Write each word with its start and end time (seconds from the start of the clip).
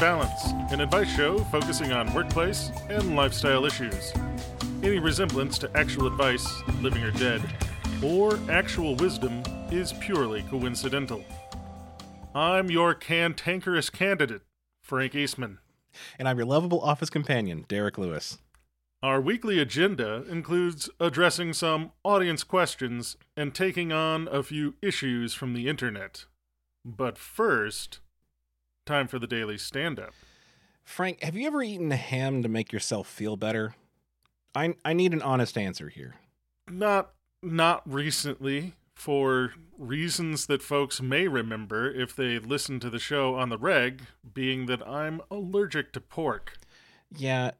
Imbalance, 0.00 0.72
an 0.72 0.80
advice 0.80 1.14
show 1.14 1.36
focusing 1.50 1.92
on 1.92 2.10
workplace 2.14 2.70
and 2.88 3.14
lifestyle 3.14 3.66
issues. 3.66 4.14
Any 4.82 4.98
resemblance 4.98 5.58
to 5.58 5.70
actual 5.76 6.06
advice, 6.06 6.62
living 6.80 7.02
or 7.02 7.10
dead, 7.10 7.42
or 8.02 8.38
actual 8.50 8.96
wisdom 8.96 9.42
is 9.70 9.92
purely 9.92 10.42
coincidental. 10.44 11.22
I'm 12.34 12.70
your 12.70 12.94
cantankerous 12.94 13.90
candidate, 13.90 14.40
Frank 14.82 15.14
Eastman. 15.14 15.58
And 16.18 16.26
I'm 16.26 16.38
your 16.38 16.46
lovable 16.46 16.80
office 16.80 17.10
companion, 17.10 17.66
Derek 17.68 17.98
Lewis. 17.98 18.38
Our 19.02 19.20
weekly 19.20 19.58
agenda 19.58 20.24
includes 20.30 20.88
addressing 20.98 21.52
some 21.52 21.92
audience 22.04 22.42
questions 22.42 23.18
and 23.36 23.54
taking 23.54 23.92
on 23.92 24.28
a 24.28 24.42
few 24.42 24.76
issues 24.80 25.34
from 25.34 25.52
the 25.52 25.68
internet. 25.68 26.24
But 26.86 27.18
first, 27.18 28.00
time 28.90 29.06
for 29.06 29.18
the 29.20 29.26
daily 29.26 29.56
stand 29.56 30.00
up. 30.00 30.12
Frank, 30.82 31.22
have 31.22 31.36
you 31.36 31.46
ever 31.46 31.62
eaten 31.62 31.92
ham 31.92 32.42
to 32.42 32.48
make 32.48 32.72
yourself 32.72 33.06
feel 33.06 33.36
better? 33.36 33.76
I 34.54 34.74
I 34.84 34.92
need 34.94 35.12
an 35.12 35.22
honest 35.22 35.56
answer 35.56 35.88
here. 35.88 36.16
Not 36.68 37.12
not 37.42 37.82
recently 37.90 38.74
for 38.94 39.54
reasons 39.78 40.46
that 40.46 40.60
folks 40.60 41.00
may 41.00 41.28
remember 41.28 41.90
if 41.90 42.14
they 42.16 42.38
listen 42.38 42.80
to 42.80 42.90
the 42.90 42.98
show 42.98 43.36
on 43.36 43.48
the 43.48 43.56
reg, 43.56 44.02
being 44.34 44.66
that 44.66 44.86
I'm 44.86 45.20
allergic 45.30 45.92
to 45.92 46.00
pork. 46.00 46.58
Yeah, 47.16 47.52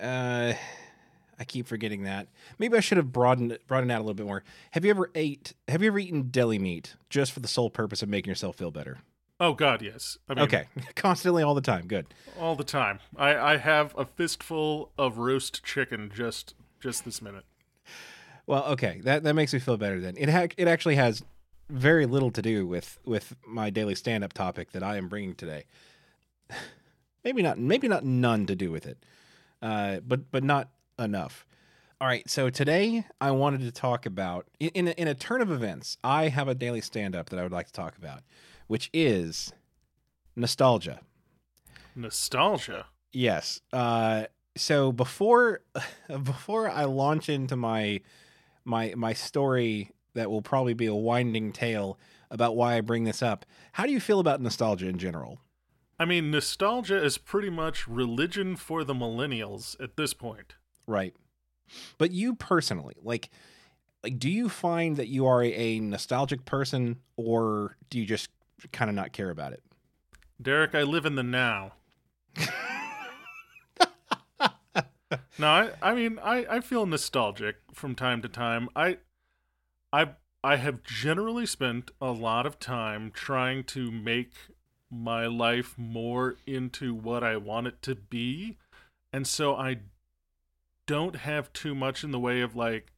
uh 0.00 0.54
I 1.40 1.44
keep 1.44 1.68
forgetting 1.68 2.02
that. 2.04 2.28
Maybe 2.58 2.78
I 2.78 2.80
should 2.80 2.96
have 2.96 3.12
broadened 3.12 3.58
broadened 3.66 3.92
out 3.92 3.98
a 3.98 4.04
little 4.04 4.14
bit 4.14 4.26
more. 4.26 4.42
Have 4.70 4.86
you 4.86 4.90
ever 4.90 5.10
ate 5.14 5.52
have 5.68 5.82
you 5.82 5.88
ever 5.88 5.98
eaten 5.98 6.30
deli 6.30 6.58
meat 6.58 6.96
just 7.10 7.32
for 7.32 7.40
the 7.40 7.48
sole 7.48 7.68
purpose 7.68 8.02
of 8.02 8.08
making 8.08 8.30
yourself 8.30 8.56
feel 8.56 8.70
better? 8.70 8.98
Oh 9.40 9.52
god, 9.52 9.82
yes. 9.82 10.18
I 10.28 10.34
mean, 10.34 10.44
Okay. 10.44 10.64
Constantly 10.96 11.42
all 11.42 11.54
the 11.54 11.60
time. 11.60 11.86
Good. 11.86 12.06
all 12.38 12.56
the 12.56 12.64
time. 12.64 12.98
I 13.16 13.36
I 13.36 13.56
have 13.56 13.94
a 13.96 14.04
fistful 14.04 14.90
of 14.98 15.18
roast 15.18 15.62
chicken 15.64 16.10
just 16.14 16.54
just 16.80 17.04
this 17.04 17.22
minute. 17.22 17.44
Well, 18.46 18.64
okay. 18.64 19.00
That 19.04 19.22
that 19.24 19.34
makes 19.34 19.52
me 19.52 19.58
feel 19.60 19.76
better 19.76 20.00
then. 20.00 20.16
It 20.16 20.28
ha- 20.28 20.48
it 20.56 20.66
actually 20.68 20.96
has 20.96 21.22
very 21.70 22.06
little 22.06 22.30
to 22.32 22.42
do 22.42 22.66
with 22.66 22.98
with 23.04 23.36
my 23.46 23.70
daily 23.70 23.94
stand-up 23.94 24.32
topic 24.32 24.72
that 24.72 24.82
I 24.82 24.96
am 24.96 25.08
bringing 25.08 25.34
today. 25.34 25.64
maybe 27.24 27.42
not 27.42 27.58
maybe 27.58 27.88
not 27.88 28.04
none 28.04 28.46
to 28.46 28.56
do 28.56 28.70
with 28.70 28.86
it. 28.86 28.98
Uh 29.62 30.00
but 30.00 30.30
but 30.30 30.42
not 30.44 30.70
enough. 30.98 31.44
All 32.00 32.06
right, 32.06 32.28
so 32.30 32.48
today 32.48 33.04
I 33.20 33.32
wanted 33.32 33.60
to 33.62 33.72
talk 33.72 34.06
about 34.06 34.46
in 34.60 34.70
in 34.74 34.88
a, 34.88 34.90
in 34.92 35.08
a 35.08 35.14
turn 35.14 35.42
of 35.42 35.50
events. 35.50 35.98
I 36.04 36.28
have 36.28 36.48
a 36.48 36.54
daily 36.54 36.80
stand-up 36.80 37.28
that 37.30 37.38
I 37.38 37.42
would 37.42 37.52
like 37.52 37.66
to 37.66 37.72
talk 37.72 37.96
about, 37.98 38.22
which 38.68 38.88
is 38.92 39.52
nostalgia. 40.36 41.00
Nostalgia. 41.96 42.86
Yes. 43.12 43.60
Uh, 43.72 44.24
so 44.56 44.92
before 44.92 45.62
before 46.22 46.70
I 46.70 46.84
launch 46.84 47.28
into 47.28 47.56
my 47.56 48.00
my 48.64 48.94
my 48.96 49.12
story 49.12 49.90
that 50.14 50.30
will 50.30 50.42
probably 50.42 50.74
be 50.74 50.86
a 50.86 50.94
winding 50.94 51.52
tale 51.52 51.98
about 52.30 52.56
why 52.56 52.76
I 52.76 52.80
bring 52.80 53.04
this 53.04 53.22
up, 53.22 53.44
how 53.72 53.86
do 53.86 53.92
you 53.92 54.00
feel 54.00 54.20
about 54.20 54.40
nostalgia 54.40 54.88
in 54.88 54.98
general? 54.98 55.40
I 55.98 56.04
mean, 56.04 56.30
nostalgia 56.30 57.02
is 57.02 57.18
pretty 57.18 57.50
much 57.50 57.88
religion 57.88 58.54
for 58.54 58.84
the 58.84 58.94
millennials 58.94 59.80
at 59.82 59.96
this 59.96 60.14
point. 60.14 60.54
Right. 60.86 61.14
But 61.98 62.12
you 62.12 62.34
personally, 62.34 62.94
like 63.02 63.30
like 64.02 64.18
do 64.18 64.30
you 64.30 64.48
find 64.48 64.96
that 64.96 65.08
you 65.08 65.26
are 65.26 65.42
a, 65.42 65.52
a 65.52 65.80
nostalgic 65.80 66.44
person 66.44 66.98
or 67.16 67.76
do 67.90 67.98
you 67.98 68.06
just 68.06 68.30
kind 68.72 68.88
of 68.88 68.94
not 68.94 69.12
care 69.12 69.30
about 69.30 69.52
it? 69.52 69.62
Derek, 70.40 70.74
I 70.74 70.82
live 70.82 71.04
in 71.06 71.16
the 71.16 71.22
now. 71.22 71.72
no, 75.38 75.46
I, 75.46 75.70
I 75.82 75.94
mean, 75.94 76.18
I, 76.22 76.46
I 76.48 76.60
feel 76.60 76.86
nostalgic 76.86 77.56
from 77.72 77.94
time 77.94 78.22
to 78.22 78.28
time. 78.28 78.68
I, 78.76 78.98
I, 79.92 80.10
I 80.44 80.56
have 80.56 80.82
generally 80.82 81.46
spent 81.46 81.90
a 82.00 82.12
lot 82.12 82.46
of 82.46 82.58
time 82.58 83.10
trying 83.12 83.64
to 83.64 83.90
make 83.90 84.32
my 84.90 85.26
life 85.26 85.74
more 85.76 86.36
into 86.46 86.94
what 86.94 87.24
I 87.24 87.36
want 87.36 87.66
it 87.66 87.82
to 87.82 87.94
be, 87.94 88.58
and 89.12 89.26
so 89.26 89.54
I 89.56 89.80
don't 90.86 91.16
have 91.16 91.52
too 91.52 91.74
much 91.74 92.04
in 92.04 92.12
the 92.12 92.18
way 92.18 92.40
of 92.40 92.56
like 92.56 92.92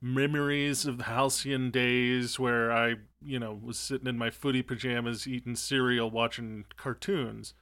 memories 0.00 0.86
of 0.86 0.98
the 0.98 1.04
halcyon 1.04 1.70
days 1.70 2.38
where 2.38 2.70
I, 2.70 2.96
you 3.20 3.38
know, 3.38 3.58
was 3.60 3.78
sitting 3.78 4.06
in 4.06 4.18
my 4.18 4.30
footy 4.30 4.62
pajamas 4.62 5.26
eating 5.26 5.56
cereal 5.56 6.10
watching 6.10 6.64
cartoons. 6.76 7.54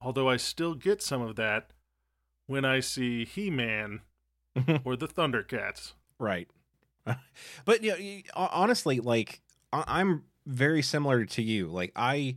Although 0.00 0.28
I 0.28 0.36
still 0.36 0.74
get 0.74 1.02
some 1.02 1.22
of 1.22 1.36
that 1.36 1.70
when 2.46 2.64
I 2.64 2.80
see 2.80 3.24
He 3.24 3.50
Man 3.50 4.00
or 4.84 4.96
the 4.96 5.08
Thundercats. 5.08 5.92
Right. 6.18 6.48
but 7.64 7.82
you 7.82 7.92
know, 7.92 8.22
honestly, 8.36 9.00
like 9.00 9.40
I- 9.72 9.84
I'm 9.86 10.24
very 10.46 10.82
similar 10.82 11.24
to 11.24 11.42
you. 11.42 11.68
Like 11.68 11.92
I, 11.96 12.36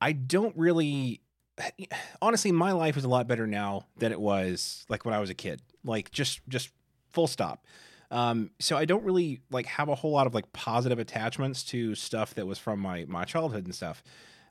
I 0.00 0.12
don't 0.12 0.56
really. 0.56 1.20
Honestly, 2.22 2.52
my 2.52 2.72
life 2.72 2.96
is 2.96 3.04
a 3.04 3.08
lot 3.08 3.28
better 3.28 3.46
now 3.46 3.86
than 3.98 4.12
it 4.12 4.20
was 4.20 4.84
like 4.88 5.04
when 5.04 5.12
I 5.14 5.18
was 5.18 5.28
a 5.30 5.34
kid. 5.34 5.60
Like 5.84 6.10
just, 6.10 6.40
just 6.48 6.70
full 7.10 7.26
stop. 7.26 7.66
Um, 8.10 8.50
so 8.58 8.76
I 8.76 8.84
don't 8.84 9.04
really 9.04 9.40
like 9.50 9.66
have 9.66 9.88
a 9.88 9.94
whole 9.94 10.10
lot 10.10 10.26
of 10.26 10.34
like 10.34 10.52
positive 10.52 10.98
attachments 10.98 11.62
to 11.64 11.94
stuff 11.94 12.34
that 12.34 12.46
was 12.46 12.58
from 12.58 12.80
my 12.80 13.04
my 13.08 13.24
childhood 13.24 13.64
and 13.64 13.74
stuff. 13.74 14.02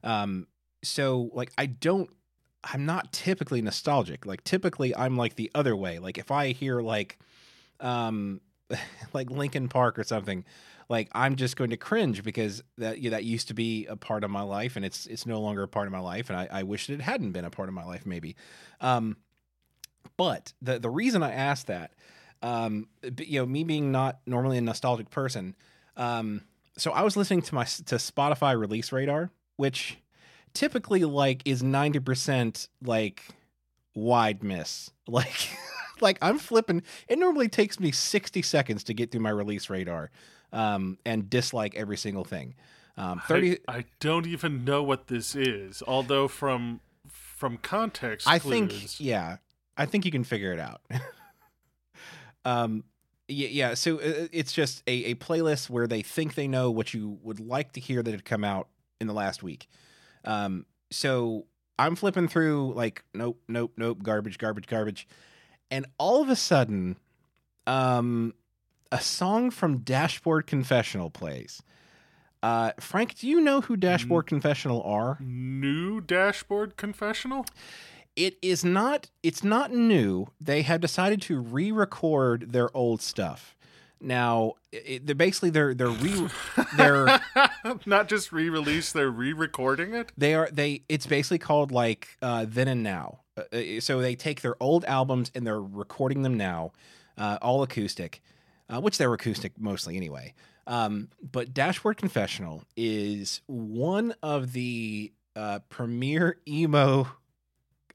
Um, 0.04 0.48
so 0.84 1.30
like 1.34 1.52
I 1.58 1.66
don't. 1.66 2.10
I'm 2.62 2.86
not 2.86 3.14
typically 3.14 3.62
nostalgic. 3.62 4.26
Like 4.26 4.44
typically, 4.44 4.94
I'm 4.94 5.16
like 5.16 5.36
the 5.36 5.50
other 5.56 5.78
way. 5.78 6.00
Like 6.00 6.18
if 6.18 6.30
I 6.30 6.50
hear 6.50 6.82
like, 6.82 7.18
um, 7.80 8.42
like 9.14 9.32
Linkin 9.32 9.70
Park 9.70 9.98
or 9.98 10.04
something, 10.04 10.44
like 10.90 11.08
I'm 11.14 11.36
just 11.36 11.56
going 11.56 11.70
to 11.70 11.78
cringe 11.78 12.24
because 12.24 12.64
that 12.78 13.02
that 13.04 13.24
used 13.24 13.48
to 13.50 13.54
be 13.54 13.86
a 13.86 13.96
part 13.96 14.24
of 14.24 14.32
my 14.32 14.42
life 14.42 14.76
and 14.76 14.84
it's 14.84 15.06
it's 15.06 15.26
no 15.26 15.40
longer 15.40 15.64
a 15.64 15.68
part 15.68 15.88
of 15.88 15.94
my 15.94 16.00
life 16.00 16.30
and 16.30 16.38
I, 16.38 16.48
I 16.52 16.64
wish 16.64 16.90
it 16.90 17.00
hadn't 17.00 17.32
been 17.32 17.46
a 17.46 17.50
part 17.50 17.70
of 17.70 17.76
my 17.76 17.86
life 17.86 18.06
maybe. 18.06 18.36
Um, 18.82 19.18
but 20.18 20.52
the 20.62 20.80
the 20.80 20.90
reason 20.90 21.24
I 21.24 21.32
asked 21.32 21.68
that, 21.68 21.92
um, 22.42 22.88
you 23.18 23.40
know, 23.40 23.46
me 23.46 23.64
being 23.64 23.92
not 23.92 24.20
normally 24.26 24.58
a 24.58 24.62
nostalgic 24.62 25.10
person, 25.10 25.56
um, 25.98 26.42
so 26.78 26.92
I 26.92 27.02
was 27.02 27.18
listening 27.18 27.42
to 27.44 27.56
my 27.56 27.64
to 27.64 27.96
Spotify 27.96 28.58
release 28.58 28.92
radar, 28.92 29.32
which 29.58 29.98
typically 30.54 31.04
like 31.04 31.42
is 31.46 31.62
ninety 31.62 32.00
percent 32.00 32.70
like 32.82 33.24
wide 33.96 34.44
miss, 34.44 34.92
like. 35.08 35.50
like 36.02 36.18
I'm 36.22 36.40
flipping. 36.40 36.84
It 37.10 37.20
normally 37.20 37.50
takes 37.50 37.78
me 37.78 37.92
60 37.92 38.42
seconds 38.42 38.86
to 38.86 38.94
get 38.94 39.12
through 39.12 39.20
my 39.20 39.32
release 39.32 39.70
radar 39.70 40.12
um, 40.54 40.98
and 41.06 41.30
dislike 41.30 41.76
every 41.76 41.98
single 41.98 42.24
thing. 42.24 42.56
Um, 42.98 43.22
30. 43.28 43.60
I, 43.68 43.78
I 43.78 43.86
don't 44.00 44.28
even 44.28 44.66
know 44.66 44.84
what 44.84 45.08
this 45.08 45.36
is. 45.36 45.82
Although 45.88 46.28
from 46.28 46.82
from 47.08 47.58
context, 47.58 48.28
I, 48.28 48.40
clues, 48.40 48.72
think, 48.72 49.00
yeah, 49.00 49.38
I 49.78 49.86
think 49.86 50.06
you 50.06 50.12
can 50.12 50.24
figure 50.24 50.52
it 50.52 50.60
out. 50.60 50.82
um, 52.46 52.84
yeah, 53.28 53.48
yeah. 53.50 53.74
So 53.76 53.98
uh, 53.98 54.28
it's 54.32 54.52
just 54.52 54.84
a, 54.88 55.12
a 55.12 55.16
playlist 55.16 55.70
where 55.70 55.88
they 55.88 56.02
think 56.02 56.36
they 56.36 56.48
know 56.48 56.72
what 56.72 56.94
you 56.94 57.20
would 57.22 57.40
like 57.40 57.74
to 57.74 57.80
hear 57.80 58.02
that 58.02 58.12
had 58.12 58.26
come 58.26 58.44
out 58.44 58.68
in 59.00 59.08
the 59.08 59.14
last 59.14 59.44
week. 59.44 59.68
Um, 60.26 60.66
so 60.92 61.46
I'm 61.78 61.96
flipping 61.96 62.28
through 62.28 62.74
like, 62.74 63.04
nope, 63.14 63.40
nope, 63.48 63.74
nope, 63.78 64.04
garbage, 64.04 64.38
garbage, 64.38 64.68
garbage. 64.68 65.08
And 65.72 65.86
all 65.98 66.22
of 66.22 66.30
a 66.30 66.36
sudden, 66.36 66.98
um, 67.68 68.34
a 68.92 69.00
song 69.00 69.52
from 69.52 69.80
Dashboard 69.80 70.48
Confessional 70.48 71.10
plays. 71.10 71.62
Uh, 72.42 72.72
Frank, 72.80 73.16
do 73.20 73.28
you 73.28 73.42
know 73.42 73.62
who 73.62 73.76
Dashboard 73.76 74.26
Confessional 74.26 74.82
are? 74.84 75.18
new 75.20 76.02
dashboard 76.02 76.78
confessional. 76.78 77.46
It 78.20 78.38
is 78.42 78.66
not. 78.66 79.10
It's 79.24 79.46
not 79.46 79.72
new. 79.72 80.28
They 80.42 80.62
have 80.64 80.82
decided 80.82 81.22
to 81.24 81.40
re-record 81.40 82.52
their 82.52 82.76
old 82.76 83.02
stuff. 83.02 83.56
Now, 84.02 84.56
it, 84.74 85.06
they're 85.06 85.16
basically 85.16 85.52
they're 85.52 85.74
they're 85.74 85.88
re, 85.88 86.28
they're 86.76 87.22
Not 87.86 88.10
just 88.10 88.34
re-release, 88.34 88.92
they're 88.92 89.10
re-recording 89.10 89.94
it. 89.94 90.12
they 90.18 90.34
are 90.34 90.50
they 90.52 90.84
it's 90.90 91.06
basically 91.06 91.38
called 91.38 91.72
like 91.72 92.18
uh, 92.22 92.46
then 92.48 92.68
and 92.68 92.84
now. 92.84 93.22
Uh, 93.38 93.44
uh, 93.56 93.80
so 93.80 94.02
they 94.02 94.16
take 94.16 94.42
their 94.42 94.56
old 94.62 94.84
albums 94.84 95.32
and 95.34 95.48
they're 95.48 95.62
recording 95.62 96.22
them 96.24 96.36
now, 96.36 96.74
uh, 97.18 97.38
all 97.42 97.64
acoustic, 97.64 98.22
uh, 98.70 98.82
which 98.82 98.98
they're 98.98 99.14
acoustic 99.14 99.54
mostly 99.58 99.96
anyway. 99.96 100.34
Um, 100.68 101.08
but 101.32 101.54
Dashboard 101.54 101.96
Confessional 101.96 102.64
is 102.76 103.40
one 103.48 104.14
of 104.22 104.52
the 104.52 105.14
uh, 105.38 105.60
premier 105.70 106.38
emo 106.48 107.08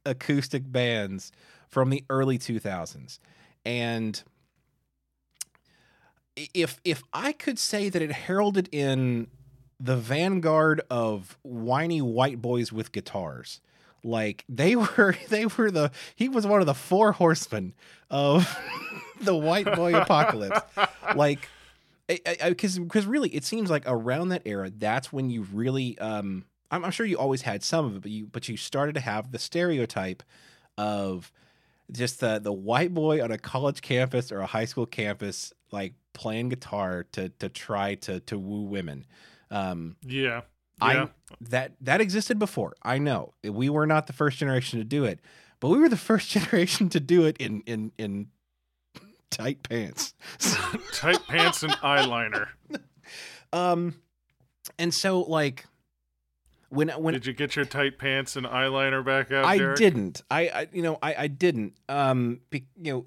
acoustic 0.06 0.70
bands 0.70 1.32
from 1.68 1.90
the 1.90 2.04
early 2.08 2.38
2000s. 2.38 3.18
And 3.64 4.22
if 6.36 6.80
if 6.84 7.02
I 7.12 7.32
could 7.32 7.58
say 7.58 7.88
that 7.88 8.02
it 8.02 8.12
heralded 8.12 8.68
in 8.72 9.28
the 9.80 9.96
vanguard 9.96 10.80
of 10.90 11.38
whiny 11.42 12.00
white 12.00 12.40
boys 12.40 12.72
with 12.72 12.92
guitars, 12.92 13.60
like 14.02 14.44
they 14.48 14.76
were 14.76 15.16
they 15.28 15.46
were 15.46 15.70
the 15.70 15.90
he 16.14 16.28
was 16.28 16.46
one 16.46 16.60
of 16.60 16.66
the 16.66 16.74
four 16.74 17.12
horsemen 17.12 17.74
of 18.10 18.58
the 19.20 19.34
white 19.34 19.72
boy 19.74 19.94
apocalypse. 19.94 20.60
Like 21.14 21.48
because 22.06 22.78
because 22.78 23.06
really 23.06 23.30
it 23.30 23.44
seems 23.44 23.70
like 23.70 23.84
around 23.86 24.28
that 24.28 24.42
era 24.44 24.70
that's 24.70 25.12
when 25.12 25.30
you 25.30 25.46
really 25.52 25.98
um 25.98 26.44
I'm, 26.70 26.84
I'm 26.84 26.90
sure 26.90 27.06
you 27.06 27.18
always 27.18 27.42
had 27.42 27.62
some 27.62 27.84
of 27.86 27.96
it 27.96 28.02
but 28.02 28.10
you 28.10 28.26
but 28.26 28.48
you 28.48 28.56
started 28.56 28.94
to 28.94 29.00
have 29.00 29.32
the 29.32 29.38
stereotype 29.38 30.22
of 30.78 31.30
just 31.92 32.20
the 32.20 32.38
the 32.38 32.52
white 32.52 32.92
boy 32.94 33.22
on 33.22 33.30
a 33.30 33.38
college 33.38 33.82
campus 33.82 34.32
or 34.32 34.40
a 34.40 34.46
high 34.46 34.64
school 34.64 34.86
campus 34.86 35.52
like 35.70 35.94
playing 36.12 36.48
guitar 36.48 37.04
to 37.12 37.28
to 37.28 37.48
try 37.48 37.94
to 37.96 38.20
to 38.20 38.38
woo 38.38 38.62
women 38.62 39.04
um 39.50 39.96
Yeah. 40.06 40.42
I 40.80 40.94
Yeah. 40.94 41.06
that 41.42 41.72
that 41.82 42.00
existed 42.00 42.38
before. 42.38 42.74
I 42.82 42.98
know 42.98 43.34
we 43.44 43.68
were 43.68 43.86
not 43.86 44.06
the 44.08 44.12
first 44.12 44.38
generation 44.38 44.80
to 44.80 44.84
do 44.84 45.04
it, 45.04 45.20
but 45.60 45.68
we 45.68 45.78
were 45.78 45.88
the 45.88 45.96
first 46.10 46.30
generation 46.30 46.88
to 46.88 46.98
do 47.00 47.24
it 47.26 47.36
in 47.38 47.62
in 47.66 47.92
in 47.98 48.28
tight 49.30 49.62
pants. 49.62 50.14
Tight 50.92 51.20
pants 51.28 51.62
and 51.62 51.72
eyeliner. 51.74 52.48
um, 53.52 53.94
and 54.78 54.92
so 54.94 55.20
like 55.20 55.64
when 56.74 56.88
when 56.90 57.14
Did 57.14 57.26
you 57.26 57.32
get 57.32 57.56
your 57.56 57.64
tight 57.64 57.98
pants 57.98 58.36
and 58.36 58.46
eyeliner 58.46 59.04
back 59.04 59.30
out, 59.32 59.44
I 59.44 59.58
Derek? 59.58 59.76
didn't, 59.78 60.22
I, 60.30 60.40
I 60.48 60.68
you 60.72 60.82
know 60.82 60.98
I 61.02 61.14
I 61.14 61.26
didn't 61.28 61.74
um 61.88 62.40
be, 62.50 62.66
you 62.80 62.92
know 62.92 63.04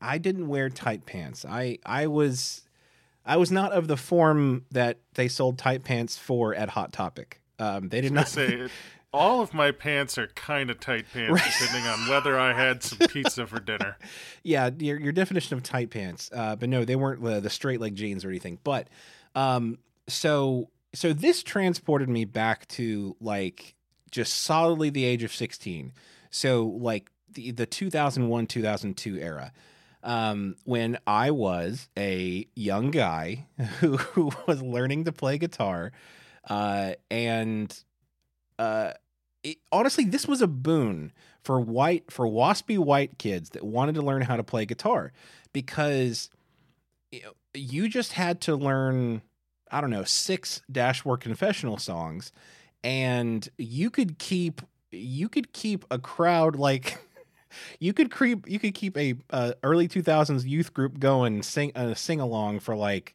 I 0.00 0.18
didn't 0.18 0.48
wear 0.48 0.68
tight 0.70 1.06
pants. 1.06 1.44
I 1.48 1.78
I 1.84 2.06
was 2.06 2.62
I 3.26 3.36
was 3.36 3.50
not 3.50 3.72
of 3.72 3.88
the 3.88 3.96
form 3.96 4.64
that 4.70 4.98
they 5.14 5.28
sold 5.28 5.58
tight 5.58 5.84
pants 5.84 6.16
for 6.16 6.54
at 6.54 6.70
Hot 6.70 6.92
Topic. 6.92 7.40
Um, 7.58 7.88
they 7.88 8.00
did 8.00 8.12
not 8.12 8.28
say 8.28 8.46
it, 8.54 8.70
all 9.12 9.40
of 9.40 9.52
my 9.52 9.70
pants 9.72 10.16
are 10.16 10.28
kind 10.28 10.70
of 10.70 10.78
tight 10.78 11.06
pants, 11.12 11.32
Right. 11.42 11.52
depending 11.60 11.90
on 11.90 12.08
whether 12.08 12.38
I 12.38 12.52
had 12.52 12.82
some 12.82 12.98
pizza 13.08 13.46
for 13.46 13.58
dinner. 13.58 13.96
yeah, 14.44 14.70
your 14.78 14.98
your 15.00 15.12
definition 15.12 15.56
of 15.56 15.62
tight 15.64 15.90
pants. 15.90 16.30
Uh, 16.32 16.54
but 16.56 16.68
no, 16.68 16.84
they 16.84 16.94
weren't 16.96 17.22
the, 17.22 17.40
the 17.40 17.50
straight 17.50 17.80
leg 17.80 17.96
jeans 17.96 18.24
or 18.24 18.28
anything. 18.28 18.58
But 18.62 18.88
um, 19.34 19.78
so 20.06 20.70
so 20.94 21.12
this 21.12 21.42
transported 21.42 22.08
me 22.08 22.24
back 22.24 22.66
to 22.68 23.16
like 23.20 23.74
just 24.10 24.42
solidly 24.42 24.90
the 24.90 25.04
age 25.04 25.22
of 25.22 25.34
sixteen. 25.34 25.92
So 26.30 26.66
like 26.66 27.10
the 27.30 27.50
the 27.50 27.66
two 27.66 27.90
thousand 27.90 28.28
one 28.28 28.46
two 28.46 28.62
thousand 28.62 28.96
two 28.96 29.18
era. 29.18 29.52
Um, 30.02 30.54
when 30.64 30.96
I 31.06 31.32
was 31.32 31.88
a 31.98 32.46
young 32.54 32.92
guy 32.92 33.46
who, 33.80 33.96
who 33.96 34.30
was 34.46 34.62
learning 34.62 35.04
to 35.04 35.12
play 35.12 35.38
guitar, 35.38 35.92
uh, 36.48 36.92
and 37.10 37.76
uh, 38.58 38.92
it, 39.42 39.58
honestly, 39.72 40.04
this 40.04 40.26
was 40.26 40.40
a 40.40 40.46
boon 40.46 41.12
for 41.42 41.60
white 41.60 42.10
for 42.10 42.26
waspy 42.26 42.78
white 42.78 43.18
kids 43.18 43.50
that 43.50 43.64
wanted 43.64 43.94
to 43.96 44.02
learn 44.02 44.22
how 44.22 44.36
to 44.36 44.44
play 44.44 44.64
guitar 44.66 45.12
because 45.52 46.30
you, 47.10 47.22
know, 47.22 47.32
you 47.54 47.88
just 47.88 48.12
had 48.12 48.40
to 48.42 48.56
learn 48.56 49.22
I 49.70 49.80
don't 49.80 49.90
know 49.90 50.04
six 50.04 50.62
dashboard 50.70 51.20
confessional 51.20 51.78
songs 51.78 52.32
and 52.84 53.48
you 53.58 53.90
could 53.90 54.18
keep 54.18 54.62
you 54.90 55.28
could 55.28 55.52
keep 55.52 55.84
a 55.90 55.98
crowd 55.98 56.56
like 56.56 56.98
you 57.78 57.92
could 57.92 58.10
creep 58.10 58.48
you 58.48 58.58
could 58.58 58.74
keep 58.74 58.96
a 58.96 59.14
uh, 59.30 59.52
early 59.62 59.88
2000s 59.88 60.46
youth 60.46 60.72
group 60.72 60.98
going 60.98 61.42
sing 61.42 61.72
uh, 61.74 61.94
sing 61.94 62.20
along 62.20 62.60
for 62.60 62.76
like 62.76 63.14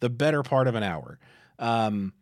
the 0.00 0.08
better 0.08 0.42
part 0.42 0.66
of 0.66 0.74
an 0.74 0.82
hour. 0.82 1.18
Um 1.58 2.12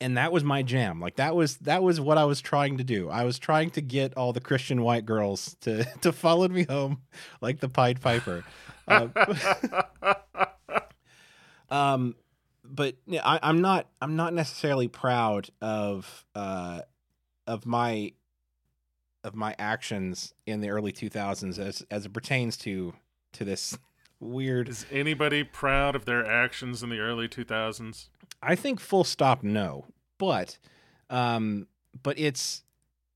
and 0.00 0.16
that 0.16 0.32
was 0.32 0.42
my 0.42 0.62
jam. 0.62 1.00
Like 1.00 1.16
that 1.16 1.36
was 1.36 1.56
that 1.58 1.82
was 1.82 2.00
what 2.00 2.18
i 2.18 2.24
was 2.24 2.40
trying 2.40 2.78
to 2.78 2.84
do. 2.84 3.08
I 3.08 3.24
was 3.24 3.38
trying 3.38 3.70
to 3.70 3.80
get 3.80 4.16
all 4.16 4.32
the 4.32 4.40
christian 4.40 4.82
white 4.82 5.06
girls 5.06 5.56
to 5.60 5.84
to 6.00 6.12
follow 6.12 6.48
me 6.48 6.64
home 6.64 7.02
like 7.40 7.60
the 7.60 7.68
pied 7.68 8.00
piper. 8.00 8.44
Um, 8.86 9.14
um 11.70 12.14
but 12.64 12.96
yeah, 13.06 13.20
I, 13.24 13.38
i'm 13.42 13.60
not 13.60 13.86
i'm 14.00 14.16
not 14.16 14.32
necessarily 14.32 14.88
proud 14.88 15.50
of 15.60 16.24
uh 16.34 16.80
of 17.46 17.66
my 17.66 18.12
of 19.22 19.34
my 19.34 19.54
actions 19.58 20.34
in 20.46 20.60
the 20.60 20.68
early 20.70 20.92
2000s 20.92 21.58
as 21.58 21.84
as 21.90 22.06
it 22.06 22.12
pertains 22.12 22.56
to 22.58 22.94
to 23.32 23.44
this 23.44 23.76
weird 24.20 24.68
Is 24.68 24.86
anybody 24.90 25.44
proud 25.44 25.94
of 25.96 26.04
their 26.04 26.24
actions 26.24 26.82
in 26.82 26.88
the 26.88 26.98
early 26.98 27.28
2000s? 27.28 28.08
I 28.42 28.54
think 28.54 28.80
full 28.80 29.04
stop 29.04 29.42
no. 29.42 29.86
But 30.18 30.58
um 31.10 31.66
but 32.02 32.18
it's 32.18 32.62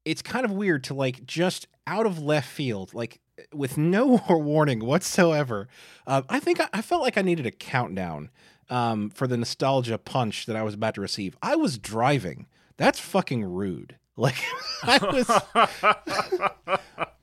it's 0.05 0.23
kind 0.23 0.45
of 0.45 0.51
weird 0.51 0.85
to 0.85 0.95
like 0.95 1.25
just 1.25 1.69
out 1.87 2.07
of 2.07 2.19
left 2.19 2.49
field 2.49 2.95
like 2.95 3.21
with 3.53 3.79
no 3.79 4.21
warning 4.29 4.85
whatsoever. 4.85 5.69
Uh, 6.07 6.23
I 6.29 6.41
think 6.41 6.61
I, 6.61 6.69
I 6.73 6.83
felt 6.83 7.03
like 7.03 7.17
I 7.17 7.23
needed 7.23 7.47
a 7.47 7.51
countdown 7.51 8.31
um 8.71 9.11
for 9.11 9.27
the 9.27 9.37
nostalgia 9.37 9.99
punch 9.99 10.47
that 10.47 10.57
I 10.57 10.63
was 10.63 10.75
about 10.75 10.95
to 10.95 11.01
receive. 11.01 11.37
I 11.43 11.57
was 11.57 11.79
driving. 11.79 12.47
That's 12.77 13.01
fucking 13.01 13.45
rude. 13.45 13.97
Like 14.19 14.43
I 14.83 14.99
was 14.99 16.79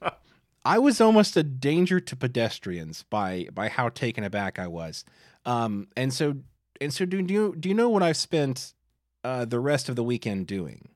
I 0.64 0.80
was 0.80 1.02
almost 1.02 1.36
a 1.36 1.44
danger 1.44 2.00
to 2.00 2.16
pedestrians 2.16 3.04
by 3.10 3.48
by 3.54 3.68
how 3.68 3.90
taken 3.90 4.24
aback 4.24 4.58
I 4.60 4.68
was. 4.68 5.04
Um 5.46 5.90
and 5.98 6.14
so 6.14 6.36
and 6.80 6.94
so 6.94 7.04
do, 7.04 7.22
do 7.22 7.34
you 7.34 7.56
do 7.60 7.68
you 7.68 7.76
know 7.76 7.90
what 7.90 8.02
I've 8.02 8.16
spent 8.16 8.74
uh 9.26 9.44
the 9.44 9.60
rest 9.60 9.90
of 9.90 9.98
the 9.98 10.06
weekend 10.06 10.48
doing? 10.48 10.88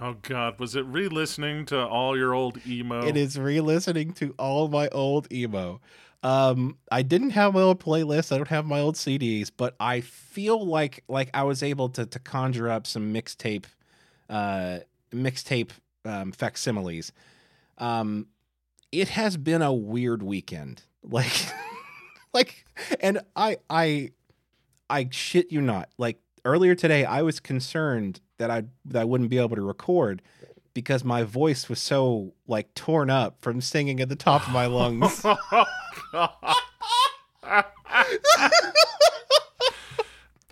oh 0.00 0.16
God, 0.22 0.58
was 0.58 0.76
it 0.76 0.84
re-listening 0.84 1.66
to 1.66 1.86
all 1.86 2.16
your 2.16 2.34
old 2.34 2.64
emo? 2.66 3.06
It 3.06 3.16
is 3.16 3.38
re-listening 3.38 4.12
to 4.14 4.34
all 4.38 4.68
my 4.68 4.88
old 4.88 5.30
emo. 5.32 5.80
Um 6.22 6.78
I 6.90 7.02
didn't 7.02 7.30
have 7.30 7.54
my 7.54 7.60
old 7.62 7.80
playlist. 7.80 8.32
I 8.32 8.36
don't 8.36 8.48
have 8.48 8.66
my 8.66 8.80
old 8.80 8.96
CDs, 8.96 9.50
but 9.54 9.74
I 9.78 10.00
feel 10.00 10.64
like 10.64 11.04
like 11.08 11.30
I 11.34 11.44
was 11.44 11.62
able 11.62 11.88
to 11.90 12.06
to 12.06 12.18
conjure 12.18 12.68
up 12.68 12.86
some 12.86 13.12
mixtape 13.12 13.64
uh 14.28 14.78
mixtape 15.12 15.70
um 16.04 16.32
facsimiles. 16.32 17.12
Um 17.78 18.26
it 18.92 19.08
has 19.10 19.36
been 19.36 19.62
a 19.62 19.72
weird 19.72 20.22
weekend. 20.22 20.82
Like 21.08 21.52
like 22.34 22.64
and 23.00 23.20
I 23.36 23.58
I 23.70 24.10
I 24.90 25.08
shit 25.12 25.52
you 25.52 25.60
not. 25.60 25.88
Like 25.98 26.18
earlier 26.44 26.74
today 26.74 27.04
I 27.04 27.22
was 27.22 27.38
concerned 27.38 28.20
that 28.38 28.50
I 28.50 28.64
that 28.86 29.02
I 29.02 29.04
wouldn't 29.04 29.30
be 29.30 29.38
able 29.38 29.54
to 29.56 29.62
record 29.62 30.20
because 30.76 31.02
my 31.02 31.22
voice 31.22 31.70
was 31.70 31.80
so 31.80 32.34
like 32.46 32.74
torn 32.74 33.08
up 33.08 33.40
from 33.40 33.62
singing 33.62 33.98
at 33.98 34.10
the 34.10 34.14
top 34.14 34.46
of 34.46 34.52
my 34.52 34.66
lungs. 34.66 35.22
oh, 35.24 35.66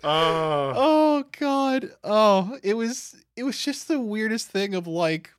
oh 0.03 1.23
god. 1.37 1.91
Oh, 2.03 2.57
it 2.63 2.73
was 2.73 3.15
it 3.35 3.43
was 3.43 3.63
just 3.63 3.87
the 3.87 3.99
weirdest 3.99 4.47
thing 4.47 4.73
of 4.73 4.87
like 4.87 5.29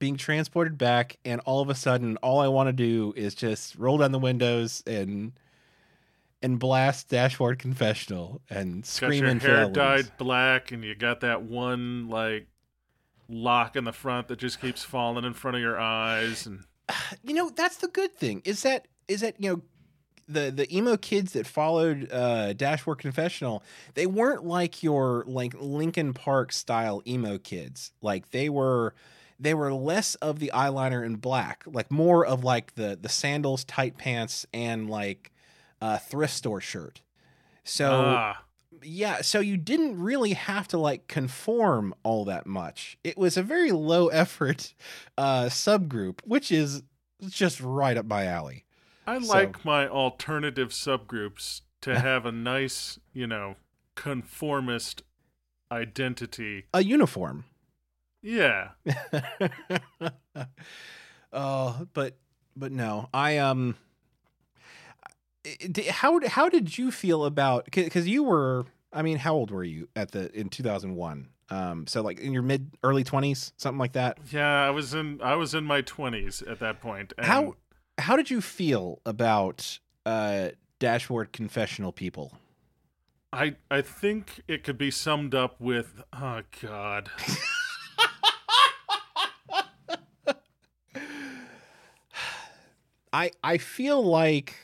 being 0.00 0.16
transported 0.16 0.76
back 0.76 1.16
and 1.24 1.40
all 1.44 1.60
of 1.60 1.70
a 1.70 1.74
sudden 1.76 2.16
all 2.16 2.40
I 2.40 2.48
want 2.48 2.66
to 2.66 2.72
do 2.72 3.14
is 3.16 3.36
just 3.36 3.76
roll 3.76 3.98
down 3.98 4.10
the 4.10 4.18
windows 4.18 4.82
and 4.88 5.34
and 6.42 6.58
blast 6.58 7.08
dashboard 7.08 7.60
confessional 7.60 8.40
and 8.50 8.82
got 8.82 8.86
scream 8.86 9.22
your 9.22 9.30
into 9.30 9.46
hair 9.46 9.56
elements. 9.58 9.76
dyed 9.76 10.18
black, 10.18 10.72
and 10.72 10.82
you 10.82 10.96
got 10.96 11.20
that 11.20 11.42
one 11.42 12.08
like 12.08 12.48
lock 13.28 13.76
in 13.76 13.84
the 13.84 13.92
front 13.92 14.28
that 14.28 14.38
just 14.38 14.60
keeps 14.60 14.82
falling 14.82 15.24
in 15.24 15.34
front 15.34 15.56
of 15.56 15.62
your 15.62 15.78
eyes, 15.78 16.46
and 16.46 16.64
you 17.22 17.34
know 17.34 17.50
that's 17.50 17.78
the 17.78 17.88
good 17.88 18.14
thing 18.14 18.42
is 18.44 18.62
that 18.62 18.86
is 19.08 19.20
that 19.20 19.36
you 19.38 19.50
know 19.50 19.62
the 20.26 20.50
the 20.50 20.74
emo 20.74 20.96
kids 20.96 21.34
that 21.34 21.46
followed 21.46 22.10
uh 22.10 22.54
dashboard 22.54 22.98
confessional 22.98 23.62
they 23.92 24.06
weren't 24.06 24.42
like 24.42 24.82
your 24.82 25.22
like 25.26 25.54
Linkin 25.58 26.14
Park 26.14 26.50
style 26.50 27.02
emo 27.06 27.36
kids 27.36 27.92
like 28.00 28.30
they 28.30 28.48
were 28.48 28.94
they 29.38 29.52
were 29.52 29.70
less 29.70 30.14
of 30.16 30.38
the 30.38 30.50
eyeliner 30.54 31.04
in 31.04 31.16
black 31.16 31.62
like 31.66 31.90
more 31.90 32.24
of 32.24 32.42
like 32.42 32.74
the 32.74 32.98
the 32.98 33.10
sandals 33.10 33.64
tight 33.64 33.98
pants 33.98 34.46
and 34.54 34.88
like 34.88 35.30
uh, 35.84 35.98
thrift 35.98 36.32
store 36.32 36.62
shirt. 36.62 37.02
So 37.62 38.14
ah, 38.16 38.43
yeah, 38.84 39.22
so 39.22 39.40
you 39.40 39.56
didn't 39.56 40.00
really 40.00 40.34
have 40.34 40.68
to 40.68 40.78
like 40.78 41.08
conform 41.08 41.94
all 42.02 42.24
that 42.26 42.46
much. 42.46 42.98
It 43.02 43.16
was 43.18 43.36
a 43.36 43.42
very 43.42 43.72
low 43.72 44.08
effort 44.08 44.74
uh, 45.18 45.44
subgroup, 45.44 46.20
which 46.24 46.52
is 46.52 46.82
just 47.28 47.60
right 47.60 47.96
up 47.96 48.06
my 48.06 48.26
alley. 48.26 48.64
I 49.06 49.20
So- 49.20 49.32
like 49.32 49.64
my 49.64 49.88
alternative 49.88 50.68
subgroups 50.70 51.62
to 51.82 51.98
have 52.00 52.26
a 52.26 52.32
nice, 52.32 52.98
you 53.12 53.26
know, 53.26 53.56
conformist 53.94 55.02
identity. 55.72 56.64
A 56.72 56.82
uniform. 56.82 57.44
Yeah. 58.22 58.70
oh, 61.32 61.86
but 61.92 62.16
but 62.56 62.72
no, 62.72 63.08
I 63.12 63.38
um. 63.38 63.76
How 65.90 66.18
how 66.26 66.48
did 66.48 66.78
you 66.78 66.90
feel 66.90 67.26
about 67.26 67.66
because 67.66 68.08
you 68.08 68.22
were 68.24 68.64
I 68.94 69.02
mean 69.02 69.18
how 69.18 69.34
old 69.34 69.50
were 69.50 69.64
you 69.64 69.88
at 69.96 70.12
the 70.12 70.32
in 70.38 70.48
two 70.48 70.62
thousand 70.62 70.94
one 70.94 71.28
um 71.50 71.86
so 71.86 72.00
like 72.00 72.20
in 72.20 72.32
your 72.32 72.42
mid 72.42 72.70
early 72.82 73.04
twenties 73.04 73.52
something 73.58 73.78
like 73.78 73.92
that 73.92 74.18
Yeah, 74.30 74.66
I 74.66 74.70
was 74.70 74.94
in 74.94 75.20
I 75.20 75.34
was 75.34 75.54
in 75.54 75.64
my 75.64 75.82
20s 75.82 76.48
at 76.50 76.60
that 76.60 76.80
point. 76.80 77.12
And 77.18 77.26
how 77.26 77.56
how 77.98 78.16
did 78.16 78.30
you 78.30 78.40
feel 78.40 79.00
about 79.04 79.78
uh 80.06 80.50
dashboard 80.78 81.32
confessional 81.32 81.92
people 81.92 82.38
I 83.32 83.56
I 83.70 83.82
think 83.82 84.40
it 84.46 84.62
could 84.64 84.78
be 84.78 84.90
summed 84.90 85.34
up 85.34 85.60
with 85.60 86.02
oh 86.12 86.42
god. 86.62 87.10
I 93.12 93.30
I 93.42 93.58
feel 93.58 94.02
like 94.02 94.56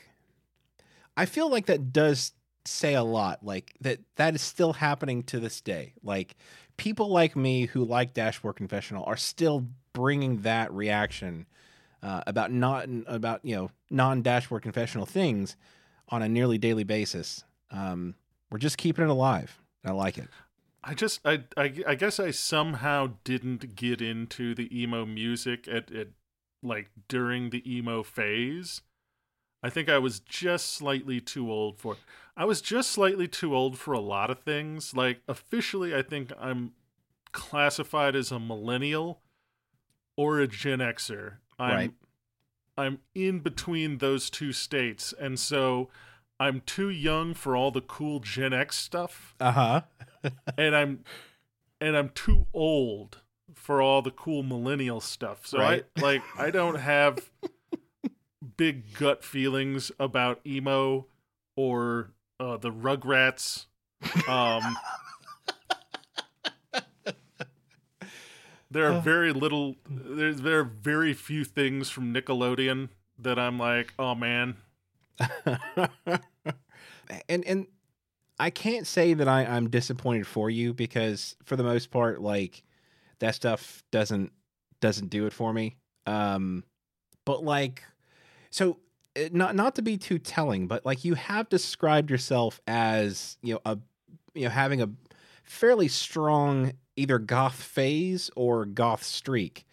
I 1.15 1.25
feel 1.25 1.49
like 1.49 1.67
that 1.67 1.93
does 1.93 2.33
say 2.65 2.95
a 2.95 3.03
lot. 3.03 3.43
Like 3.43 3.73
that 3.81 3.99
that 4.15 4.35
is 4.35 4.41
still 4.41 4.73
happening 4.73 5.23
to 5.23 5.39
this 5.39 5.61
day. 5.61 5.93
Like 6.03 6.35
people 6.77 7.09
like 7.09 7.35
me 7.35 7.65
who 7.65 7.83
like 7.83 8.13
Dashboard 8.13 8.55
Confessional 8.55 9.03
are 9.05 9.17
still 9.17 9.67
bringing 9.93 10.41
that 10.41 10.71
reaction 10.73 11.45
uh, 12.03 12.21
about 12.25 12.51
not 12.51 12.87
about 13.07 13.41
you 13.43 13.55
know 13.55 13.71
non 13.89 14.21
Dashboard 14.21 14.63
Confessional 14.63 15.05
things 15.05 15.55
on 16.09 16.21
a 16.21 16.29
nearly 16.29 16.57
daily 16.57 16.83
basis. 16.83 17.43
Um, 17.71 18.15
we're 18.49 18.57
just 18.57 18.77
keeping 18.77 19.05
it 19.05 19.09
alive. 19.09 19.59
I 19.85 19.91
like 19.91 20.17
it. 20.17 20.27
I 20.83 20.93
just 20.93 21.19
I, 21.25 21.43
I 21.55 21.73
I 21.87 21.95
guess 21.95 22.19
I 22.19 22.31
somehow 22.31 23.13
didn't 23.23 23.75
get 23.75 24.01
into 24.01 24.55
the 24.55 24.67
emo 24.77 25.05
music 25.05 25.67
at, 25.67 25.91
at 25.91 26.07
like 26.63 26.89
during 27.07 27.49
the 27.49 27.63
emo 27.71 28.03
phase. 28.03 28.81
I 29.63 29.69
think 29.69 29.89
I 29.89 29.97
was 29.99 30.19
just 30.19 30.71
slightly 30.73 31.21
too 31.21 31.51
old 31.51 31.79
for 31.79 31.97
I 32.35 32.45
was 32.45 32.61
just 32.61 32.91
slightly 32.91 33.27
too 33.27 33.55
old 33.55 33.77
for 33.77 33.93
a 33.93 33.99
lot 33.99 34.29
of 34.29 34.39
things. 34.39 34.95
Like 34.95 35.21
officially 35.27 35.95
I 35.95 36.01
think 36.01 36.31
I'm 36.39 36.71
classified 37.31 38.15
as 38.15 38.31
a 38.31 38.39
millennial 38.39 39.21
or 40.17 40.39
a 40.39 40.47
Gen 40.47 40.79
Xer. 40.79 41.37
I'm 41.59 41.75
Right. 41.75 41.91
I'm 42.77 42.99
in 43.13 43.39
between 43.39 43.97
those 43.99 44.29
two 44.29 44.53
states 44.53 45.13
and 45.19 45.39
so 45.39 45.89
I'm 46.39 46.61
too 46.61 46.89
young 46.89 47.33
for 47.35 47.55
all 47.55 47.69
the 47.69 47.81
cool 47.81 48.19
Gen 48.19 48.53
X 48.53 48.77
stuff 48.77 49.35
Uh 49.39 49.51
huh. 49.51 49.81
and 50.57 50.75
I'm 50.75 51.03
and 51.79 51.95
I'm 51.95 52.09
too 52.09 52.47
old 52.53 53.19
for 53.53 53.81
all 53.81 54.01
the 54.01 54.11
cool 54.11 54.41
millennial 54.43 55.01
stuff. 55.01 55.45
So 55.45 55.59
Right. 55.59 55.85
I 55.97 56.01
like 56.01 56.21
I 56.37 56.49
don't 56.49 56.79
have 56.79 57.29
big 58.57 58.93
gut 58.97 59.23
feelings 59.23 59.91
about 59.99 60.39
emo 60.45 61.07
or 61.55 62.11
uh, 62.39 62.57
the 62.57 62.71
Rugrats. 62.71 63.65
Um, 64.27 64.77
there 68.71 68.91
are 68.91 68.99
very 69.01 69.31
little. 69.31 69.75
There's 69.89 70.41
there 70.41 70.59
are 70.59 70.63
very 70.63 71.13
few 71.13 71.43
things 71.43 71.89
from 71.89 72.13
Nickelodeon 72.13 72.89
that 73.19 73.37
I'm 73.37 73.59
like, 73.59 73.93
oh 73.99 74.15
man, 74.15 74.55
and 77.29 77.45
and 77.45 77.67
I 78.39 78.49
can't 78.49 78.87
say 78.87 79.13
that 79.13 79.27
I, 79.27 79.45
I'm 79.45 79.69
disappointed 79.69 80.25
for 80.25 80.49
you 80.49 80.73
because 80.73 81.35
for 81.45 81.55
the 81.55 81.63
most 81.63 81.91
part, 81.91 82.21
like 82.21 82.63
that 83.19 83.35
stuff 83.35 83.83
doesn't 83.91 84.31
doesn't 84.79 85.09
do 85.09 85.27
it 85.27 85.33
for 85.33 85.53
me. 85.53 85.77
Um, 86.07 86.63
but 87.23 87.43
like, 87.43 87.83
so 88.51 88.77
uh, 89.17 89.29
not 89.31 89.55
not 89.55 89.75
to 89.75 89.81
be 89.81 89.97
too 89.97 90.19
telling, 90.19 90.67
but 90.67 90.85
like 90.85 91.03
you 91.03 91.15
have 91.15 91.49
described 91.49 92.11
yourself 92.11 92.61
as 92.67 93.37
you 93.41 93.55
know 93.55 93.61
a 93.65 93.77
you 94.35 94.43
know 94.43 94.49
having 94.51 94.81
a 94.81 94.89
fairly 95.43 95.87
strong 95.87 96.73
either 96.95 97.17
goth 97.17 97.55
phase 97.55 98.29
or 98.35 98.65
goth 98.65 99.03
streak. 99.03 99.65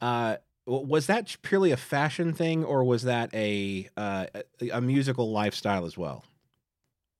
Uh, 0.00 0.36
was 0.66 1.06
that 1.06 1.36
purely 1.42 1.70
a 1.70 1.76
fashion 1.76 2.32
thing, 2.32 2.64
or 2.64 2.82
was 2.84 3.02
that 3.04 3.32
a 3.34 3.88
uh, 3.96 4.26
a, 4.60 4.70
a 4.70 4.80
musical 4.80 5.30
lifestyle 5.30 5.84
as 5.84 5.96
well? 5.96 6.24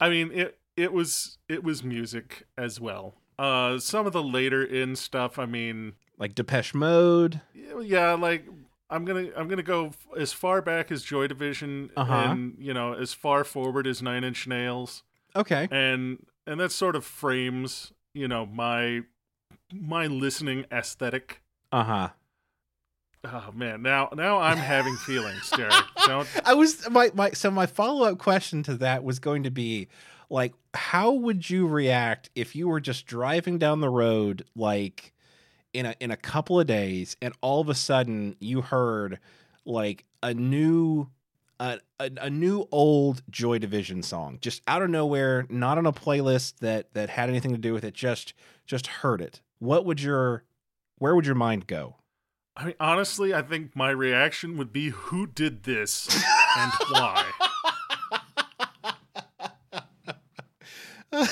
I 0.00 0.08
mean 0.10 0.32
it. 0.32 0.58
It 0.76 0.92
was 0.92 1.38
it 1.48 1.62
was 1.62 1.84
music 1.84 2.46
as 2.58 2.80
well. 2.80 3.14
Uh, 3.38 3.78
some 3.78 4.06
of 4.06 4.12
the 4.12 4.22
later 4.22 4.64
in 4.64 4.96
stuff. 4.96 5.38
I 5.38 5.46
mean, 5.46 5.92
Like 6.18 6.34
Depeche 6.34 6.74
Mode. 6.74 7.40
yeah, 7.54 8.14
like 8.14 8.46
I'm 8.94 9.04
gonna 9.04 9.28
I'm 9.36 9.48
gonna 9.48 9.62
go 9.62 9.86
f- 9.86 10.06
as 10.16 10.32
far 10.32 10.62
back 10.62 10.92
as 10.92 11.02
Joy 11.02 11.26
Division 11.26 11.90
Uh-huh. 11.96 12.12
and 12.12 12.54
you 12.58 12.72
know 12.74 12.92
as 12.94 13.12
far 13.14 13.44
forward 13.44 13.86
as 13.86 14.00
Nine 14.02 14.22
Inch 14.24 14.46
Nails, 14.46 15.02
Okay. 15.34 15.68
and 15.70 16.24
and 16.46 16.60
that 16.60 16.72
sort 16.72 16.94
of 16.96 17.04
frames 17.04 17.92
you 18.12 18.28
know 18.28 18.46
my 18.46 19.02
my 19.72 20.06
listening 20.06 20.66
aesthetic. 20.70 21.40
Uh 21.72 21.84
huh. 21.84 22.08
Oh 23.24 23.50
man, 23.54 23.80
now 23.80 24.10
now 24.14 24.38
I'm 24.38 24.58
having 24.58 24.96
feelings, 24.96 25.48
Derek. 25.50 25.72
Don't 26.06 26.28
I 26.44 26.52
was 26.54 26.88
my 26.90 27.10
my 27.14 27.30
so 27.30 27.50
my 27.50 27.64
follow 27.66 28.06
up 28.06 28.18
question 28.18 28.62
to 28.64 28.74
that 28.76 29.02
was 29.02 29.18
going 29.18 29.44
to 29.44 29.50
be 29.50 29.88
like 30.28 30.52
how 30.74 31.10
would 31.12 31.48
you 31.48 31.66
react 31.66 32.28
if 32.34 32.54
you 32.54 32.68
were 32.68 32.80
just 32.80 33.06
driving 33.06 33.56
down 33.58 33.80
the 33.80 33.88
road 33.88 34.44
like 34.54 35.13
in 35.74 35.86
a 35.86 35.94
in 36.00 36.10
a 36.10 36.16
couple 36.16 36.58
of 36.58 36.66
days 36.66 37.16
and 37.20 37.34
all 37.42 37.60
of 37.60 37.68
a 37.68 37.74
sudden 37.74 38.36
you 38.38 38.62
heard 38.62 39.18
like 39.66 40.04
a 40.22 40.32
new 40.32 41.10
a, 41.60 41.78
a, 42.00 42.10
a 42.22 42.30
new 42.30 42.66
old 42.70 43.22
Joy 43.30 43.58
Division 43.58 44.02
song 44.02 44.38
just 44.40 44.62
out 44.66 44.82
of 44.82 44.90
nowhere, 44.90 45.46
not 45.48 45.78
on 45.78 45.86
a 45.86 45.92
playlist 45.92 46.58
that 46.58 46.92
that 46.94 47.10
had 47.10 47.28
anything 47.28 47.52
to 47.52 47.58
do 47.58 47.72
with 47.72 47.84
it, 47.84 47.94
just 47.94 48.34
just 48.66 48.86
heard 48.86 49.20
it. 49.20 49.40
What 49.58 49.84
would 49.84 50.00
your 50.00 50.44
where 50.98 51.14
would 51.14 51.26
your 51.26 51.34
mind 51.34 51.66
go? 51.66 51.96
I 52.56 52.66
mean, 52.66 52.74
honestly, 52.78 53.34
I 53.34 53.42
think 53.42 53.74
my 53.74 53.90
reaction 53.90 54.56
would 54.56 54.72
be, 54.72 54.90
"Who 54.90 55.26
did 55.26 55.64
this 55.64 56.08
and 56.56 56.72
why?" 56.90 57.30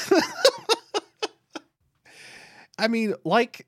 I 2.78 2.88
mean, 2.88 3.14
like 3.24 3.66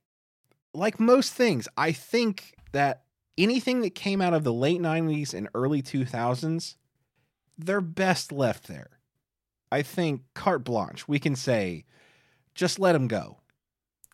like 0.75 1.01
most 1.01 1.33
things, 1.33 1.69
I 1.77 1.93
think 1.93 2.55
that 2.73 3.05
anything 3.39 3.81
that 3.81 3.95
came 3.95 4.21
out 4.21 4.35
of 4.35 4.45
the 4.45 4.53
late 4.53 4.81
90s 4.81 5.33
and 5.33 5.49
early 5.55 5.83
2000s, 5.83 6.77
they're 7.57 7.81
best 7.81 8.33
left 8.33 8.67
there. 8.67 8.99
I 9.71 9.83
think 9.83 10.23
carte 10.35 10.65
blanche, 10.65 11.09
we 11.09 11.19
can 11.19 11.37
say 11.37 11.85
just 12.55 12.79
let 12.79 12.93
them 12.93 13.09
go. 13.09 13.39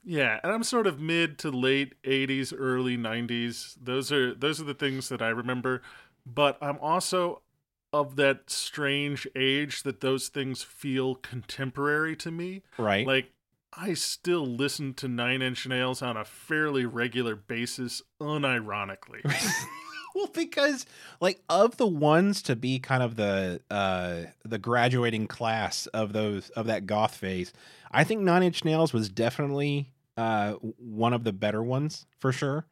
Yeah, 0.02 0.40
and 0.42 0.50
I'm 0.50 0.62
sort 0.62 0.86
of 0.86 0.98
mid 0.98 1.38
to 1.40 1.50
late 1.50 2.00
80s, 2.02 2.54
early 2.56 2.96
90s. 2.96 3.76
Those 3.80 4.10
are 4.10 4.34
those 4.34 4.60
are 4.60 4.64
the 4.64 4.74
things 4.74 5.10
that 5.10 5.20
I 5.20 5.28
remember, 5.28 5.82
but 6.24 6.56
I'm 6.62 6.78
also 6.80 7.42
of 7.92 8.16
that 8.16 8.48
strange 8.48 9.26
age 9.36 9.82
that 9.82 10.00
those 10.00 10.28
things 10.28 10.62
feel 10.62 11.16
contemporary 11.16 12.16
to 12.16 12.30
me. 12.30 12.62
Right? 12.78 13.06
Like 13.06 13.32
I 13.72 13.94
still 13.94 14.46
listen 14.46 14.94
to 14.94 15.08
Nine 15.08 15.42
Inch 15.42 15.66
Nails 15.66 16.02
on 16.02 16.16
a 16.16 16.24
fairly 16.24 16.84
regular 16.84 17.36
basis, 17.36 18.02
unironically. 18.20 19.24
well, 20.14 20.28
because 20.34 20.86
like 21.20 21.40
of 21.48 21.76
the 21.76 21.86
ones 21.86 22.42
to 22.42 22.56
be 22.56 22.78
kind 22.80 23.02
of 23.02 23.16
the 23.16 23.60
uh 23.70 24.22
the 24.44 24.58
graduating 24.58 25.28
class 25.28 25.86
of 25.88 26.12
those 26.12 26.50
of 26.50 26.66
that 26.66 26.86
goth 26.86 27.14
phase, 27.14 27.52
I 27.92 28.02
think 28.04 28.22
Nine 28.22 28.42
Inch 28.42 28.64
Nails 28.64 28.92
was 28.92 29.08
definitely 29.08 29.92
uh 30.16 30.54
one 30.54 31.12
of 31.12 31.22
the 31.22 31.32
better 31.32 31.62
ones 31.62 32.06
for 32.18 32.32
sure. 32.32 32.66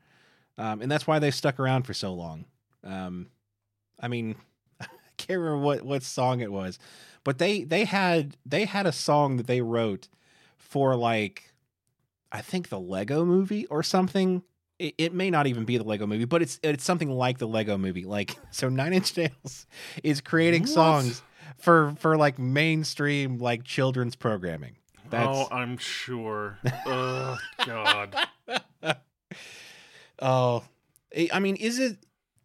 Um, 0.57 0.83
and 0.83 0.91
that's 0.91 1.07
why 1.07 1.21
they 1.21 1.31
stuck 1.31 1.61
around 1.61 1.85
for 1.85 1.95
so 1.95 2.13
long. 2.13 2.45
Um, 2.83 3.29
I 4.01 4.09
mean, 4.09 4.35
I 4.81 4.87
can't 5.17 5.39
remember 5.39 5.65
what 5.65 5.83
what 5.83 6.03
song 6.03 6.41
it 6.41 6.51
was, 6.51 6.81
but 7.23 7.39
they 7.39 7.63
they 7.63 7.85
had 7.85 8.37
they 8.45 8.65
had 8.65 8.87
a 8.87 8.93
song 8.93 9.37
that 9.37 9.47
they 9.47 9.61
wrote 9.61 10.09
for 10.59 10.95
like 10.97 11.53
I 12.31 12.43
think 12.43 12.69
the 12.69 12.79
Lego 12.81 13.25
movie 13.25 13.67
or 13.67 13.83
something. 13.83 14.43
It, 14.79 14.95
it 14.97 15.13
may 15.15 15.29
not 15.29 15.49
even 15.49 15.65
be 15.65 15.77
the 15.77 15.83
Lego 15.85 16.07
movie, 16.07 16.25
but 16.25 16.41
it's 16.43 16.61
it's 16.63 16.85
something 16.85 17.11
like 17.11 17.39
the 17.39 17.49
Lego 17.49 17.77
movie. 17.79 18.05
Like 18.05 18.37
so, 18.51 18.69
Nine 18.69 18.93
Inch 18.93 19.17
Nails 19.17 19.67
is 20.05 20.21
creating 20.21 20.63
What? 20.63 20.69
songs 20.71 21.23
for 21.57 21.95
for 21.99 22.17
like 22.17 22.39
mainstream 22.39 23.39
like 23.39 23.65
children's 23.65 24.15
programming. 24.15 24.77
That's 25.11 25.27
Oh, 25.27 25.49
I'm 25.51 25.79
sure. 25.79 26.59
oh 26.87 27.39
God. 27.65 28.15
oh, 30.21 30.65
I 31.33 31.39
mean, 31.41 31.57
is 31.57 31.79
it 31.79 31.99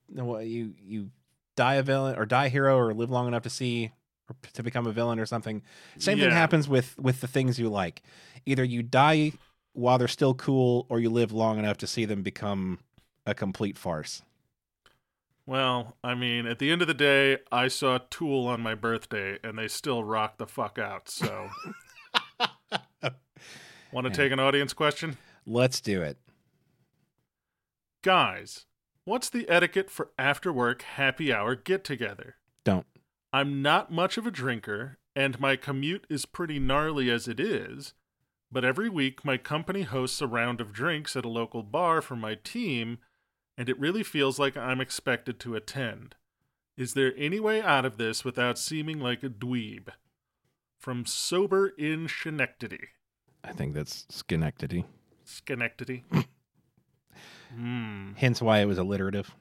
no, 0.10 0.26
what 0.26 0.46
you 0.48 0.74
you 0.82 1.10
die 1.56 1.76
a 1.76 1.84
villain 1.84 2.16
or 2.18 2.26
die 2.26 2.46
a 2.46 2.50
hero 2.50 2.78
or 2.78 2.94
live 2.94 3.10
long 3.12 3.28
enough 3.28 3.44
to 3.44 3.50
see 3.50 3.92
to 4.54 4.64
become 4.64 4.88
a 4.88 4.92
villain 4.92 5.20
or 5.20 5.26
something? 5.26 5.62
Same 5.98 6.20
thing 6.20 6.32
happens 6.32 6.68
with 6.68 6.98
with 7.00 7.22
the 7.22 7.28
things 7.28 7.60
you 7.60 7.70
like. 7.70 8.02
Either 8.46 8.64
you 8.64 8.84
die 8.84 9.34
while 9.74 9.98
they're 9.98 10.08
still 10.08 10.34
cool, 10.36 10.86
or 10.90 11.00
you 11.00 11.10
live 11.10 11.32
long 11.32 11.58
enough 11.58 11.78
to 11.78 11.88
see 11.88 12.06
them 12.06 12.22
become 12.22 12.80
a 13.26 13.34
complete 13.34 13.78
farce. 13.78 14.22
Well, 15.46 15.98
I 16.04 16.14
mean, 16.16 16.46
at 16.46 16.60
the 16.60 16.72
end 16.72 16.82
of 16.82 16.88
the 16.88 16.94
day, 16.94 17.40
I 17.52 17.68
saw 17.68 18.00
Tool 18.10 18.48
on 18.48 18.62
my 18.62 18.76
birthday, 18.76 19.40
and 19.44 19.58
they 19.58 19.68
still 19.68 20.04
rock 20.04 20.38
the 20.38 20.48
fuck 20.48 20.78
out. 20.80 21.10
So, 21.10 21.50
want 23.92 24.06
to 24.06 24.10
Yeah. 24.10 24.10
take 24.10 24.32
an 24.32 24.40
audience 24.40 24.74
question, 24.74 25.18
Let's 25.46 25.82
do 25.82 26.02
it. 26.02 26.18
guys? 28.04 28.66
What's 29.06 29.30
the 29.30 29.50
etiquette 29.50 29.90
for 29.90 30.12
after 30.18 30.54
work 30.54 30.82
happy 30.84 31.34
hour 31.34 31.56
get 31.56 31.84
together? 31.84 32.36
I'm 33.34 33.64
not 33.64 33.92
much 33.92 34.20
of 34.20 34.28
a 34.28 34.32
drinker, 34.32 35.00
and 35.16 35.40
my 35.40 35.56
commute 35.56 36.06
is 36.08 36.28
pretty 36.28 36.60
gnarly 36.60 37.10
as 37.10 37.28
it 37.28 37.40
is. 37.40 37.96
But 38.52 38.64
every 38.64 38.90
week, 38.90 39.26
my 39.26 39.38
company 39.38 39.82
hosts 39.82 40.22
a 40.22 40.28
round 40.28 40.62
of 40.62 40.72
drinks 40.72 41.16
at 41.16 41.26
a 41.26 41.30
local 41.30 41.64
bar 41.64 42.04
for 42.04 42.16
my 42.16 42.36
team, 42.36 43.00
and 43.58 43.68
it 43.68 43.80
really 43.80 44.04
feels 44.04 44.38
like 44.38 44.56
I'm 44.56 44.80
expected 44.80 45.40
to 45.40 45.56
attend. 45.56 46.16
Is 46.78 46.94
there 46.94 47.14
any 47.18 47.40
way 47.40 47.60
out 47.60 47.86
of 47.86 47.98
this 47.98 48.24
without 48.24 48.60
seeming 48.60 49.00
like 49.00 49.24
a 49.24 49.30
dweeb? 49.30 49.88
From 50.80 51.06
Sober 51.08 51.70
in 51.70 52.08
Schenectady. 52.08 52.90
I 53.44 53.52
think 53.52 53.74
that's 53.74 54.06
Schenectady. 54.10 54.86
Schenectady. 55.26 56.04
Hmm. 57.56 58.14
Hence 58.16 58.42
why 58.42 58.62
it 58.62 58.66
was 58.66 58.80
alliterative. 58.80 59.36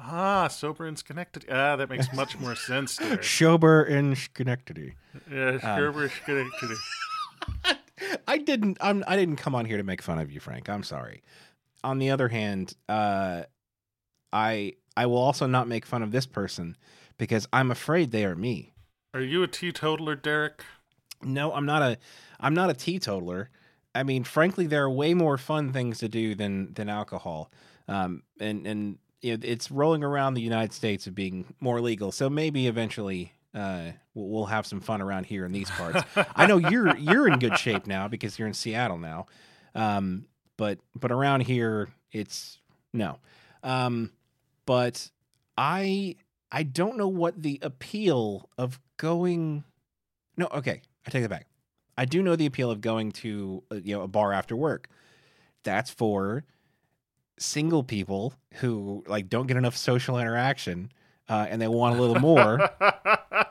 Ah, 0.00 0.48
Sober 0.48 0.86
in 0.86 0.96
Schenectady. 0.96 1.48
Ah, 1.50 1.76
that 1.76 1.88
makes 1.88 2.12
much 2.12 2.38
more 2.38 2.54
sense 2.70 2.96
there. 2.96 3.22
Schober 3.22 3.84
in 3.84 4.14
Schenectady. 4.14 4.94
Yeah, 5.30 5.58
Sober 5.60 6.08
Schenectady. 6.08 6.74
I 8.28 8.38
didn't. 8.38 8.78
I'm, 8.80 9.04
I 9.06 9.16
didn't 9.16 9.36
come 9.36 9.54
on 9.54 9.64
here 9.64 9.78
to 9.78 9.82
make 9.82 10.02
fun 10.02 10.18
of 10.18 10.30
you, 10.30 10.40
Frank. 10.40 10.68
I'm 10.68 10.82
sorry. 10.82 11.22
On 11.82 11.98
the 11.98 12.10
other 12.10 12.28
hand, 12.28 12.74
uh, 12.88 13.44
I 14.32 14.74
I 14.96 15.06
will 15.06 15.18
also 15.18 15.46
not 15.46 15.68
make 15.68 15.86
fun 15.86 16.02
of 16.02 16.10
this 16.12 16.26
person 16.26 16.76
because 17.18 17.48
I'm 17.52 17.70
afraid 17.70 18.10
they 18.10 18.24
are 18.24 18.34
me. 18.36 18.72
Are 19.14 19.20
you 19.20 19.42
a 19.42 19.48
teetotaler, 19.48 20.14
Derek? 20.14 20.62
No, 21.22 21.52
I'm 21.52 21.64
not 21.66 21.82
a 21.82 21.98
I'm 22.38 22.54
not 22.54 22.70
a 22.70 22.74
teetotaler. 22.74 23.50
I 23.94 24.02
mean, 24.02 24.24
frankly, 24.24 24.66
there 24.66 24.84
are 24.84 24.90
way 24.90 25.14
more 25.14 25.38
fun 25.38 25.72
things 25.72 25.98
to 26.00 26.08
do 26.08 26.34
than 26.34 26.74
than 26.74 26.88
alcohol. 26.88 27.50
Um, 27.88 28.22
and 28.38 28.66
and 28.66 28.98
you 29.26 29.36
know, 29.36 29.42
it's 29.42 29.70
rolling 29.70 30.04
around 30.04 30.34
the 30.34 30.40
United 30.40 30.72
States 30.72 31.06
of 31.08 31.14
being 31.14 31.52
more 31.58 31.80
legal. 31.80 32.12
So 32.12 32.30
maybe 32.30 32.68
eventually 32.68 33.32
uh, 33.52 33.90
we'll, 34.14 34.46
have 34.46 34.66
some 34.66 34.80
fun 34.80 35.02
around 35.02 35.26
here 35.26 35.44
in 35.44 35.50
these 35.50 35.68
parts. 35.70 36.02
I 36.36 36.46
know 36.46 36.58
you're 36.58 36.96
you're 36.98 37.26
in 37.26 37.38
good 37.38 37.58
shape 37.58 37.86
now 37.86 38.06
because 38.06 38.38
you're 38.38 38.46
in 38.46 38.54
Seattle 38.54 38.98
now. 38.98 39.26
Um, 39.74 40.26
but 40.56 40.78
but 40.94 41.10
around 41.10 41.40
here 41.40 41.88
it's 42.12 42.58
no. 42.92 43.18
Um, 43.64 44.12
but 44.64 45.10
I 45.58 46.16
I 46.52 46.62
don't 46.62 46.96
know 46.96 47.08
what 47.08 47.42
the 47.42 47.58
appeal 47.62 48.48
of 48.56 48.78
going. 48.96 49.64
No, 50.36 50.46
okay, 50.52 50.82
I 51.06 51.10
take 51.10 51.24
it 51.24 51.30
back. 51.30 51.46
I 51.98 52.04
do 52.04 52.22
know 52.22 52.36
the 52.36 52.46
appeal 52.46 52.70
of 52.70 52.80
going 52.80 53.10
to 53.12 53.64
uh, 53.72 53.76
you 53.76 53.96
know 53.96 54.02
a 54.02 54.08
bar 54.08 54.32
after 54.32 54.54
work. 54.54 54.88
That's 55.64 55.90
for 55.90 56.44
single 57.38 57.82
people 57.84 58.34
who 58.54 59.04
like 59.06 59.28
don't 59.28 59.46
get 59.46 59.56
enough 59.56 59.76
social 59.76 60.18
interaction 60.18 60.90
uh, 61.28 61.46
and 61.48 61.60
they 61.60 61.68
want 61.68 61.96
a 61.98 62.00
little 62.00 62.18
more. 62.20 62.70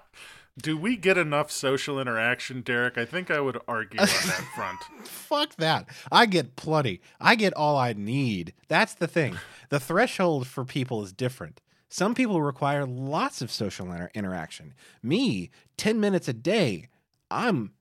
Do 0.58 0.78
we 0.78 0.96
get 0.96 1.18
enough 1.18 1.52
social 1.52 2.00
interaction, 2.00 2.62
Derek? 2.62 2.98
I 2.98 3.04
think 3.04 3.30
I 3.30 3.42
would 3.42 3.60
argue 3.68 4.00
on 4.00 4.06
that 4.06 4.46
front. 4.56 4.80
Fuck 5.06 5.56
that. 5.58 5.90
I 6.10 6.26
get 6.28 6.56
plenty. 6.56 7.02
I 7.20 7.36
get 7.36 7.54
all 7.54 7.76
I 7.78 7.92
need. 7.92 8.54
That's 8.70 8.94
the 8.94 9.08
thing. 9.08 9.38
The 9.68 9.82
threshold 9.82 10.48
for 10.48 10.64
people 10.64 11.04
is 11.04 11.12
different. 11.12 11.60
Some 11.90 12.16
people 12.16 12.42
require 12.42 12.86
lots 12.86 13.42
of 13.42 13.52
social 13.52 13.92
inter- 13.92 14.10
interaction. 14.14 14.74
Me, 15.04 15.50
10 15.76 16.00
minutes 16.00 16.30
a 16.30 16.34
day, 16.34 16.88
I'm 17.30 17.74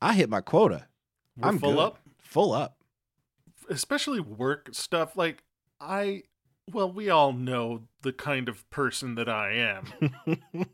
I 0.00 0.14
hit 0.14 0.30
my 0.30 0.40
quota. 0.40 0.86
We're 1.36 1.48
I'm 1.48 1.58
full 1.58 1.72
good. 1.74 1.80
up, 1.80 1.98
Full 2.18 2.52
up. 2.52 2.76
Especially 3.72 4.20
work 4.20 4.68
stuff. 4.72 5.16
Like 5.16 5.42
I, 5.80 6.22
well, 6.70 6.90
we 6.90 7.10
all 7.10 7.32
know 7.32 7.82
the 8.02 8.12
kind 8.12 8.48
of 8.48 8.68
person 8.70 9.14
that 9.16 9.28
I 9.28 9.52
am, 9.52 9.86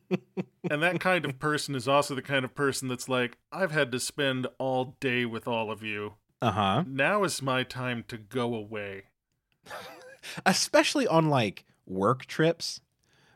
and 0.70 0.82
that 0.82 1.00
kind 1.00 1.24
of 1.24 1.38
person 1.38 1.74
is 1.74 1.88
also 1.88 2.14
the 2.14 2.22
kind 2.22 2.44
of 2.44 2.54
person 2.54 2.88
that's 2.88 3.08
like, 3.08 3.38
I've 3.52 3.72
had 3.72 3.92
to 3.92 4.00
spend 4.00 4.46
all 4.58 4.96
day 5.00 5.24
with 5.24 5.48
all 5.48 5.70
of 5.70 5.82
you. 5.82 6.14
Uh-huh. 6.40 6.84
Now 6.86 7.24
is 7.24 7.42
my 7.42 7.62
time 7.64 8.04
to 8.08 8.16
go 8.18 8.54
away. 8.54 9.04
Especially 10.46 11.06
on 11.06 11.28
like 11.28 11.64
work 11.86 12.26
trips 12.26 12.80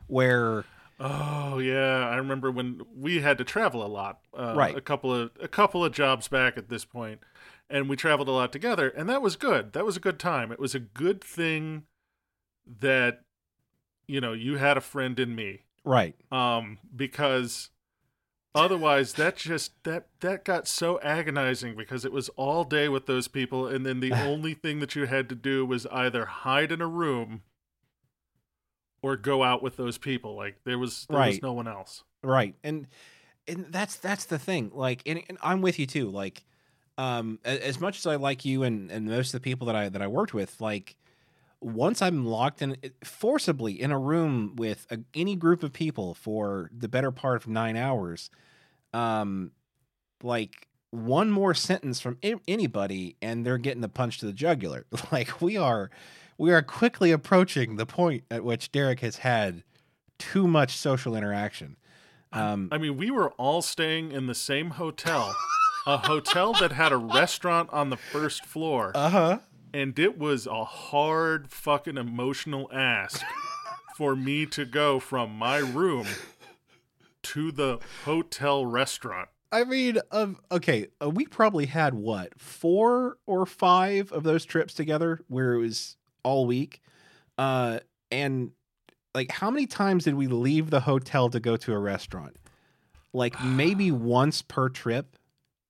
where 0.07 0.63
Oh 0.99 1.57
yeah, 1.57 2.07
I 2.07 2.15
remember 2.15 2.51
when 2.51 2.81
we 2.95 3.19
had 3.21 3.37
to 3.39 3.43
travel 3.43 3.85
a 3.85 3.87
lot. 3.87 4.19
Uh, 4.33 4.53
Right. 4.55 4.75
A 4.75 4.81
couple 4.81 5.13
of 5.13 5.31
a 5.41 5.47
couple 5.47 5.83
of 5.83 5.91
jobs 5.91 6.27
back 6.27 6.55
at 6.57 6.69
this 6.69 6.85
point, 6.85 7.19
and 7.73 7.89
we 7.89 7.95
traveled 7.95 8.27
a 8.27 8.31
lot 8.31 8.53
together, 8.53 8.87
and 8.89 9.09
that 9.09 9.23
was 9.23 9.35
good. 9.35 9.73
That 9.73 9.83
was 9.83 9.97
a 9.97 9.99
good 9.99 10.19
time. 10.19 10.51
It 10.51 10.59
was 10.59 10.75
a 10.75 10.79
good 10.79 11.23
thing 11.23 11.85
that 12.79 13.21
you 14.07 14.21
know 14.21 14.31
you 14.31 14.57
had 14.57 14.77
a 14.77 14.81
friend 14.81 15.19
in 15.19 15.35
me, 15.35 15.63
right. 15.83 16.15
um, 16.31 16.77
because 16.95 17.71
otherwise 18.53 19.13
that 19.13 19.35
just 19.37 19.83
that 19.85 20.07
that 20.19 20.45
got 20.45 20.67
so 20.67 20.99
agonizing 21.01 21.75
because 21.75 22.05
it 22.05 22.11
was 22.11 22.29
all 22.29 22.63
day 22.63 22.87
with 22.87 23.07
those 23.07 23.27
people, 23.27 23.67
and 23.67 23.87
then 23.87 23.99
the 24.01 24.13
only 24.27 24.53
thing 24.53 24.79
that 24.79 24.95
you 24.95 25.07
had 25.07 25.27
to 25.29 25.35
do 25.35 25.65
was 25.65 25.87
either 25.87 26.25
hide 26.25 26.71
in 26.71 26.79
a 26.79 26.87
room. 26.87 27.41
Or 29.05 29.17
go 29.17 29.43
out 29.43 29.61
with 29.61 29.75
those 29.75 29.97
people. 29.97 30.33
Like 30.37 30.59
there 30.63 30.79
was 30.79 31.07
there 31.09 31.19
was 31.19 31.41
no 31.41 31.51
one 31.51 31.67
else. 31.67 32.05
right 32.23 32.55
and 32.63 32.87
and 33.49 33.65
that's 33.69 33.97
that's 33.97 34.23
the 34.23 34.39
thing 34.39 34.71
like 34.73 35.01
and, 35.05 35.21
and 35.27 35.37
i'm 35.41 35.61
with 35.61 35.77
you 35.77 35.85
too 35.85 36.09
like 36.09 36.45
um 36.97 37.39
as 37.43 37.79
much 37.79 37.97
as 37.97 38.05
i 38.05 38.15
like 38.15 38.45
you 38.45 38.63
and 38.63 38.91
and 38.91 39.07
most 39.07 39.33
of 39.33 39.41
the 39.41 39.43
people 39.43 39.67
that 39.67 39.75
i 39.75 39.89
that 39.89 40.01
i 40.01 40.07
worked 40.07 40.33
with 40.33 40.59
like 40.61 40.95
once 41.61 42.01
i'm 42.01 42.25
locked 42.25 42.61
in 42.61 42.75
forcibly 43.03 43.79
in 43.79 43.91
a 43.91 43.97
room 43.97 44.55
with 44.55 44.85
a, 44.91 44.99
any 45.13 45.35
group 45.35 45.63
of 45.63 45.73
people 45.73 46.13
for 46.13 46.69
the 46.77 46.87
better 46.87 47.11
part 47.11 47.37
of 47.37 47.47
nine 47.47 47.75
hours 47.75 48.29
um 48.93 49.51
like 50.21 50.67
one 50.93 51.31
more 51.31 51.55
sentence 51.55 51.99
from 51.99 52.19
anybody 52.47 53.15
and 53.19 53.43
they're 53.43 53.57
getting 53.57 53.81
the 53.81 53.89
punch 53.89 54.19
to 54.19 54.27
the 54.27 54.33
jugular. 54.33 54.85
Like 55.11 55.41
we 55.41 55.57
are 55.57 55.89
we 56.37 56.51
are 56.51 56.61
quickly 56.61 57.11
approaching 57.11 57.77
the 57.77 57.85
point 57.85 58.23
at 58.29 58.43
which 58.43 58.71
derek 58.71 58.99
has 58.99 59.17
had 59.17 59.63
too 60.19 60.47
much 60.47 60.77
social 60.77 61.15
interaction. 61.15 61.77
Um 62.31 62.69
I 62.71 62.77
mean, 62.77 62.95
we 62.95 63.09
were 63.09 63.31
all 63.31 63.63
staying 63.63 64.11
in 64.11 64.27
the 64.27 64.35
same 64.35 64.71
hotel, 64.71 65.35
a 65.85 65.97
hotel 65.97 66.53
that 66.53 66.71
had 66.71 66.91
a 66.91 66.97
restaurant 66.97 67.69
on 67.71 67.89
the 67.89 67.97
first 67.97 68.45
floor, 68.45 68.91
uh-huh 68.95 69.39
and 69.73 69.97
it 69.97 70.17
was 70.17 70.45
a 70.45 70.63
hard 70.63 71.49
fucking 71.51 71.97
emotional 71.97 72.69
ask 72.71 73.23
for 73.97 74.15
me 74.15 74.45
to 74.45 74.65
go 74.65 74.99
from 74.99 75.35
my 75.35 75.57
room 75.57 76.05
to 77.23 77.51
the 77.51 77.79
hotel 78.05 78.65
restaurant. 78.65 79.29
I 79.51 79.63
mean, 79.63 79.99
um, 80.11 80.37
okay, 80.51 80.87
uh, 81.01 81.09
we 81.09 81.25
probably 81.25 81.65
had 81.67 81.93
what 81.93 82.39
four 82.39 83.17
or 83.25 83.45
five 83.45 84.11
of 84.11 84.23
those 84.23 84.45
trips 84.45 84.73
together, 84.73 85.19
where 85.27 85.53
it 85.53 85.59
was 85.59 85.95
all 86.23 86.45
week, 86.45 86.81
uh, 87.37 87.79
and 88.11 88.51
like 89.13 89.31
how 89.31 89.51
many 89.51 89.67
times 89.67 90.05
did 90.05 90.15
we 90.15 90.27
leave 90.27 90.69
the 90.69 90.81
hotel 90.81 91.29
to 91.29 91.39
go 91.39 91.55
to 91.57 91.73
a 91.73 91.79
restaurant? 91.79 92.35
Like 93.11 93.43
maybe 93.43 93.91
once 93.91 94.41
per 94.41 94.69
trip. 94.69 95.15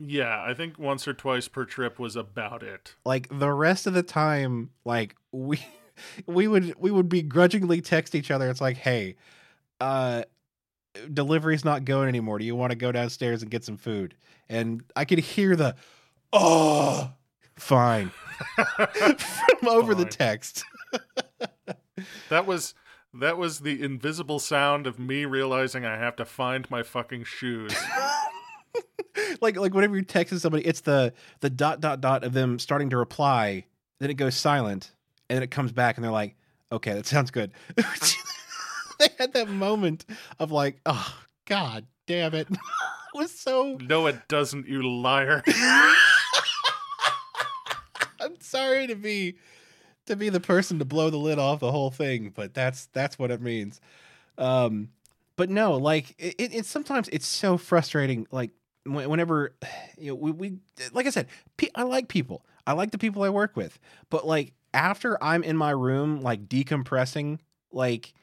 Yeah, 0.06 0.44
I 0.46 0.54
think 0.54 0.78
once 0.78 1.08
or 1.08 1.14
twice 1.14 1.48
per 1.48 1.66
trip 1.66 1.98
was 1.98 2.16
about 2.16 2.62
it. 2.62 2.96
Like 3.06 3.28
the 3.32 3.52
rest 3.52 3.88
of 3.88 3.94
the 3.94 4.04
time, 4.04 4.72
like 4.84 5.16
we 5.32 5.60
we 6.26 6.48
would 6.48 6.74
we 6.78 6.92
would 6.92 7.10
begrudgingly 7.10 7.82
text 7.82 8.16
each 8.16 8.32
other. 8.32 8.50
It's 8.50 8.62
like, 8.62 8.78
hey, 8.78 9.16
uh, 9.80 10.24
delivery's 11.12 11.64
not 11.64 11.86
going 11.86 12.08
anymore. 12.08 12.40
Do 12.40 12.46
you 12.46 12.56
want 12.56 12.72
to 12.72 12.78
go 12.78 12.92
downstairs 12.92 13.42
and 13.42 13.52
get 13.52 13.64
some 13.64 13.78
food? 13.78 14.16
And 14.50 14.84
I 14.96 15.06
could 15.06 15.20
hear 15.20 15.56
the, 15.56 15.76
oh, 16.34 17.12
fine, 17.56 18.12
from 19.56 19.68
over 19.68 19.96
the 19.96 20.06
text. 20.06 20.66
That 22.30 22.46
was 22.46 22.74
That 23.14 23.38
was 23.38 23.60
the 23.60 23.82
invisible 23.82 24.40
sound 24.40 24.86
of 24.86 25.00
me 25.00 25.26
realizing 25.26 25.86
I 25.86 25.98
have 25.98 26.16
to 26.18 26.26
find 26.26 26.70
my 26.70 26.84
fucking 26.84 27.24
shoes. 27.24 27.74
like 29.42 29.58
like 29.58 29.74
whenever 29.74 29.96
you're 29.96 30.04
texting 30.04 30.40
somebody, 30.40 30.66
it's 30.66 30.82
the 30.82 31.14
the 31.40 31.50
dot 31.50 31.82
dot 31.82 32.02
dot 32.02 32.24
of 32.24 32.34
them 32.34 32.60
starting 32.60 32.90
to 32.92 32.98
reply, 32.98 33.66
then 34.00 34.10
it 34.10 34.16
goes 34.16 34.36
silent, 34.36 34.92
and 35.30 35.38
then 35.38 35.44
it 35.44 35.52
comes 35.52 35.72
back, 35.72 35.98
and 35.98 36.04
they're 36.04 36.12
like, 36.12 36.36
"Okay, 36.72 36.94
that 36.94 37.06
sounds 37.06 37.32
good." 37.32 37.52
they 37.76 39.10
had 39.18 39.34
that 39.34 39.50
moment 39.50 40.06
of 40.40 40.52
like, 40.52 40.80
"Oh 40.86 41.16
God, 41.46 41.86
damn 42.08 42.34
it!" 42.34 42.48
it 42.52 42.58
was 43.14 43.32
so. 43.32 43.78
No, 43.82 44.08
it 44.08 44.28
doesn't, 44.28 44.68
you 44.68 44.82
liar. 44.88 45.44
I'm 48.20 48.40
sorry 48.40 48.88
to 48.88 48.96
be 48.96 49.36
to 50.06 50.16
be 50.16 50.30
the 50.30 50.40
person 50.40 50.80
to 50.80 50.86
blow 50.86 51.10
the 51.10 51.18
lid 51.18 51.40
off 51.40 51.60
the 51.60 51.72
whole 51.72 51.92
thing, 51.92 52.32
but 52.34 52.54
that's 52.54 52.88
that's 52.88 53.20
what 53.20 53.32
it 53.32 53.42
means. 53.42 53.80
Um, 54.38 54.90
but 55.36 55.50
no, 55.50 55.74
like 55.76 56.16
it, 56.18 56.36
it, 56.38 56.56
it's 56.56 56.70
sometimes 56.70 57.10
it's 57.10 57.28
so 57.28 57.58
frustrating. 57.58 58.28
Like 58.32 58.52
whenever 58.86 59.56
you 59.98 60.10
know 60.12 60.16
we, 60.16 60.32
we 60.32 60.54
like 60.92 61.06
I 61.06 61.10
said, 61.10 61.28
I 61.76 61.84
like 61.84 62.08
people. 62.08 62.46
I 62.66 62.74
like 62.74 62.92
the 62.92 62.98
people 62.98 63.24
I 63.24 63.30
work 63.30 63.56
with, 63.56 63.78
but 64.10 64.26
like 64.26 64.54
after 64.74 65.22
I'm 65.22 65.44
in 65.44 65.58
my 65.58 65.72
room, 65.72 66.22
like 66.22 66.48
decompressing, 66.48 67.40
like 67.72 68.14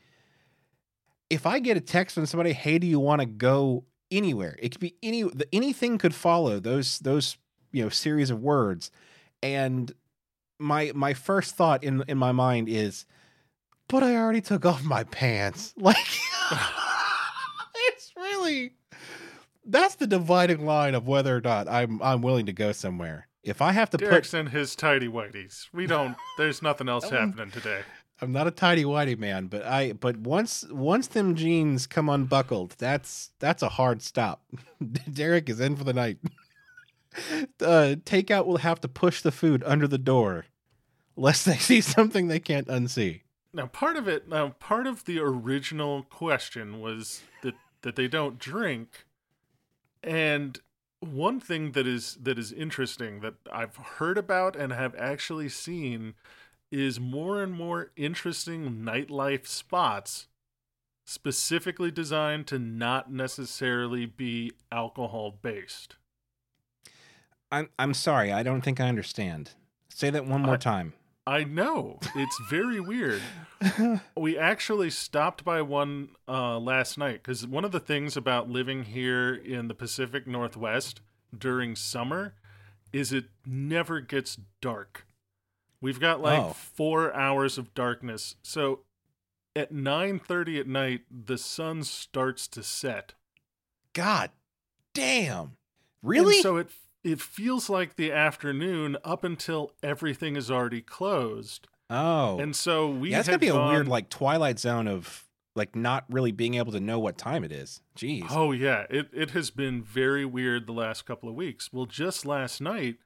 if 1.29 1.47
I 1.47 1.61
get 1.61 1.77
a 1.77 1.81
text 1.81 2.15
from 2.15 2.27
somebody, 2.27 2.53
"Hey, 2.53 2.79
do 2.79 2.87
you 2.87 2.99
want 2.99 3.21
to 3.21 3.27
go 3.27 3.85
anywhere?" 4.11 4.57
It 4.59 4.71
could 4.73 4.81
be 4.81 4.97
any 5.03 5.25
anything 5.53 5.99
could 5.99 6.15
follow 6.15 6.59
those 6.59 6.99
those 6.99 7.37
you 7.73 7.83
know 7.83 7.89
series 7.89 8.31
of 8.31 8.41
words, 8.43 8.91
and 9.43 9.93
my 10.59 10.93
my 10.95 11.15
first 11.15 11.55
thought 11.55 11.85
in 11.85 12.03
in 12.09 12.19
my 12.19 12.33
mind 12.33 12.69
is, 12.69 13.07
but 13.89 14.03
I 14.03 14.17
already 14.17 14.41
took 14.41 14.65
off 14.67 14.85
my 14.85 15.05
pants. 15.05 15.75
Like 15.81 15.97
it's 17.75 18.13
really 18.17 18.73
that's 19.71 19.95
the 19.97 20.07
dividing 20.07 20.65
line 20.67 20.95
of 20.95 21.07
whether 21.07 21.37
or 21.37 21.41
not 21.41 21.69
I'm 21.69 22.03
I'm 22.03 22.23
willing 22.23 22.47
to 22.47 22.53
go 22.53 22.73
somewhere. 22.73 23.29
If 23.43 23.63
I 23.63 23.73
have 23.73 23.89
to 23.91 23.97
Derek's 23.97 24.33
put, 24.33 24.41
in 24.41 24.47
his 24.49 24.77
tidy 24.77 25.09
whities. 25.09 25.69
We 25.73 25.87
don't. 25.87 26.17
There's 26.37 26.61
nothing 26.63 26.89
else 26.89 27.07
Um, 27.07 27.13
happening 27.13 27.51
today. 27.51 27.83
I'm 28.23 28.33
not 28.33 28.47
a 28.47 28.51
tidy 28.51 28.85
whitey 28.85 29.19
man, 29.19 29.47
but 29.47 29.65
I 29.65 29.93
but 29.93 30.19
once 30.19 30.67
once 30.71 31.07
them 31.07 31.35
jeans 31.35 31.87
come 31.87 32.09
unbuckled, 32.09 32.75
that's 32.79 33.31
that's 33.39 33.63
a 33.63 33.71
hard 33.71 34.03
stop. 34.03 34.43
Derek 35.13 35.49
is 35.49 35.59
in 35.61 35.75
for 35.77 35.85
the 35.85 35.95
night. 35.95 36.19
uh, 37.61 37.97
takeout 38.05 38.47
will 38.47 38.59
have 38.59 38.81
to 38.83 38.89
push 38.89 39.23
the 39.23 39.33
food 39.33 39.63
under 39.65 39.89
the 39.89 39.99
door, 39.99 40.45
lest 41.17 41.47
they 41.47 41.57
see 41.57 41.81
something 41.81 42.29
they 42.29 42.41
can't 42.41 42.69
unsee. 42.69 43.23
Now, 43.53 43.67
part 43.67 43.97
of 43.97 44.07
it. 44.07 44.29
Now, 44.29 44.51
part 44.61 44.87
of 44.87 45.07
the 45.07 45.19
original 45.19 46.03
question 46.05 46.81
was 46.81 47.23
that 47.43 47.55
that 47.83 47.97
they 47.97 48.07
don't 48.07 48.39
drink, 48.39 49.07
and 50.03 50.59
one 51.01 51.41
thing 51.41 51.73
that 51.73 51.87
is 51.87 52.19
that 52.21 52.39
is 52.39 52.53
interesting 52.53 53.21
that 53.21 53.35
I've 53.53 53.77
heard 53.77 54.19
about 54.19 54.55
and 54.57 54.73
have 54.73 54.95
actually 54.97 55.49
seen 55.49 56.15
is 56.71 57.01
more 57.01 57.43
and 57.43 57.53
more 57.53 57.91
interesting 57.97 58.83
nightlife 58.85 59.47
spots 59.47 60.29
specifically 61.07 61.91
designed 61.91 62.47
to 62.47 62.59
not 62.59 63.11
necessarily 63.13 64.07
be 64.07 64.53
alcohol 64.71 65.39
based. 65.43 65.97
I'm 67.51 67.69
I'm 67.79 67.95
sorry, 67.95 68.33
I 68.33 68.43
don't 68.43 68.61
think 68.61 68.79
I 68.81 68.89
understand. 68.89 69.53
Say 69.89 70.11
that 70.11 70.27
one 70.27 70.43
more 70.43 70.55
I- 70.55 70.59
time. 70.59 70.93
I 71.27 71.45
know. 71.45 72.01
It's 72.17 72.39
very 72.51 72.81
weird. 72.81 73.23
We 74.17 74.39
actually 74.39 74.89
stopped 74.89 75.45
by 75.45 75.61
one 75.61 76.11
uh, 76.27 76.59
last 76.59 76.97
night 76.97 77.23
because 77.23 77.47
one 77.47 77.63
of 77.65 77.73
the 77.73 77.79
things 77.81 78.17
about 78.17 78.49
living 78.49 78.85
here 78.85 79.35
in 79.35 79.69
the 79.69 79.75
Pacific 79.75 80.27
Northwest 80.27 81.03
during 81.37 81.77
summer 81.77 82.35
is 82.91 83.13
it 83.13 83.27
never 83.47 84.01
gets 84.01 84.39
dark. 84.63 85.07
We've 85.81 86.01
got 86.01 86.23
like 86.23 86.41
Oh. 86.41 86.53
four 86.55 87.15
hours 87.15 87.59
of 87.59 87.75
darkness. 87.75 88.37
So 88.43 88.81
at 89.55 89.73
9.30 89.75 90.61
at 90.61 90.67
night, 90.67 91.03
the 91.11 91.37
sun 91.37 91.85
starts 91.85 92.49
to 92.49 92.63
set. 92.63 93.13
God 93.93 94.31
damn. 94.95 95.39
And 95.41 95.51
Really? 96.03 96.41
so 96.41 96.57
it 96.57 96.71
it 97.05 97.21
feels 97.21 97.69
like 97.71 97.97
the 97.97 98.13
afternoon 98.13 98.97
up 99.05 99.25
until 99.25 99.73
everything 99.83 100.37
is 100.37 100.51
already 100.51 100.83
closed. 100.83 101.67
oh. 101.89 102.39
And 102.39 102.55
so 102.55 102.89
we 102.91 103.11
yeah, 103.11 103.19
that's 103.19 103.29
had 103.29 103.41
gonna 103.41 103.53
be 103.53 103.59
a 103.59 103.69
weird 103.69 103.89
like 103.89 104.09
twilight 104.11 104.59
zone 104.59 104.87
of 104.89 105.25
like 105.57 105.75
not 105.75 106.05
really 106.09 106.31
being 106.33 106.55
able 106.55 106.73
to 106.73 106.81
know 106.81 106.99
what 106.99 107.19
time 107.19 107.43
it 107.45 107.51
is. 107.53 107.81
Jeez. 107.97 108.27
Oh 108.31 108.53
yeah, 108.53 108.87
it 108.91 109.09
it 109.13 109.31
has 109.31 109.51
been 109.51 109.83
very 109.83 110.25
weird 110.25 110.67
the 110.67 110.73
last 110.73 111.05
couple 111.07 111.29
of 111.29 111.35
weeks. 111.35 111.73
Well, 111.73 111.87
just 111.87 112.25
last 112.25 112.61
night 112.61 112.97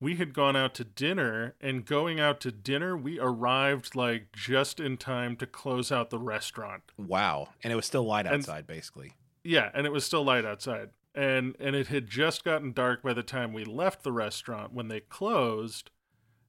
we 0.00 0.16
had 0.16 0.32
gone 0.32 0.56
out 0.56 0.72
to 0.76 0.84
dinner 0.84 1.54
and 1.60 1.84
going 1.84 2.18
out 2.18 2.40
to 2.40 2.50
dinner 2.50 2.96
we 2.96 3.18
arrived 3.20 3.94
like 3.94 4.32
just 4.32 4.80
in 4.80 4.96
time 4.96 5.36
to 5.36 5.46
close 5.46 5.92
out 5.92 6.08
the 6.08 6.18
restaurant. 6.18 6.84
Wow. 6.96 7.50
And 7.62 7.70
it 7.70 7.76
was 7.76 7.84
still 7.84 8.04
light 8.04 8.24
And- 8.26 8.36
outside, 8.36 8.66
basically. 8.66 9.12
Yeah, 9.44 9.70
and 9.74 9.86
it 9.86 9.92
was 9.92 10.04
still 10.04 10.22
light 10.24 10.44
outside. 10.46 10.90
And 11.14 11.56
and 11.58 11.74
it 11.74 11.88
had 11.88 12.08
just 12.08 12.44
gotten 12.44 12.72
dark 12.72 13.02
by 13.02 13.12
the 13.12 13.22
time 13.22 13.52
we 13.52 13.64
left 13.64 14.02
the 14.04 14.12
restaurant 14.12 14.72
when 14.72 14.88
they 14.88 15.00
closed. 15.00 15.90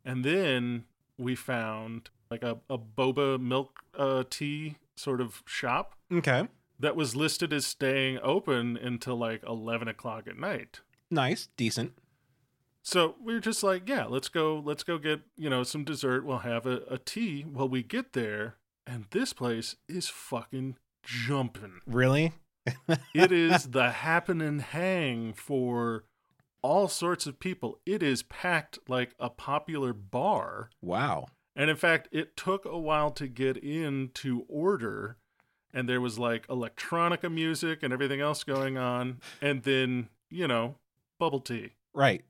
And 0.05 0.23
then 0.23 0.85
we 1.17 1.35
found 1.35 2.09
like 2.29 2.43
a, 2.43 2.59
a 2.69 2.77
boba 2.77 3.39
milk 3.39 3.79
uh, 3.97 4.23
tea 4.29 4.77
sort 4.95 5.19
of 5.21 5.41
shop 5.45 5.95
Okay. 6.11 6.47
that 6.79 6.95
was 6.95 7.15
listed 7.15 7.51
as 7.53 7.65
staying 7.65 8.19
open 8.23 8.77
until 8.77 9.15
like 9.17 9.43
11 9.47 9.87
o'clock 9.87 10.27
at 10.27 10.37
night. 10.37 10.79
Nice. 11.09 11.49
Decent. 11.57 11.93
So 12.83 13.15
we 13.23 13.33
were 13.33 13.39
just 13.39 13.61
like, 13.63 13.87
yeah, 13.87 14.05
let's 14.05 14.29
go, 14.29 14.61
let's 14.63 14.83
go 14.83 14.97
get, 14.97 15.21
you 15.37 15.49
know, 15.49 15.61
some 15.63 15.83
dessert. 15.83 16.25
We'll 16.25 16.39
have 16.39 16.65
a, 16.65 16.81
a 16.89 16.97
tea 16.97 17.41
while 17.43 17.69
we 17.69 17.83
get 17.83 18.13
there. 18.13 18.55
And 18.87 19.05
this 19.11 19.33
place 19.33 19.75
is 19.87 20.07
fucking 20.07 20.77
jumping. 21.03 21.81
Really? 21.85 22.33
It 23.13 23.31
is 23.31 23.71
the 23.71 23.89
happen 23.89 24.41
and 24.41 24.61
hang 24.61 25.33
for 25.33 26.05
all 26.61 26.87
sorts 26.87 27.25
of 27.25 27.39
people. 27.39 27.79
It 27.85 28.03
is 28.03 28.23
packed 28.23 28.79
like 28.87 29.15
a 29.19 29.29
popular 29.29 29.93
bar. 29.93 30.69
Wow. 30.81 31.27
And 31.55 31.69
in 31.69 31.75
fact, 31.75 32.07
it 32.11 32.37
took 32.37 32.65
a 32.65 32.77
while 32.77 33.11
to 33.11 33.27
get 33.27 33.57
in 33.57 34.11
to 34.15 34.45
order. 34.47 35.17
And 35.73 35.87
there 35.87 36.01
was 36.01 36.19
like 36.19 36.47
electronica 36.47 37.31
music 37.31 37.79
and 37.81 37.93
everything 37.93 38.21
else 38.21 38.43
going 38.43 38.77
on. 38.77 39.19
And 39.41 39.63
then, 39.63 40.09
you 40.29 40.47
know, 40.47 40.75
bubble 41.19 41.39
tea. 41.39 41.73
Right. 41.93 42.23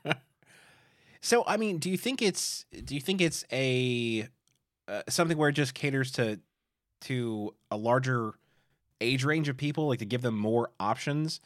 so, 1.20 1.44
I 1.46 1.56
mean, 1.56 1.78
do 1.78 1.90
you 1.90 1.96
think 1.96 2.22
it's 2.22 2.64
do 2.84 2.94
you 2.94 3.00
think 3.00 3.20
it's 3.20 3.44
a 3.52 4.28
uh, 4.88 5.02
something 5.08 5.38
where 5.38 5.48
it 5.48 5.54
just 5.54 5.74
caters 5.74 6.10
to 6.12 6.40
to 7.02 7.54
a 7.70 7.76
larger 7.76 8.34
age 9.04 9.24
range 9.24 9.48
of 9.48 9.56
people, 9.56 9.88
like 9.88 9.98
to 10.00 10.04
give 10.04 10.22
them 10.22 10.36
more 10.36 10.70
options, 10.80 11.40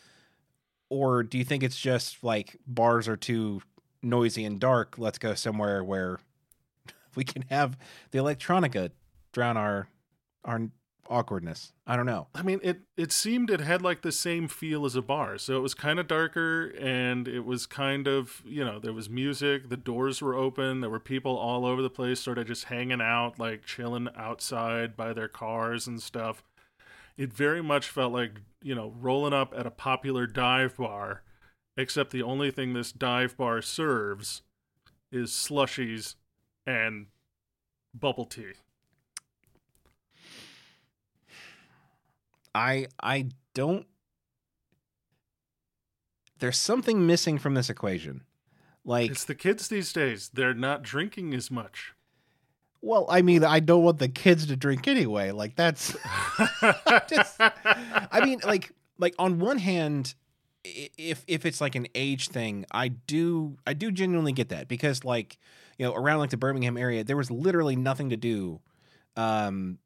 or 0.89 1.23
do 1.23 1.39
you 1.39 1.45
think 1.45 1.63
it's 1.63 1.79
just 1.79 2.23
like 2.25 2.57
bars 2.67 3.09
are 3.09 3.17
too 3.17 3.63
noisy 4.03 4.45
and 4.45 4.59
dark? 4.59 4.97
Let's 4.99 5.19
go 5.19 5.35
somewhere 5.35 5.85
where 5.85 6.21
we 7.15 7.25
can 7.25 7.43
have 7.51 7.77
the 8.11 8.19
electronica 8.19 8.91
drown 9.33 9.57
our 9.57 9.89
our 10.45 10.71
awkwardness. 11.11 11.73
I 11.87 11.97
don't 11.97 12.07
know. 12.07 12.29
I 12.35 12.43
mean, 12.43 12.61
it 12.63 12.81
it 12.97 13.13
seemed 13.13 13.51
it 13.51 13.61
had 13.61 13.83
like 13.83 14.03
the 14.03 14.13
same 14.13 14.49
feel 14.49 14.85
as 14.85 14.95
a 14.95 15.03
bar. 15.03 15.39
So 15.39 15.57
it 15.57 15.61
was 15.61 15.75
kind 15.75 15.99
of 15.99 16.07
darker 16.07 16.67
and 16.79 17.27
it 17.27 17.45
was 17.45 17.67
kind 17.67 18.07
of, 18.07 18.43
you 18.47 18.65
know, 18.65 18.79
there 18.79 18.93
was 18.93 19.09
music, 19.09 19.69
the 19.69 19.77
doors 19.77 20.21
were 20.21 20.35
open, 20.35 20.81
there 20.81 20.91
were 20.91 21.01
people 21.01 21.37
all 21.37 21.65
over 21.65 21.83
the 21.83 21.91
place 21.91 22.21
sort 22.21 22.39
of 22.39 22.47
just 22.47 22.65
hanging 22.65 23.01
out, 23.01 23.39
like 23.39 23.65
chilling 23.65 24.09
outside 24.17 24.97
by 24.97 25.13
their 25.13 25.29
cars 25.29 25.87
and 25.87 26.03
stuff. 26.03 26.43
It 27.19 27.33
very 27.33 27.63
much 27.63 27.89
felt 27.89 28.13
like, 28.13 28.41
you 28.63 28.77
know, 28.77 28.95
rolling 28.99 29.33
up 29.33 29.53
at 29.55 29.67
a 29.67 29.73
popular 29.73 30.27
dive 30.27 30.77
bar, 30.77 31.23
except 31.77 32.13
the 32.13 32.23
only 32.23 32.53
thing 32.53 32.73
this 32.73 32.93
dive 32.93 33.37
bar 33.37 33.61
serves 33.61 34.43
is 35.11 35.31
slushies 35.31 36.15
and 36.65 37.07
bubble 37.93 38.25
tea. 38.25 38.53
I 42.55 42.87
I 43.03 43.31
don't 43.53 43.87
there's 46.39 46.59
something 46.59 47.05
missing 47.05 47.39
from 47.39 47.55
this 47.55 47.69
equation. 47.69 48.23
Like 48.85 49.11
It's 49.11 49.25
the 49.25 49.35
kids 49.35 49.69
these 49.69 49.93
days. 49.93 50.31
They're 50.33 50.55
not 50.55 50.83
drinking 50.83 51.35
as 51.35 51.51
much. 51.51 51.95
Well, 52.81 53.07
I 53.09 53.23
mean, 53.23 53.45
I 53.45 53.61
don't 53.61 53.83
want 53.83 53.99
the 53.99 54.09
kids 54.09 54.47
to 54.47 54.57
drink 54.57 54.87
anyway. 54.87 55.31
Like 55.33 55.57
that's 55.57 55.97
just 57.09 57.37
I 57.41 58.21
mean, 58.25 58.41
like 58.45 58.73
like 58.99 59.15
on 59.19 59.39
one 59.39 59.59
hand 59.59 60.15
if 60.65 61.25
if 61.27 61.47
it's 61.47 61.61
like 61.61 61.75
an 61.75 61.87
age 61.95 62.29
thing, 62.29 62.65
I 62.71 62.89
do 62.89 63.57
I 63.67 63.75
do 63.75 63.91
genuinely 63.91 64.33
get 64.33 64.51
that 64.51 64.69
because 64.69 65.05
like, 65.05 65.39
you 65.79 65.87
know, 65.87 65.95
around 65.95 66.19
like 66.19 66.31
the 66.31 66.37
Birmingham 66.37 66.77
area, 66.77 67.05
there 67.05 67.17
was 67.17 67.31
literally 67.31 67.77
nothing 67.77 68.11
to 68.11 68.17
do 68.17 68.61
um 69.17 69.79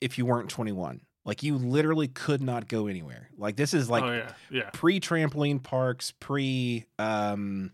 if 0.00 0.18
you 0.18 0.26
weren't 0.26 0.50
21. 0.50 1.00
Like 1.24 1.42
you 1.42 1.56
literally 1.56 2.08
could 2.08 2.40
not 2.40 2.68
go 2.68 2.86
anywhere. 2.86 3.30
Like 3.36 3.56
this 3.56 3.74
is 3.74 3.90
like 3.90 4.04
oh 4.04 4.12
yeah, 4.12 4.32
yeah. 4.50 4.70
pre 4.72 5.00
trampoline 5.00 5.62
parks, 5.62 6.12
pre 6.20 6.86
um 6.98 7.72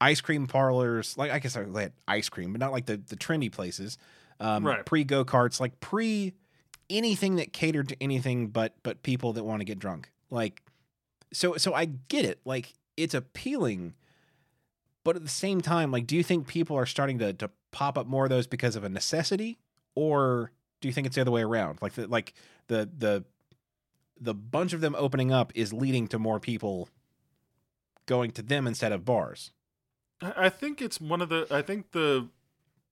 ice 0.00 0.20
cream 0.20 0.46
parlors. 0.46 1.16
Like 1.18 1.30
I 1.30 1.38
guess 1.38 1.56
I 1.56 1.64
had 1.64 1.92
ice 2.06 2.28
cream, 2.28 2.52
but 2.52 2.60
not 2.60 2.72
like 2.72 2.86
the 2.86 2.96
the 2.96 3.16
trendy 3.16 3.50
places. 3.50 3.98
Um 4.40 4.64
Right. 4.66 4.84
pre 4.84 5.04
go 5.04 5.24
karts, 5.24 5.60
like 5.60 5.80
pre 5.80 6.34
anything 6.90 7.36
that 7.36 7.52
catered 7.52 7.88
to 7.90 7.96
anything 8.02 8.48
but 8.48 8.74
but 8.82 9.02
people 9.02 9.32
that 9.34 9.44
want 9.44 9.60
to 9.60 9.64
get 9.64 9.78
drunk. 9.78 10.10
Like 10.30 10.62
so 11.32 11.56
so 11.56 11.74
I 11.74 11.86
get 11.86 12.24
it. 12.24 12.40
Like 12.44 12.74
it's 12.96 13.14
appealing, 13.14 13.94
but 15.04 15.16
at 15.16 15.22
the 15.22 15.28
same 15.28 15.60
time, 15.60 15.90
like 15.90 16.06
do 16.06 16.16
you 16.16 16.22
think 16.22 16.46
people 16.46 16.76
are 16.76 16.86
starting 16.86 17.18
to 17.18 17.32
to 17.34 17.50
pop 17.70 17.98
up 17.98 18.06
more 18.06 18.24
of 18.24 18.30
those 18.30 18.46
because 18.46 18.76
of 18.76 18.84
a 18.84 18.88
necessity 18.88 19.58
or 19.94 20.52
do 20.80 20.88
you 20.88 20.94
think 20.94 21.06
it's 21.06 21.16
the 21.16 21.20
other 21.20 21.30
way 21.30 21.42
around? 21.42 21.80
Like 21.82 21.94
the 21.94 22.06
like 22.06 22.34
the 22.68 22.88
the 22.96 23.24
the 24.20 24.34
bunch 24.34 24.72
of 24.72 24.80
them 24.80 24.94
opening 24.98 25.32
up 25.32 25.52
is 25.54 25.72
leading 25.72 26.08
to 26.08 26.18
more 26.18 26.40
people 26.40 26.88
going 28.06 28.30
to 28.32 28.42
them 28.42 28.66
instead 28.66 28.92
of 28.92 29.04
bars. 29.04 29.52
I 30.20 30.48
think 30.48 30.82
it's 30.82 31.00
one 31.00 31.20
of 31.20 31.28
the. 31.28 31.46
I 31.50 31.62
think 31.62 31.92
the 31.92 32.28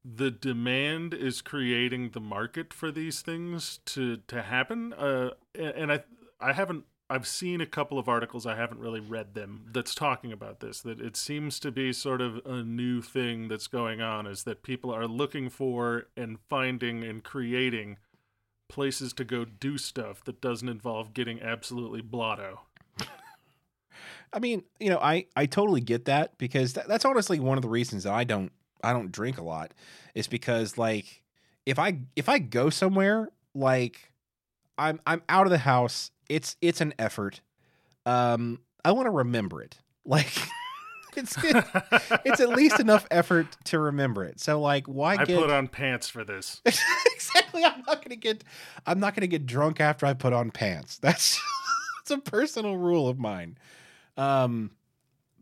the 0.05 0.31
demand 0.31 1.13
is 1.13 1.43
creating 1.43 2.11
the 2.11 2.21
market 2.21 2.73
for 2.73 2.91
these 2.93 3.21
things 3.21 3.81
to 3.87 4.19
to 4.29 4.43
happen. 4.43 4.93
Uh, 4.93 5.31
and 5.55 5.93
I 5.93 6.05
I 6.41 6.53
haven't. 6.53 6.85
I've 7.09 7.27
seen 7.27 7.61
a 7.61 7.67
couple 7.67 8.01
of 8.01 8.09
articles. 8.09 8.47
I 8.47 8.57
haven't 8.57 8.81
really 8.81 9.01
read 9.01 9.35
them. 9.35 9.67
That's 9.73 9.95
talking 9.95 10.33
about 10.33 10.61
this. 10.61 10.81
That 10.81 11.01
it 11.01 11.17
seems 11.17 11.61
to 11.61 11.71
be 11.71 11.93
sort 11.93 12.21
of 12.21 12.45
a 12.45 12.63
new 12.63 13.01
thing 13.01 13.49
that's 13.49 13.69
going 13.69 14.01
on. 14.01 14.27
Is 14.27 14.45
that 14.45 14.63
people 14.63 14.93
are 14.93 15.07
looking 15.07 15.51
for 15.51 16.07
and 16.17 16.39
finding 16.49 17.03
and 17.03 17.23
creating 17.25 17.99
places 18.69 19.13
to 19.15 19.25
go 19.25 19.45
do 19.45 19.79
stuff 19.79 20.25
that 20.25 20.41
doesn't 20.41 20.69
involve 20.69 21.15
getting 21.15 21.41
absolutely 21.41 22.01
blotto. 22.01 22.63
I 24.33 24.39
mean, 24.39 24.65
you 24.81 24.91
know, 24.91 24.99
I 24.99 25.27
I 25.35 25.47
totally 25.47 25.81
get 25.81 26.07
that 26.07 26.37
because 26.39 26.75
that, 26.75 26.89
that's 26.89 27.05
honestly 27.05 27.41
one 27.41 27.59
of 27.59 27.63
the 27.63 27.69
reasons 27.69 28.05
that 28.05 28.13
I 28.13 28.25
don't 28.25 28.53
I 28.83 28.93
don't 28.93 29.13
drink 29.13 29.39
a 29.39 29.43
lot 29.43 29.73
is 30.15 30.27
because 30.27 30.79
like 30.79 31.23
if 31.65 31.79
I 31.79 31.99
if 32.15 32.29
I 32.29 32.39
go 32.39 32.71
somewhere 32.71 33.29
like 33.55 34.13
I'm 34.79 35.01
I'm 35.07 35.23
out 35.29 35.47
of 35.47 35.51
the 35.51 35.59
house, 35.59 36.11
it's 36.29 36.57
it's 36.61 36.81
an 36.81 36.95
effort. 36.99 37.41
Um 38.05 38.61
I 38.85 38.93
want 38.93 39.07
to 39.07 39.11
remember 39.11 39.63
it. 39.63 39.79
Like 40.09 40.31
it's 41.17 41.37
it's 42.25 42.41
at 42.41 42.51
least 42.51 42.79
enough 42.79 43.09
effort 43.11 43.57
to 43.65 43.81
remember 43.81 44.23
it. 44.25 44.39
So 44.39 44.61
like 44.61 44.87
why 44.87 45.17
I 45.17 45.25
get 45.25 45.41
put 45.41 45.51
on 45.51 45.67
pants 45.67 46.09
for 46.09 46.23
this. 46.23 46.63
exactly. 46.67 47.65
I'm 47.65 47.83
not 47.89 48.05
gonna 48.05 48.15
get 48.15 48.45
I'm 48.87 49.01
not 49.01 49.17
gonna 49.17 49.27
get 49.27 49.47
drunk 49.47 49.81
after 49.81 50.07
I 50.07 50.15
put 50.15 50.33
on 50.33 50.53
pants. 50.53 50.99
That's 50.99 51.41
it's 52.03 52.11
a 52.13 52.19
personal 52.19 52.77
rule 52.77 53.09
of 53.09 53.19
mine. 53.19 53.59
Um 54.17 54.71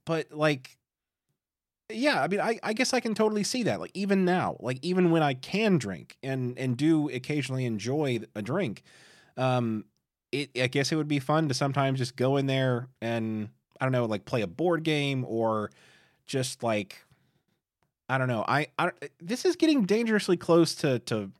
but 0.05 0.33
like 0.33 0.77
yeah, 1.93 2.23
I 2.23 2.29
mean 2.29 2.41
I, 2.41 2.59
I 2.63 2.73
guess 2.73 2.93
I 2.95 3.01
can 3.01 3.15
totally 3.15 3.45
see 3.45 3.65
that. 3.65 3.81
Like 3.81 3.91
even 3.95 4.25
now, 4.25 4.57
like 4.61 4.79
even 4.83 5.11
when 5.11 5.23
I 5.23 5.35
can 5.35 5.79
drink 5.79 6.17
and 6.23 6.59
and 6.59 6.77
do 6.77 7.09
occasionally 7.11 7.67
enjoy 7.67 8.21
a 8.35 8.43
drink, 8.43 8.83
um 9.37 9.85
it 10.33 10.51
I 10.57 10.67
guess 10.67 10.93
it 10.93 10.97
would 10.97 11.09
be 11.09 11.21
fun 11.21 11.49
to 11.49 11.55
sometimes 11.55 11.99
just 11.99 12.17
go 12.17 12.37
in 12.37 12.47
there 12.47 12.89
and 13.01 13.49
I 13.81 13.85
don't 13.85 13.93
know, 13.93 14.07
like 14.07 14.25
play 14.25 14.43
a 14.43 14.47
board 14.47 14.83
game 14.83 15.25
or 15.29 15.71
just 16.27 16.63
like 16.63 17.05
I 18.09 18.19
don't 18.19 18.29
know. 18.29 18.45
I, 18.47 18.69
I 18.79 18.91
this 19.21 19.45
is 19.45 19.57
getting 19.57 19.85
dangerously 19.85 20.37
close 20.37 20.75
to 20.77 20.99
to 21.01 21.31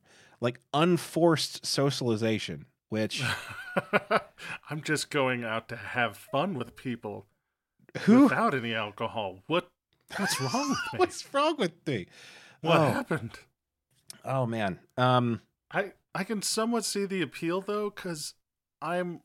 like 0.41 0.59
unforced 0.73 1.65
socialization, 1.65 2.65
which 2.89 3.23
I'm 4.69 4.81
just 4.81 5.09
going 5.09 5.43
out 5.43 5.69
to 5.69 5.75
have 5.75 6.17
fun 6.17 6.55
with 6.55 6.75
people 6.75 7.27
who 8.01 8.23
without 8.23 8.53
any 8.53 8.73
alcohol. 8.73 9.39
What 9.47 9.69
what's 10.17 10.39
wrong 10.39 10.69
with 10.69 10.79
me? 10.93 10.99
what's 10.99 11.33
wrong 11.33 11.55
with 11.57 11.87
me? 11.87 12.07
what 12.61 12.77
oh. 12.77 12.91
happened? 12.91 13.39
Oh 14.23 14.45
man. 14.45 14.79
Um 14.97 15.41
I 15.71 15.93
I 16.13 16.23
can 16.23 16.41
somewhat 16.41 16.85
see 16.85 17.05
the 17.05 17.21
appeal 17.21 17.61
though 17.61 17.89
cuz 17.89 18.33
I'm 18.81 19.21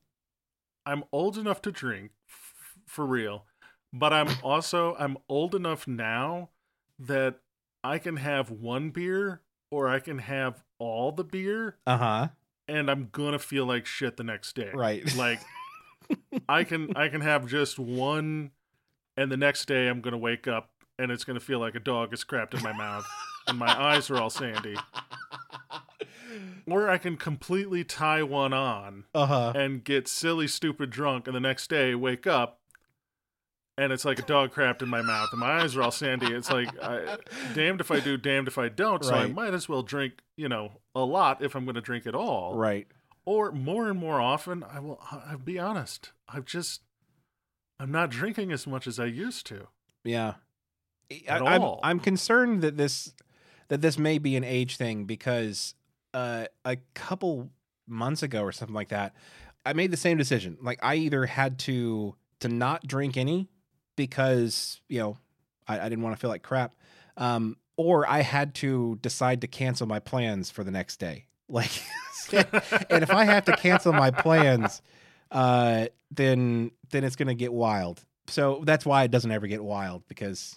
I'm 0.86 1.04
old 1.12 1.36
enough 1.38 1.62
to 1.62 1.72
drink 1.72 2.12
f- 2.28 2.78
for 2.86 3.06
real, 3.06 3.46
but 3.92 4.12
I'm 4.12 4.28
also 4.42 4.96
I'm 4.98 5.18
old 5.28 5.54
enough 5.54 5.86
now 5.86 6.50
that 6.98 7.40
I 7.82 7.98
can 7.98 8.16
have 8.16 8.50
one 8.50 8.90
beer 8.90 9.42
or 9.70 9.88
I 9.88 10.00
can 10.00 10.18
have 10.18 10.62
all 10.78 11.12
the 11.12 11.24
beer 11.24 11.78
uh-huh. 11.86 12.28
And 12.70 12.90
I'm 12.90 13.11
to 13.12 13.38
feel 13.38 13.66
like 13.66 13.85
shit 13.85 14.16
the 14.16 14.24
next 14.24 14.54
day. 14.54 14.70
Right. 14.72 15.04
Like 15.16 15.40
I 16.48 16.64
can 16.64 16.96
I 16.96 17.09
can 17.09 17.20
have 17.20 17.46
just 17.46 17.78
one 17.78 18.50
and 19.16 19.30
the 19.30 19.37
next 19.37 19.66
day 19.66 19.87
I'm 19.88 20.00
gonna 20.00 20.18
wake 20.18 20.48
up 20.48 20.70
and 20.98 21.12
it's 21.12 21.24
gonna 21.24 21.40
feel 21.40 21.59
like 21.59 21.74
a 21.74 21.80
dog 21.80 22.12
is 22.12 22.24
crapped 22.24 22.54
in 22.54 22.62
my 22.62 22.72
mouth 22.72 23.06
and 23.46 23.59
my 23.59 23.68
eyes 23.80 24.11
are 24.11 24.16
all 24.16 24.30
sandy. 24.30 24.76
Or 26.66 26.88
I 26.88 26.98
can 26.98 27.16
completely 27.16 27.85
tie 27.85 28.22
one 28.22 28.52
on 28.52 29.04
uh-huh. 29.14 29.52
and 29.54 29.85
get 29.85 30.09
silly 30.09 30.46
stupid 30.46 30.90
drunk 30.90 31.26
and 31.26 31.37
the 31.37 31.40
next 31.40 31.68
day 31.68 31.94
wake 31.94 32.26
up 32.26 32.61
and 33.76 33.92
it's 33.92 34.04
like 34.04 34.18
a 34.18 34.22
dog 34.22 34.52
crapped 34.52 34.83
in 34.83 34.88
my 34.88 35.02
mouth 35.02 35.28
and 35.33 35.40
my 35.40 35.62
eyes 35.62 35.76
are 35.76 35.83
all 35.83 35.90
sandy. 35.90 36.33
It's 36.33 36.50
like 36.50 36.68
I, 36.83 37.18
damned 37.54 37.80
if 37.80 37.90
I 37.90 38.00
do, 38.00 38.16
damned 38.16 38.48
if 38.48 38.59
I 38.59 38.68
don't. 38.68 39.04
So 39.04 39.14
I 39.14 39.26
might 39.26 39.54
as 39.54 39.68
well 39.68 39.83
drink, 39.83 40.14
you 40.37 40.48
know, 40.48 40.79
a 40.94 41.00
lot 41.05 41.42
if 41.42 41.55
I'm 41.55 41.64
gonna 41.66 41.81
drink 41.81 42.07
at 42.07 42.14
all 42.14 42.57
Right. 42.57 42.87
or 43.24 43.53
more 43.53 43.88
and 43.88 43.98
more 43.98 44.20
often 44.20 44.64
i 44.64 44.81
will 44.81 44.98
i'll 45.11 45.38
be 45.38 45.59
honest 45.59 46.12
i've 46.29 46.44
just 46.46 46.81
i'm 47.79 47.92
not 47.92 48.11
drinking 48.11 48.50
as 48.53 48.66
much 48.66 48.87
as 48.87 48.98
i 48.98 49.05
used 49.05 49.46
to 49.46 49.68
Yeah. 50.05 50.35
At 51.26 51.42
I, 51.42 51.59
all. 51.59 51.81
I'm 51.83 51.98
concerned 52.00 52.62
that 52.62 52.76
this 52.76 53.12
that 53.68 53.81
this 53.81 53.98
may 53.98 54.18
be 54.18 54.37
an 54.37 54.44
age 54.44 54.76
thing 54.76 55.05
because 55.07 55.74
uh, 56.14 56.44
a 56.64 56.76
couple 56.94 57.50
months 57.88 58.22
ago 58.22 58.42
or 58.42 58.53
something 58.53 58.74
like 58.74 58.88
that, 58.90 59.14
I 59.66 59.72
made 59.72 59.90
the 59.90 59.96
same 59.96 60.16
decision. 60.18 60.57
Like 60.62 60.79
I 60.83 60.94
either 60.96 61.26
had 61.26 61.59
to 61.61 62.14
to 62.40 62.48
not 62.48 62.87
drink 62.87 63.16
any 63.16 63.48
because 63.96 64.81
you 64.88 65.00
know 65.00 65.18
I, 65.66 65.81
I 65.81 65.88
didn't 65.88 66.03
want 66.03 66.14
to 66.16 66.20
feel 66.20 66.31
like 66.31 66.42
crap, 66.42 66.74
um, 67.16 67.57
or 67.80 68.06
I 68.08 68.20
had 68.20 68.54
to 68.56 68.98
decide 69.00 69.40
to 69.40 69.46
cancel 69.46 69.86
my 69.86 70.00
plans 70.00 70.50
for 70.50 70.62
the 70.64 70.70
next 70.70 70.98
day. 70.98 71.24
Like, 71.52 71.82
and 72.90 73.02
if 73.02 73.10
I 73.10 73.24
have 73.24 73.44
to 73.46 73.56
cancel 73.56 73.92
my 73.92 74.12
plans, 74.12 74.82
uh, 75.32 75.86
then 76.12 76.70
then 76.90 77.02
it's 77.02 77.16
gonna 77.16 77.34
get 77.34 77.52
wild. 77.52 78.04
So 78.28 78.62
that's 78.64 78.86
why 78.86 79.02
it 79.02 79.10
doesn't 79.10 79.32
ever 79.32 79.48
get 79.48 79.64
wild 79.64 80.06
because 80.06 80.54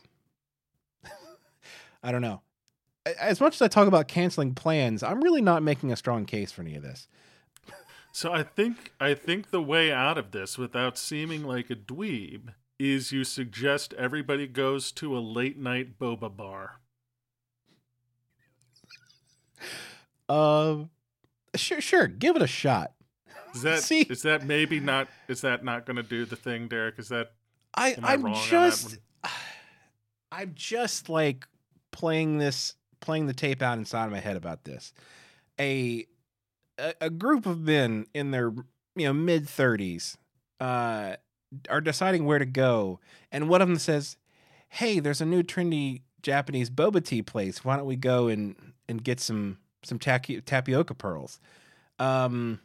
I 2.04 2.12
don't 2.12 2.22
know. 2.22 2.42
As 3.20 3.42
much 3.42 3.56
as 3.56 3.62
I 3.64 3.70
talk 3.70 3.88
about 3.88 4.08
canceling 4.08 4.54
plans, 4.54 5.02
I'm 5.02 5.20
really 5.22 5.42
not 5.42 5.64
making 5.64 5.92
a 5.92 5.96
strong 5.96 6.26
case 6.26 6.52
for 6.52 6.62
any 6.62 6.76
of 6.76 6.84
this. 6.84 7.08
so 8.12 8.32
i 8.32 8.44
think 8.44 8.92
i 9.00 9.16
think 9.16 9.50
the 9.50 9.62
way 9.62 9.92
out 9.92 10.20
of 10.20 10.30
this 10.30 10.58
without 10.60 10.96
seeming 11.00 11.44
like 11.44 11.72
a 11.72 11.76
dweeb 11.76 12.50
is 12.78 13.12
you 13.12 13.24
suggest 13.24 13.94
everybody 13.94 14.46
goes 14.48 14.92
to 14.92 15.18
a 15.18 15.20
late 15.20 15.58
night 15.58 15.98
boba 15.98 16.30
bar 16.36 16.80
Um, 20.34 20.90
sure, 21.56 21.82
sure, 21.82 22.08
give 22.08 22.36
it 22.36 22.42
a 22.42 22.48
shot. 22.48 22.94
is 23.54 23.62
that 23.62 23.78
is 23.80 23.86
See- 23.86 24.04
that 24.04 24.46
maybe 24.46 24.80
not 24.80 25.08
is 25.28 25.42
that 25.42 25.64
not 25.64 25.86
going 25.86 25.98
to 25.98 26.04
do 26.04 26.26
the 26.26 26.36
thing 26.36 26.68
derek 26.68 26.98
is 27.00 27.10
that 27.10 27.34
I 27.76 27.96
I'm 28.04 28.34
just? 28.34 28.98
I'm 30.32 30.54
just 30.56 31.10
like 31.10 31.46
playing 31.92 32.40
this 32.40 32.76
playing 33.00 33.28
the 33.28 33.34
tape 33.34 33.62
out 33.62 33.78
inside 33.78 34.06
of 34.06 34.12
my 34.12 34.20
head 34.20 34.36
about 34.36 34.64
this. 34.64 34.94
A 35.60 36.06
a, 36.80 36.94
a 37.02 37.10
group 37.12 37.46
of 37.46 37.60
men 37.60 38.08
in 38.14 38.32
their 38.32 38.52
you 38.96 39.06
know 39.06 39.14
mid 39.14 39.46
30s 39.46 40.18
uh 40.60 41.16
are 41.70 41.82
deciding 41.82 42.26
where 42.26 42.40
to 42.40 42.46
go 42.48 43.00
and 43.32 43.48
one 43.48 43.62
of 43.62 43.68
them 43.68 43.78
says, 43.78 44.18
"Hey, 44.70 45.00
there's 45.00 45.22
a 45.22 45.26
new 45.26 45.44
trendy 45.44 46.02
Japanese 46.24 46.72
boba 46.72 47.04
tea 47.06 47.22
place. 47.22 47.64
Why 47.64 47.78
don't 47.78 47.86
we 47.86 47.96
go 47.96 48.28
and 48.28 48.56
and 48.90 49.04
get 49.04 49.20
some 49.20 49.60
some 49.84 50.00
tapioca 50.00 50.94
pearls?" 50.96 51.40
Um 52.00 52.60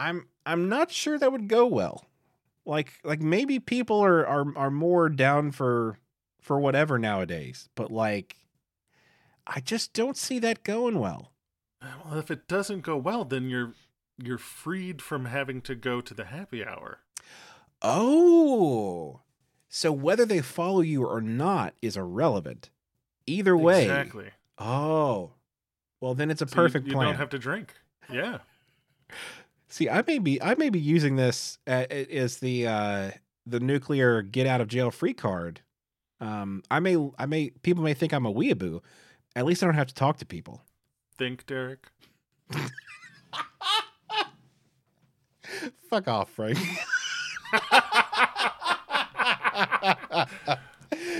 I'm 0.00 0.28
I'm 0.46 0.68
not 0.68 0.90
sure 0.90 1.18
that 1.18 1.30
would 1.30 1.46
go 1.46 1.66
well. 1.66 2.06
Like 2.64 2.94
like 3.04 3.20
maybe 3.20 3.58
people 3.58 4.00
are 4.00 4.26
are 4.26 4.56
are 4.56 4.70
more 4.70 5.08
down 5.08 5.50
for 5.50 5.98
for 6.40 6.58
whatever 6.58 6.98
nowadays 6.98 7.68
but 7.74 7.92
like 7.92 8.34
i 9.46 9.60
just 9.60 9.92
don't 9.92 10.16
see 10.16 10.38
that 10.38 10.64
going 10.64 10.98
well. 10.98 11.32
Well 11.82 12.18
if 12.18 12.30
it 12.30 12.48
doesn't 12.48 12.80
go 12.80 12.96
well 12.96 13.24
then 13.24 13.50
you're 13.50 13.74
you're 14.16 14.38
freed 14.38 15.02
from 15.02 15.26
having 15.26 15.60
to 15.62 15.74
go 15.74 16.00
to 16.00 16.14
the 16.14 16.26
happy 16.26 16.64
hour. 16.64 17.00
Oh! 17.82 19.20
So 19.68 19.92
whether 19.92 20.24
they 20.24 20.40
follow 20.40 20.80
you 20.80 21.04
or 21.04 21.20
not 21.20 21.74
is 21.80 21.96
irrelevant. 21.96 22.70
Either 23.26 23.56
way 23.56 23.82
exactly 23.82 24.30
oh 24.60 25.32
Well, 26.00 26.14
then 26.14 26.30
it's 26.30 26.42
a 26.42 26.46
So 26.48 26.54
perfect 26.54 26.86
you, 26.86 26.92
plan. 26.92 27.08
You 27.08 27.12
don't 27.14 27.20
have 27.20 27.30
to 27.30 27.38
drink. 27.38 27.74
Yeah. 28.12 28.38
See, 29.68 29.88
I 29.88 30.02
may 30.06 30.18
be 30.18 30.40
I 30.42 30.54
may 30.56 30.68
be 30.70 30.78
using 30.80 31.16
this 31.16 31.58
uh, 31.66 31.86
as 31.90 32.38
the 32.38 32.66
uh, 32.66 33.10
the 33.46 33.60
nuclear 33.60 34.22
get 34.22 34.46
out 34.46 34.60
of 34.60 34.68
jail 34.68 34.90
free 34.90 35.14
card. 35.14 35.60
Um, 36.20 36.62
I 36.70 36.80
may 36.80 36.96
I 37.18 37.26
may 37.26 37.50
people 37.62 37.82
may 37.82 37.94
think 37.94 38.12
I'm 38.12 38.26
a 38.26 38.32
weeaboo. 38.32 38.80
At 39.36 39.44
least 39.46 39.62
I 39.62 39.66
don't 39.66 39.76
have 39.76 39.86
to 39.86 39.94
talk 39.94 40.18
to 40.18 40.26
people. 40.26 40.62
Think, 41.16 41.46
Derek. 41.46 41.86
Fuck 45.88 46.08
off, 46.08 46.30
Frank. 46.30 46.58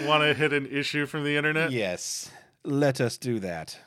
Want 0.06 0.22
to 0.22 0.34
hit 0.34 0.52
an 0.52 0.66
issue 0.66 1.06
from 1.06 1.24
the 1.24 1.36
internet? 1.36 1.70
yes, 1.70 2.30
let 2.64 3.00
us 3.00 3.18
do 3.18 3.38
that. 3.40 3.78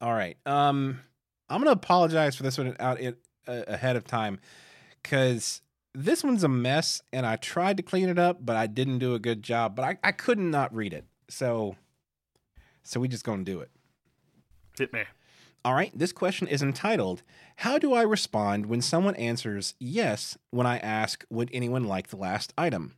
All 0.00 0.12
right. 0.12 0.36
Um, 0.46 1.00
I'm 1.48 1.60
gonna 1.60 1.72
apologize 1.72 2.36
for 2.36 2.42
this 2.42 2.58
one 2.58 2.76
out 2.80 3.00
uh, 3.00 3.12
ahead 3.46 3.96
of 3.96 4.04
time 4.04 4.40
because 5.02 5.62
this 5.94 6.22
one's 6.22 6.44
a 6.44 6.48
mess, 6.48 7.00
and 7.12 7.24
I 7.24 7.36
tried 7.36 7.78
to 7.78 7.82
clean 7.82 8.08
it 8.08 8.18
up, 8.18 8.44
but 8.44 8.56
I 8.56 8.66
didn't 8.66 8.98
do 8.98 9.14
a 9.14 9.18
good 9.18 9.42
job. 9.42 9.74
But 9.76 9.84
I, 9.84 9.98
I 10.04 10.12
couldn't 10.12 10.50
not 10.50 10.74
read 10.74 10.92
it, 10.92 11.04
so 11.28 11.76
so 12.82 13.00
we 13.00 13.08
just 13.08 13.24
gonna 13.24 13.44
do 13.44 13.60
it. 13.60 13.70
Hit 14.78 14.92
me. 14.92 15.04
All 15.64 15.74
right. 15.74 15.96
This 15.96 16.12
question 16.12 16.46
is 16.46 16.62
entitled 16.62 17.22
"How 17.56 17.78
do 17.78 17.94
I 17.94 18.02
respond 18.02 18.66
when 18.66 18.82
someone 18.82 19.16
answers 19.16 19.74
yes 19.78 20.36
when 20.50 20.66
I 20.66 20.78
ask 20.78 21.24
would 21.30 21.50
anyone 21.52 21.84
like 21.84 22.08
the 22.08 22.16
last 22.16 22.52
item?" 22.58 22.94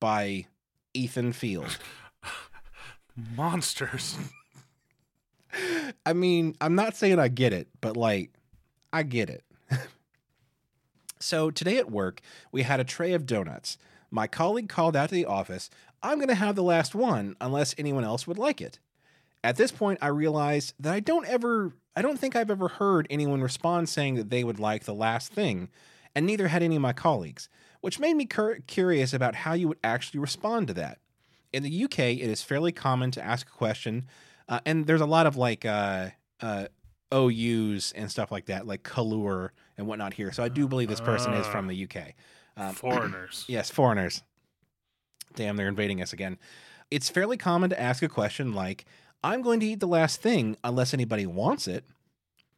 by 0.00 0.46
Ethan 0.94 1.32
Field. 1.32 1.78
Monsters. 3.16 4.16
I 6.06 6.12
mean, 6.12 6.54
I'm 6.60 6.74
not 6.74 6.96
saying 6.96 7.18
I 7.18 7.28
get 7.28 7.52
it, 7.52 7.68
but 7.80 7.96
like, 7.96 8.30
I 8.92 9.02
get 9.02 9.30
it. 9.30 9.44
so 11.20 11.50
today 11.50 11.78
at 11.78 11.90
work, 11.90 12.20
we 12.52 12.62
had 12.62 12.80
a 12.80 12.84
tray 12.84 13.12
of 13.12 13.26
donuts. 13.26 13.78
My 14.10 14.26
colleague 14.26 14.68
called 14.68 14.96
out 14.96 15.08
to 15.10 15.14
the 15.14 15.26
office, 15.26 15.70
I'm 16.02 16.18
going 16.18 16.28
to 16.28 16.34
have 16.34 16.56
the 16.56 16.62
last 16.62 16.94
one 16.94 17.36
unless 17.40 17.74
anyone 17.76 18.04
else 18.04 18.26
would 18.26 18.38
like 18.38 18.60
it. 18.60 18.78
At 19.42 19.56
this 19.56 19.70
point, 19.70 19.98
I 20.02 20.08
realized 20.08 20.74
that 20.80 20.92
I 20.92 21.00
don't 21.00 21.26
ever, 21.26 21.72
I 21.96 22.02
don't 22.02 22.18
think 22.18 22.36
I've 22.36 22.50
ever 22.50 22.68
heard 22.68 23.06
anyone 23.10 23.40
respond 23.40 23.88
saying 23.88 24.16
that 24.16 24.30
they 24.30 24.44
would 24.44 24.58
like 24.58 24.84
the 24.84 24.94
last 24.94 25.32
thing, 25.32 25.68
and 26.14 26.26
neither 26.26 26.48
had 26.48 26.62
any 26.62 26.76
of 26.76 26.82
my 26.82 26.92
colleagues, 26.92 27.48
which 27.80 27.98
made 27.98 28.14
me 28.14 28.26
cur- 28.26 28.60
curious 28.66 29.12
about 29.12 29.36
how 29.36 29.54
you 29.54 29.68
would 29.68 29.78
actually 29.82 30.20
respond 30.20 30.68
to 30.68 30.74
that. 30.74 30.98
In 31.52 31.62
the 31.62 31.84
UK, 31.84 31.98
it 31.98 32.20
is 32.20 32.42
fairly 32.42 32.72
common 32.72 33.10
to 33.12 33.24
ask 33.24 33.48
a 33.48 33.52
question 33.52 34.06
uh, 34.50 34.58
and 34.66 34.84
there's 34.84 35.00
a 35.00 35.06
lot 35.06 35.26
of 35.26 35.36
like 35.36 35.64
uh, 35.64 36.08
uh, 36.42 36.66
OUs 37.14 37.92
and 37.92 38.10
stuff 38.10 38.32
like 38.32 38.46
that, 38.46 38.66
like 38.66 38.82
Kalur 38.82 39.50
and 39.78 39.86
whatnot 39.86 40.12
here. 40.12 40.32
So 40.32 40.42
I 40.42 40.48
do 40.48 40.66
believe 40.66 40.88
this 40.88 41.00
person 41.00 41.32
is 41.34 41.46
from 41.46 41.68
the 41.68 41.84
UK. 41.84 42.14
Um, 42.56 42.74
Foreigners. 42.74 43.44
yes, 43.48 43.70
foreigners. 43.70 44.24
Damn, 45.36 45.56
they're 45.56 45.68
invading 45.68 46.02
us 46.02 46.12
again. 46.12 46.36
It's 46.90 47.08
fairly 47.08 47.36
common 47.36 47.70
to 47.70 47.80
ask 47.80 48.02
a 48.02 48.08
question 48.08 48.52
like, 48.52 48.84
I'm 49.22 49.40
going 49.40 49.60
to 49.60 49.66
eat 49.66 49.78
the 49.78 49.86
last 49.86 50.20
thing 50.20 50.56
unless 50.64 50.92
anybody 50.92 51.26
wants 51.26 51.68
it. 51.68 51.84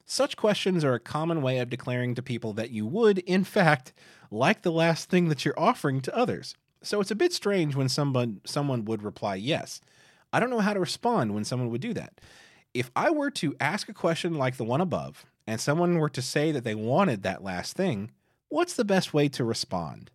Such 0.07 0.37
questions 0.37 0.85
are 0.85 0.95
a 0.95 1.01
common 1.01 1.43
way 1.43 1.59
of 1.59 1.69
declaring 1.69 2.15
to 2.15 2.23
people 2.23 2.55
that 2.55 2.71
you 2.71 2.87
would, 2.87 3.19
in 3.19 3.45
fact, 3.45 3.93
like 4.31 4.63
the 4.63 4.73
last 4.73 5.11
thing 5.11 5.29
that 5.29 5.45
you're 5.45 5.59
offering 5.59 6.01
to 6.01 6.17
others. 6.17 6.55
So 6.83 7.01
it's 7.01 7.11
a 7.11 7.17
bit 7.17 7.33
strange 7.33 7.75
when 7.75 7.89
someone 7.89 8.41
someone 8.45 8.85
would 8.85 9.03
reply 9.03 9.37
yes. 9.37 9.81
I 10.33 10.41
don't 10.41 10.51
know 10.51 10.61
how 10.61 10.73
to 10.75 10.81
respond 10.81 11.35
when 11.35 11.45
someone 11.45 11.71
would 11.71 11.81
do 11.81 11.93
that. 11.95 12.21
If 12.75 12.91
I 12.97 13.11
were 13.11 13.31
to 13.33 13.55
ask 13.61 13.89
a 13.89 13.95
question 13.95 14.35
like 14.35 14.57
the 14.57 14.65
one 14.65 14.81
above 14.81 15.27
and 15.47 15.61
someone 15.61 15.99
were 15.99 16.09
to 16.09 16.23
say 16.23 16.53
that 16.53 16.65
they 16.65 16.75
wanted 16.75 17.23
that 17.23 17.45
last 17.45 17.77
thing, 17.77 18.11
what's 18.49 18.75
the 18.75 18.85
best 18.85 19.13
way 19.13 19.29
to 19.29 19.45
respond? 19.45 20.11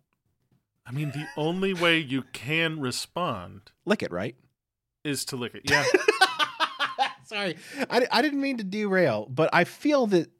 I 0.84 0.90
mean, 0.90 1.10
the 1.10 1.26
only 1.36 1.72
way 1.74 1.98
you 1.98 2.22
can 2.32 2.80
respond 2.80 3.70
Lick 3.84 4.02
it, 4.02 4.10
right? 4.10 4.34
is 5.04 5.24
to 5.26 5.36
lick 5.36 5.54
it. 5.54 5.62
Yeah. 5.70 5.84
Sorry, 7.24 7.56
I, 7.90 8.06
I 8.10 8.22
didn't 8.22 8.40
mean 8.40 8.56
to 8.56 8.64
derail, 8.64 9.26
but 9.30 9.50
I 9.52 9.64
feel 9.64 10.06
that 10.08 10.30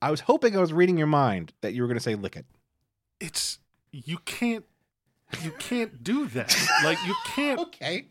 I 0.00 0.10
was 0.10 0.20
hoping 0.20 0.56
I 0.56 0.60
was 0.60 0.72
reading 0.72 0.96
your 0.96 1.06
mind 1.06 1.52
that 1.60 1.74
you 1.74 1.82
were 1.82 1.88
going 1.88 1.98
to 1.98 2.02
say 2.02 2.14
lick 2.14 2.36
it. 2.36 2.46
it's 3.20 3.58
you 3.92 4.16
can't 4.24 4.64
you 5.42 5.50
can't 5.58 6.02
do 6.04 6.26
that. 6.28 6.54
Like 6.84 6.98
you 7.06 7.14
can't 7.26 7.58
Okay. 7.60 8.06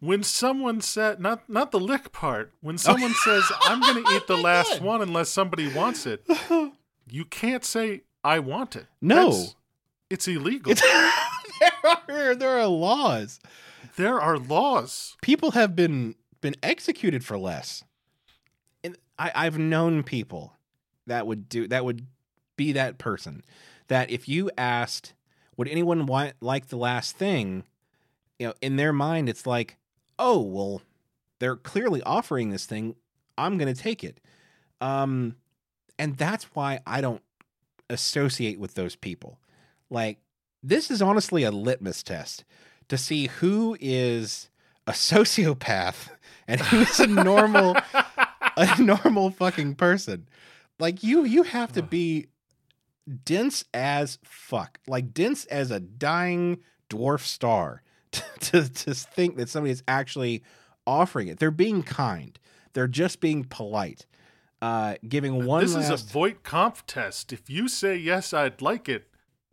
when 0.00 0.22
someone 0.22 0.80
said 0.80 1.20
not 1.20 1.48
not 1.48 1.70
the 1.70 1.80
lick 1.80 2.12
part. 2.12 2.52
When 2.60 2.78
someone 2.78 3.14
says 3.24 3.44
I'm 3.62 3.80
going 3.80 4.04
to 4.04 4.10
eat 4.16 4.26
the 4.26 4.36
last 4.36 4.72
God. 4.74 4.82
one 4.82 5.02
unless 5.02 5.28
somebody 5.28 5.72
wants 5.72 6.06
it, 6.06 6.26
you 7.08 7.24
can't 7.24 7.64
say 7.64 8.02
I 8.24 8.38
want 8.40 8.76
it. 8.76 8.86
No. 9.00 9.30
That's- 9.30 9.54
it's 10.10 10.28
illegal. 10.28 10.72
It's, 10.72 10.82
there 10.82 11.72
are 12.08 12.34
there 12.34 12.58
are 12.58 12.66
laws. 12.66 13.40
there 13.96 14.20
are 14.20 14.36
laws. 14.38 15.16
People 15.22 15.52
have 15.52 15.74
been 15.74 16.16
been 16.42 16.56
executed 16.62 17.24
for 17.24 17.38
less. 17.38 17.82
And 18.84 18.96
I, 19.18 19.30
I've 19.34 19.58
known 19.58 20.02
people 20.02 20.54
that 21.06 21.26
would 21.26 21.48
do 21.48 21.66
that 21.68 21.84
would 21.84 22.06
be 22.56 22.72
that 22.72 22.98
person. 22.98 23.42
That 23.88 24.10
if 24.10 24.28
you 24.28 24.50
asked, 24.58 25.14
would 25.62 25.70
anyone 25.70 26.06
want 26.06 26.32
like 26.40 26.66
the 26.70 26.76
last 26.76 27.16
thing? 27.16 27.62
You 28.40 28.48
know, 28.48 28.54
in 28.60 28.74
their 28.74 28.92
mind, 28.92 29.28
it's 29.28 29.46
like, 29.46 29.76
oh 30.18 30.40
well, 30.40 30.82
they're 31.38 31.54
clearly 31.54 32.02
offering 32.02 32.50
this 32.50 32.66
thing. 32.66 32.96
I'm 33.38 33.58
gonna 33.58 33.72
take 33.72 34.02
it. 34.02 34.18
Um, 34.80 35.36
and 36.00 36.16
that's 36.16 36.46
why 36.54 36.80
I 36.84 37.00
don't 37.00 37.22
associate 37.88 38.58
with 38.58 38.74
those 38.74 38.96
people. 38.96 39.38
Like, 39.88 40.18
this 40.64 40.90
is 40.90 41.00
honestly 41.00 41.44
a 41.44 41.52
litmus 41.52 42.02
test 42.02 42.42
to 42.88 42.98
see 42.98 43.28
who 43.28 43.76
is 43.78 44.50
a 44.88 44.90
sociopath 44.90 46.08
and 46.48 46.60
who's 46.60 46.98
a 46.98 47.06
normal 47.06 47.76
a 48.56 48.82
normal 48.82 49.30
fucking 49.30 49.76
person. 49.76 50.26
Like 50.80 51.04
you 51.04 51.22
you 51.22 51.44
have 51.44 51.70
to 51.74 51.84
be 51.84 52.26
dense 53.24 53.64
as 53.74 54.18
fuck. 54.24 54.78
Like 54.86 55.12
dense 55.12 55.44
as 55.46 55.70
a 55.70 55.80
dying 55.80 56.58
dwarf 56.90 57.20
star 57.20 57.82
to 58.12 58.68
to, 58.68 58.94
think 58.94 59.36
that 59.36 59.48
somebody 59.48 59.72
is 59.72 59.82
actually 59.88 60.42
offering 60.86 61.28
it. 61.28 61.38
They're 61.38 61.50
being 61.50 61.82
kind. 61.82 62.38
They're 62.72 62.88
just 62.88 63.20
being 63.20 63.44
polite. 63.44 64.06
Uh 64.60 64.94
giving 65.08 65.44
one 65.46 65.62
this 65.62 65.74
is 65.74 65.90
a 65.90 65.96
Voight 65.96 66.42
Kampff 66.42 66.82
test. 66.86 67.32
If 67.32 67.50
you 67.50 67.68
say 67.68 67.96
yes, 67.96 68.32
I'd 68.32 68.62
like 68.62 68.88
it. 68.88 69.08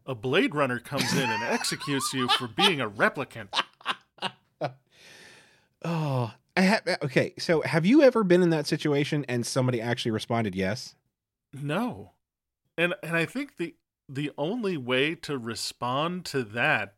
A 0.06 0.16
Blade 0.16 0.56
Runner 0.56 0.80
comes 0.80 1.14
in 1.14 1.30
and 1.30 1.44
executes 1.44 2.14
you 2.14 2.28
for 2.30 2.48
being 2.48 2.82
a 2.82 2.90
replicant. 2.90 3.50
Oh, 5.84 6.34
I 6.58 6.62
ha- 6.62 6.82
okay. 7.04 7.34
So, 7.40 7.62
have 7.62 7.86
you 7.86 8.02
ever 8.02 8.24
been 8.24 8.44
in 8.44 8.50
that 8.50 8.68
situation 8.68 9.26
and 9.30 9.46
somebody 9.46 9.80
actually 9.80 10.12
responded 10.12 10.56
yes? 10.56 10.96
No. 11.54 12.12
And 12.80 12.96
and 13.04 13.18
I 13.18 13.26
think 13.26 13.58
the 13.58 13.76
the 14.08 14.32
only 14.38 14.78
way 14.78 15.14
to 15.14 15.38
respond 15.38 16.24
to 16.28 16.44
that 16.44 16.94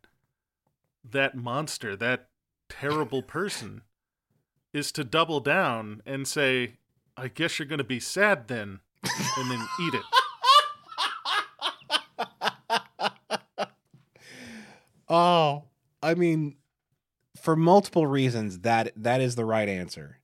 that 1.04 1.36
monster, 1.36 1.96
that 1.96 2.28
terrible 2.68 3.22
person 3.38 3.82
is 4.72 4.92
to 4.92 5.02
double 5.02 5.40
down 5.40 6.00
and 6.06 6.26
say, 6.28 6.74
I 7.16 7.26
guess 7.26 7.58
you're 7.58 7.66
going 7.66 7.78
to 7.78 7.84
be 7.84 7.98
sad 7.98 8.46
then 8.46 8.78
and 9.36 9.50
then 9.50 9.66
eat 9.80 9.94
it. 9.94 10.02
Oh, 15.14 15.64
I 16.02 16.14
mean, 16.14 16.56
for 17.38 17.54
multiple 17.54 18.06
reasons, 18.06 18.60
that 18.60 18.92
that 18.96 19.20
is 19.20 19.34
the 19.34 19.44
right 19.44 19.68
answer. 19.68 20.21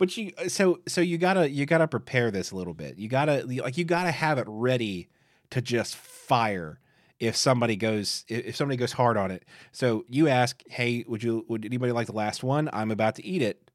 But 0.00 0.16
you, 0.16 0.32
uh, 0.38 0.48
so 0.48 0.80
so 0.88 1.02
you 1.02 1.18
gotta 1.18 1.50
you 1.50 1.66
gotta 1.66 1.86
prepare 1.86 2.30
this 2.30 2.52
a 2.52 2.56
little 2.56 2.72
bit. 2.72 2.96
You 2.98 3.06
gotta 3.06 3.44
like 3.46 3.76
you 3.76 3.84
gotta 3.84 4.10
have 4.10 4.38
it 4.38 4.46
ready 4.48 5.10
to 5.50 5.60
just 5.60 5.94
fire 5.94 6.80
if 7.18 7.36
somebody 7.36 7.76
goes 7.76 8.24
if 8.26 8.46
if 8.46 8.56
somebody 8.56 8.78
goes 8.78 8.92
hard 8.92 9.18
on 9.18 9.30
it. 9.30 9.44
So 9.72 10.06
you 10.08 10.26
ask, 10.26 10.62
hey, 10.70 11.04
would 11.06 11.22
you 11.22 11.44
would 11.48 11.66
anybody 11.66 11.92
like 11.92 12.06
the 12.06 12.14
last 12.14 12.42
one? 12.42 12.70
I'm 12.72 12.90
about 12.90 13.16
to 13.16 13.26
eat 13.26 13.42
it, 13.42 13.70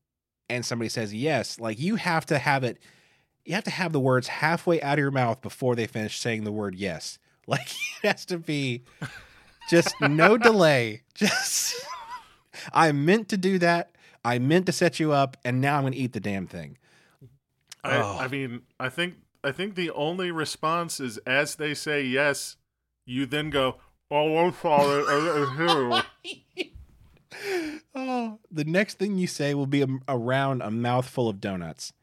and 0.50 0.66
somebody 0.66 0.90
says 0.90 1.14
yes. 1.14 1.60
Like 1.60 1.80
you 1.80 1.96
have 1.96 2.26
to 2.26 2.40
have 2.40 2.64
it. 2.64 2.80
You 3.46 3.54
have 3.54 3.66
to 3.66 3.70
have 3.70 3.94
the 3.94 4.00
words 4.00 4.28
halfway 4.28 4.82
out 4.82 4.94
of 4.94 5.00
your 5.00 5.12
mouth 5.12 5.44
before 5.44 5.76
they 5.76 5.86
finish 5.86 6.20
saying 6.20 6.44
the 6.44 6.52
word 6.52 6.74
yes. 6.76 7.20
Like 7.48 7.70
it 8.02 8.08
has 8.08 8.26
to 8.26 8.40
be 8.40 8.82
just 9.70 9.94
no 10.02 10.36
delay. 10.40 11.04
Just 11.14 11.76
I 12.74 12.92
meant 12.94 13.30
to 13.30 13.38
do 13.38 13.60
that. 13.60 13.95
I 14.26 14.40
meant 14.40 14.66
to 14.66 14.72
set 14.72 15.00
you 15.00 15.12
up, 15.12 15.38
and 15.46 15.62
now 15.62 15.78
I'm 15.78 15.84
going 15.84 15.94
to 15.94 16.00
eat 16.00 16.14
the 16.14 16.20
damn 16.20 16.48
thing. 16.48 16.78
I, 17.84 17.98
Oh. 17.98 18.18
I 18.20 18.28
mean, 18.28 18.64
I 18.80 18.90
think 18.90 19.16
I 19.44 19.52
think 19.52 19.76
the 19.76 19.92
only 19.92 20.32
response 20.32 21.00
is 21.00 21.20
as 21.20 21.56
they 21.56 21.76
say 21.76 22.02
yes, 22.02 22.58
you 23.06 23.28
then 23.28 23.52
go, 23.52 23.76
"Oh, 24.10 24.38
I'm 24.38 24.54
sorry." 24.54 25.04
oh, 27.96 28.40
the 28.52 28.64
next 28.66 28.98
thing 28.98 29.18
you 29.20 29.28
say 29.28 29.54
will 29.54 29.68
be 29.68 29.84
a, 29.84 29.88
around 30.10 30.64
a 30.64 30.72
mouthful 30.72 31.30
of 31.30 31.40
donuts. 31.40 31.94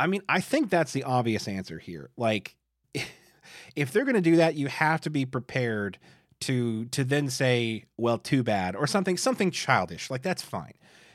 I 0.00 0.06
mean, 0.06 0.22
I 0.30 0.40
think 0.40 0.70
that's 0.70 0.92
the 0.92 1.04
obvious 1.04 1.46
answer 1.46 1.78
here. 1.78 2.08
Like, 2.16 2.56
if 3.76 3.92
they're 3.92 4.04
going 4.04 4.14
to 4.14 4.22
do 4.22 4.36
that, 4.36 4.54
you 4.54 4.68
have 4.68 5.02
to 5.02 5.10
be 5.10 5.26
prepared 5.26 5.98
to 6.40 6.86
to 6.86 7.04
then 7.04 7.28
say, 7.28 7.84
"Well, 7.98 8.16
too 8.16 8.42
bad," 8.42 8.74
or 8.74 8.86
something 8.86 9.18
something 9.18 9.50
childish. 9.50 10.08
Like 10.10 10.22
that's 10.22 10.42
fine. 10.42 10.72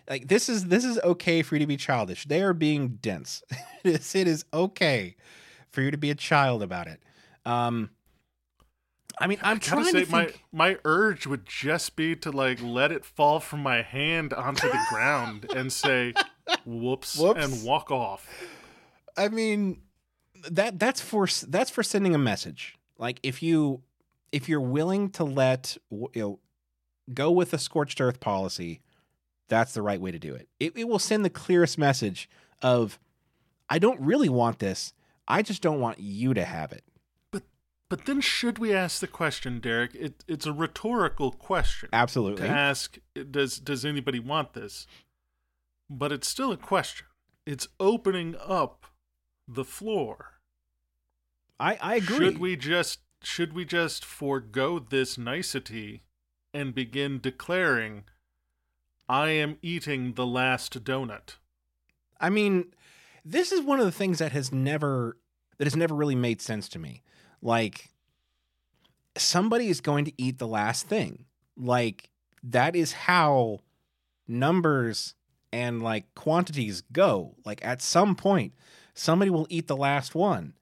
Like 0.10 0.28
this 0.28 0.48
is 0.48 0.66
this 0.66 0.86
is 0.86 1.00
okay 1.04 1.42
for 1.42 1.56
you 1.56 1.60
to 1.60 1.68
be 1.68 1.78
childish. 1.78 2.26
They 2.26 2.42
are 2.42 2.54
being 2.54 2.98
dense. 3.02 3.44
it, 3.84 3.96
is, 3.96 4.16
it 4.16 4.28
is 4.28 4.46
okay 4.54 5.16
for 5.70 5.82
you 5.82 5.92
to 5.92 5.98
be 5.98 6.10
a 6.10 6.16
child 6.16 6.64
about 6.64 6.88
it. 6.88 7.02
Um, 7.46 7.90
I 9.20 9.28
mean, 9.28 9.40
I'm 9.42 9.58
I 9.58 9.60
trying 9.60 9.86
say, 9.86 10.06
to 10.06 10.12
my 10.12 10.26
think. 10.26 10.44
my 10.52 10.78
urge 10.86 11.26
would 11.28 11.46
just 11.46 11.96
be 11.96 12.16
to 12.18 12.32
like 12.32 12.62
let 12.62 12.92
it 12.92 13.04
fall 13.04 13.40
from 13.40 13.62
my 13.64 13.82
hand 13.82 14.34
onto 14.34 14.68
the 14.68 14.80
ground 14.90 15.48
and 15.56 15.72
say, 15.74 16.14
"Whoops,", 16.66 17.18
Whoops. 17.18 17.44
and 17.44 17.64
walk 17.64 17.92
off. 17.92 18.28
I 19.18 19.30
mean, 19.30 19.82
that 20.50 20.80
that's 20.80 21.02
for 21.02 21.28
that's 21.48 21.72
for 21.72 21.84
sending 21.84 22.14
a 22.14 22.20
message. 22.20 22.78
Like 22.98 23.20
if 23.24 23.42
you 23.42 23.82
if 24.32 24.48
you're 24.48 24.62
willing 24.62 25.10
to 25.12 25.24
let 25.24 25.78
you 25.92 26.10
know 26.16 26.40
go 27.14 27.32
with 27.32 27.54
a 27.54 27.58
scorched 27.58 28.00
earth 28.00 28.20
policy, 28.20 28.82
that's 29.48 29.74
the 29.74 29.82
right 29.82 30.00
way 30.00 30.12
to 30.12 30.20
do 30.20 30.34
it. 30.34 30.48
It, 30.60 30.74
it 30.76 30.88
will 30.88 31.00
send 31.00 31.24
the 31.24 31.30
clearest 31.30 31.78
message 31.78 32.30
of 32.62 33.00
I 33.70 33.80
don't 33.80 34.00
really 34.00 34.30
want 34.30 34.60
this. 34.60 34.94
I 35.28 35.42
just 35.42 35.62
don't 35.62 35.80
want 35.80 36.00
you 36.00 36.34
to 36.34 36.46
have 36.46 36.72
it. 36.72 36.84
But 37.32 37.44
but 37.90 38.06
then, 38.06 38.22
should 38.22 38.60
we 38.60 38.74
ask 38.74 39.00
the 39.00 39.08
question, 39.08 39.60
Derek? 39.60 39.94
It, 39.96 40.24
it's 40.28 40.46
a 40.46 40.54
rhetorical 40.54 41.32
question 41.32 41.90
Absolutely. 41.94 42.48
to 42.48 42.50
ask: 42.50 42.98
Does 43.30 43.60
does 43.60 43.86
anybody 43.86 44.20
want 44.20 44.54
this? 44.54 44.88
But 45.90 46.12
it's 46.12 46.28
still 46.28 46.52
a 46.52 46.58
question. 46.58 47.08
It's 47.46 47.68
opening 47.80 48.36
up 48.46 48.86
the 49.48 49.66
floor. 49.66 50.40
I 51.60 51.78
I 51.82 51.96
agree. 51.96 52.18
Should 52.18 52.38
we 52.40 52.56
just 52.56 53.00
should 53.22 53.54
we 53.54 53.66
just 53.66 54.06
forego 54.06 54.80
this 54.80 55.18
nicety 55.18 56.04
and 56.54 56.74
begin 56.74 57.20
declaring 57.20 58.04
I 59.10 59.30
am 59.30 59.58
eating 59.62 60.14
the 60.14 60.26
last 60.26 60.84
donut? 60.84 61.36
I 62.20 62.30
mean, 62.30 62.74
this 63.24 63.52
is 63.52 63.62
one 63.62 63.80
of 63.80 63.86
the 63.86 63.92
things 63.92 64.20
that 64.20 64.32
has 64.32 64.52
never 64.52 65.18
that 65.58 65.66
has 65.66 65.76
never 65.76 65.96
really 65.96 66.16
made 66.16 66.42
sense 66.42 66.70
to 66.70 66.80
me. 66.80 67.02
Like 67.42 67.90
somebody 69.18 69.70
is 69.70 69.82
going 69.82 70.06
to 70.06 70.14
eat 70.18 70.38
the 70.38 70.48
last 70.48 70.88
thing. 70.88 71.26
Like 71.56 72.10
that 72.44 72.76
is 72.76 72.94
how 72.94 73.60
numbers 74.28 75.16
and 75.52 75.82
like 75.82 76.14
quantities 76.16 76.82
go. 76.92 77.36
Like 77.46 77.64
at 77.66 77.82
some 77.82 78.16
point 78.16 78.54
somebody 78.94 79.32
will 79.32 79.48
eat 79.50 79.68
the 79.68 79.78
last 79.78 80.16
one. 80.16 80.54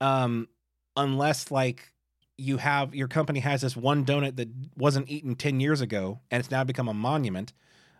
Um 0.00 0.48
unless 0.96 1.50
like 1.50 1.92
you 2.36 2.58
have 2.58 2.94
your 2.94 3.08
company 3.08 3.40
has 3.40 3.62
this 3.62 3.76
one 3.76 4.04
donut 4.04 4.36
that 4.36 4.48
wasn't 4.76 5.08
eaten 5.08 5.34
10 5.34 5.60
years 5.60 5.80
ago 5.80 6.20
and 6.30 6.40
it's 6.40 6.50
now 6.50 6.64
become 6.64 6.88
a 6.88 6.94
monument 6.94 7.52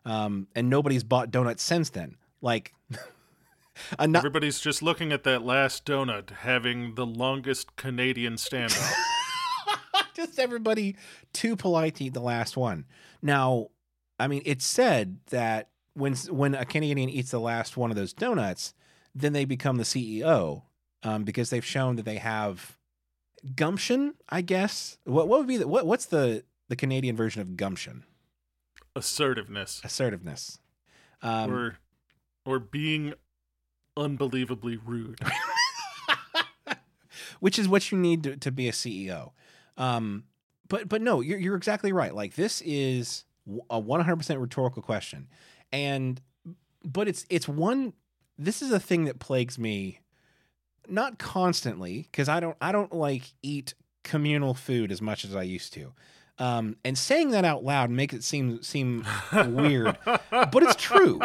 um, 0.05 0.49
and 0.55 0.69
nobody's 0.69 1.05
bought 1.05 1.31
donuts 1.31 1.63
since 1.63 1.91
then. 1.91 2.17
Like 2.41 2.75
Everybody's 3.99 4.61
just 4.61 4.83
looking 4.83 5.13
at 5.13 5.25
that 5.25 5.43
last 5.43 5.87
donut 5.87 6.31
having 6.31 6.95
the 6.95 7.07
longest 7.07 7.77
Canadian 7.77 8.35
standoff. 8.35 8.93
just 10.15 10.39
everybody 10.39 10.97
too 11.33 11.57
polite 11.57 11.95
to 11.97 12.05
eat 12.05 12.15
the 12.15 12.21
last 12.21 12.57
one. 12.57 12.85
Now 13.23 13.69
i 14.23 14.29
mean 14.29 14.43
it's 14.45 14.65
said 14.65 15.19
that 15.31 15.69
when 15.95 16.15
when 16.31 16.55
a 16.55 16.65
canadian 16.65 17.11
eats 17.11 17.33
the 17.33 17.41
last 17.41 17.77
one 17.77 17.91
of 17.91 17.97
those 17.97 18.13
donuts 18.13 18.73
then 19.15 19.33
they 19.33 19.45
become 19.45 19.77
the 19.77 19.83
ceo 19.83 20.63
um, 21.03 21.25
because 21.25 21.51
they've 21.51 21.65
shown 21.65 21.97
that 21.97 22.05
they 22.05 22.19
have 22.19 22.79
gumption 23.57 24.15
i 24.29 24.41
guess? 24.41 24.99
What, 25.05 25.29
what 25.29 25.41
would 25.41 25.49
be 25.49 25.57
the 25.57 25.69
what, 25.69 25.87
what's 25.87 26.07
the 26.07 26.45
the 26.69 26.77
canadian 26.77 27.17
version 27.17 27.43
of 27.43 27.57
gumption 27.57 28.05
Assertiveness. 28.95 29.81
assertiveness 29.85 30.59
um, 31.23 31.51
or 31.51 31.79
or 32.45 32.59
being 32.59 33.15
unbelievably 33.97 34.79
rude. 34.85 35.21
which 37.41 37.59
is 37.59 37.69
what 37.69 37.91
you 37.91 37.99
need 37.99 38.23
to, 38.23 38.37
to 38.37 38.53
be 38.53 38.69
a 38.69 38.73
CEO. 38.73 39.33
Um, 39.77 40.25
but 40.69 40.89
but 40.89 41.03
no, 41.03 41.21
you're 41.21 41.39
you're 41.39 41.57
exactly 41.57 41.93
right. 41.93 42.15
Like 42.15 42.35
this 42.35 42.63
is 42.65 43.25
a 43.69 43.83
100% 43.83 44.41
rhetorical 44.41 44.81
question, 44.81 45.29
and 45.73 46.21
but 46.85 47.09
it's 47.09 47.27
it's 47.29 47.49
one. 47.49 47.95
This 48.39 48.63
is 48.63 48.73
a 48.73 48.81
thing 48.81 49.05
that 49.05 49.19
plagues 49.19 49.59
me, 49.59 50.01
not 50.89 51.19
constantly 51.19 52.09
because 52.11 52.29
I 52.29 52.41
don't 52.41 52.57
I 52.61 52.73
don't 52.73 52.93
like 52.93 53.33
eat 53.43 53.75
communal 54.05 54.55
food 54.55 54.93
as 54.93 55.03
much 55.03 55.25
as 55.25 55.35
I 55.35 55.43
used 55.43 55.73
to. 55.75 55.93
Um, 56.39 56.77
and 56.85 56.97
saying 56.97 57.31
that 57.31 57.45
out 57.45 57.63
loud 57.63 57.91
makes 57.91 58.15
it 58.15 58.25
seem 58.25 58.63
seem 58.63 59.07
weird, 59.33 59.97
but 60.31 60.63
it's 60.63 60.77
true. 60.77 61.21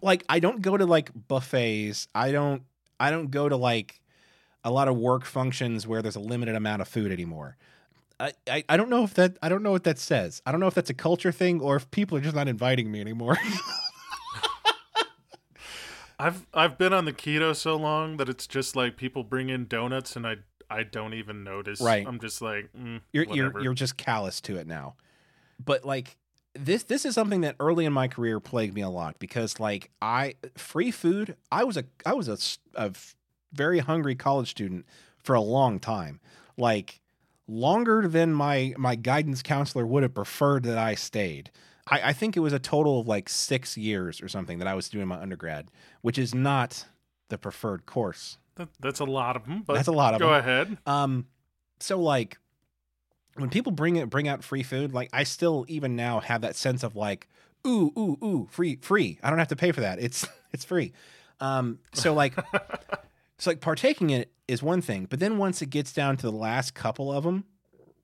Like 0.00 0.24
I 0.28 0.38
don't 0.38 0.62
go 0.62 0.76
to 0.76 0.86
like 0.86 1.10
buffets. 1.28 2.08
I 2.14 2.32
don't 2.32 2.62
I 2.98 3.10
don't 3.10 3.30
go 3.30 3.48
to 3.48 3.56
like 3.56 4.00
a 4.64 4.70
lot 4.70 4.88
of 4.88 4.96
work 4.96 5.24
functions 5.24 5.86
where 5.86 6.02
there's 6.02 6.16
a 6.16 6.20
limited 6.20 6.54
amount 6.54 6.82
of 6.82 6.88
food 6.88 7.10
anymore. 7.12 7.56
I, 8.20 8.32
I, 8.48 8.64
I 8.68 8.76
don't 8.76 8.88
know 8.88 9.02
if 9.02 9.14
that 9.14 9.36
I 9.42 9.48
don't 9.48 9.62
know 9.64 9.72
what 9.72 9.84
that 9.84 9.98
says. 9.98 10.40
I 10.46 10.52
don't 10.52 10.60
know 10.60 10.68
if 10.68 10.74
that's 10.74 10.90
a 10.90 10.94
culture 10.94 11.32
thing 11.32 11.60
or 11.60 11.74
if 11.76 11.90
people 11.90 12.16
are 12.16 12.20
just 12.20 12.36
not 12.36 12.46
inviting 12.46 12.90
me 12.90 13.00
anymore. 13.00 13.36
I've 16.18 16.46
I've 16.54 16.78
been 16.78 16.92
on 16.92 17.04
the 17.04 17.12
keto 17.12 17.56
so 17.56 17.74
long 17.74 18.16
that 18.18 18.28
it's 18.28 18.46
just 18.46 18.76
like 18.76 18.96
people 18.96 19.24
bring 19.24 19.48
in 19.48 19.66
donuts 19.66 20.14
and 20.14 20.24
I 20.24 20.36
I 20.72 20.82
don't 20.84 21.14
even 21.14 21.44
notice. 21.44 21.80
Right. 21.80 22.06
I'm 22.06 22.20
just 22.20 22.42
like 22.42 22.70
mm, 22.72 23.00
you're 23.12 23.24
whatever. 23.26 23.36
you're 23.36 23.62
you're 23.62 23.74
just 23.74 23.96
callous 23.96 24.40
to 24.42 24.56
it 24.56 24.66
now. 24.66 24.96
But 25.64 25.84
like 25.84 26.16
this 26.54 26.84
this 26.84 27.04
is 27.04 27.14
something 27.14 27.42
that 27.42 27.56
early 27.60 27.84
in 27.84 27.92
my 27.92 28.08
career 28.08 28.40
plagued 28.40 28.74
me 28.74 28.82
a 28.82 28.88
lot 28.88 29.18
because 29.18 29.58
like 29.60 29.90
I 30.00 30.34
free 30.56 30.90
food, 30.90 31.36
I 31.50 31.64
was 31.64 31.76
a 31.76 31.84
I 32.04 32.14
was 32.14 32.28
a, 32.28 32.38
a 32.74 32.92
very 33.52 33.80
hungry 33.80 34.14
college 34.14 34.50
student 34.50 34.86
for 35.22 35.34
a 35.34 35.40
long 35.40 35.78
time. 35.78 36.20
Like 36.56 37.00
longer 37.46 38.06
than 38.08 38.32
my 38.32 38.74
my 38.76 38.94
guidance 38.94 39.42
counselor 39.42 39.86
would 39.86 40.02
have 40.02 40.14
preferred 40.14 40.64
that 40.64 40.78
I 40.78 40.94
stayed. 40.94 41.50
I, 41.88 42.10
I 42.10 42.12
think 42.12 42.36
it 42.36 42.40
was 42.40 42.52
a 42.52 42.58
total 42.58 43.00
of 43.00 43.08
like 43.08 43.28
six 43.28 43.76
years 43.76 44.22
or 44.22 44.28
something 44.28 44.58
that 44.58 44.68
I 44.68 44.74
was 44.74 44.88
doing 44.88 45.08
my 45.08 45.20
undergrad, 45.20 45.68
which 46.00 46.18
is 46.18 46.34
not 46.34 46.86
the 47.28 47.38
preferred 47.38 47.86
course. 47.86 48.38
That, 48.56 48.68
that's 48.80 49.00
a 49.00 49.04
lot 49.04 49.36
of 49.36 49.46
them. 49.46 49.62
But 49.66 49.74
That's 49.74 49.88
a 49.88 49.92
lot 49.92 50.14
of 50.14 50.20
go 50.20 50.26
them. 50.26 50.34
Go 50.34 50.38
ahead. 50.38 50.78
Um, 50.86 51.26
so 51.80 52.00
like 52.00 52.38
when 53.36 53.50
people 53.50 53.72
bring 53.72 53.96
it 53.96 54.10
bring 54.10 54.28
out 54.28 54.44
free 54.44 54.62
food, 54.62 54.92
like 54.92 55.08
I 55.12 55.24
still 55.24 55.64
even 55.68 55.96
now 55.96 56.20
have 56.20 56.42
that 56.42 56.56
sense 56.56 56.82
of 56.82 56.96
like, 56.96 57.28
ooh, 57.66 57.92
ooh, 57.96 58.18
ooh, 58.22 58.48
free, 58.50 58.76
free. 58.76 59.18
I 59.22 59.30
don't 59.30 59.38
have 59.38 59.48
to 59.48 59.56
pay 59.56 59.72
for 59.72 59.80
that. 59.80 59.98
It's 60.00 60.26
it's 60.52 60.64
free. 60.64 60.92
Um, 61.40 61.78
so 61.94 62.14
like 62.14 62.34
so 63.38 63.50
like 63.50 63.60
partaking 63.60 64.10
in 64.10 64.22
it 64.22 64.32
is 64.48 64.62
one 64.62 64.82
thing, 64.82 65.06
but 65.08 65.18
then 65.18 65.38
once 65.38 65.62
it 65.62 65.70
gets 65.70 65.92
down 65.92 66.16
to 66.18 66.26
the 66.26 66.36
last 66.36 66.74
couple 66.74 67.10
of 67.10 67.24
them, 67.24 67.44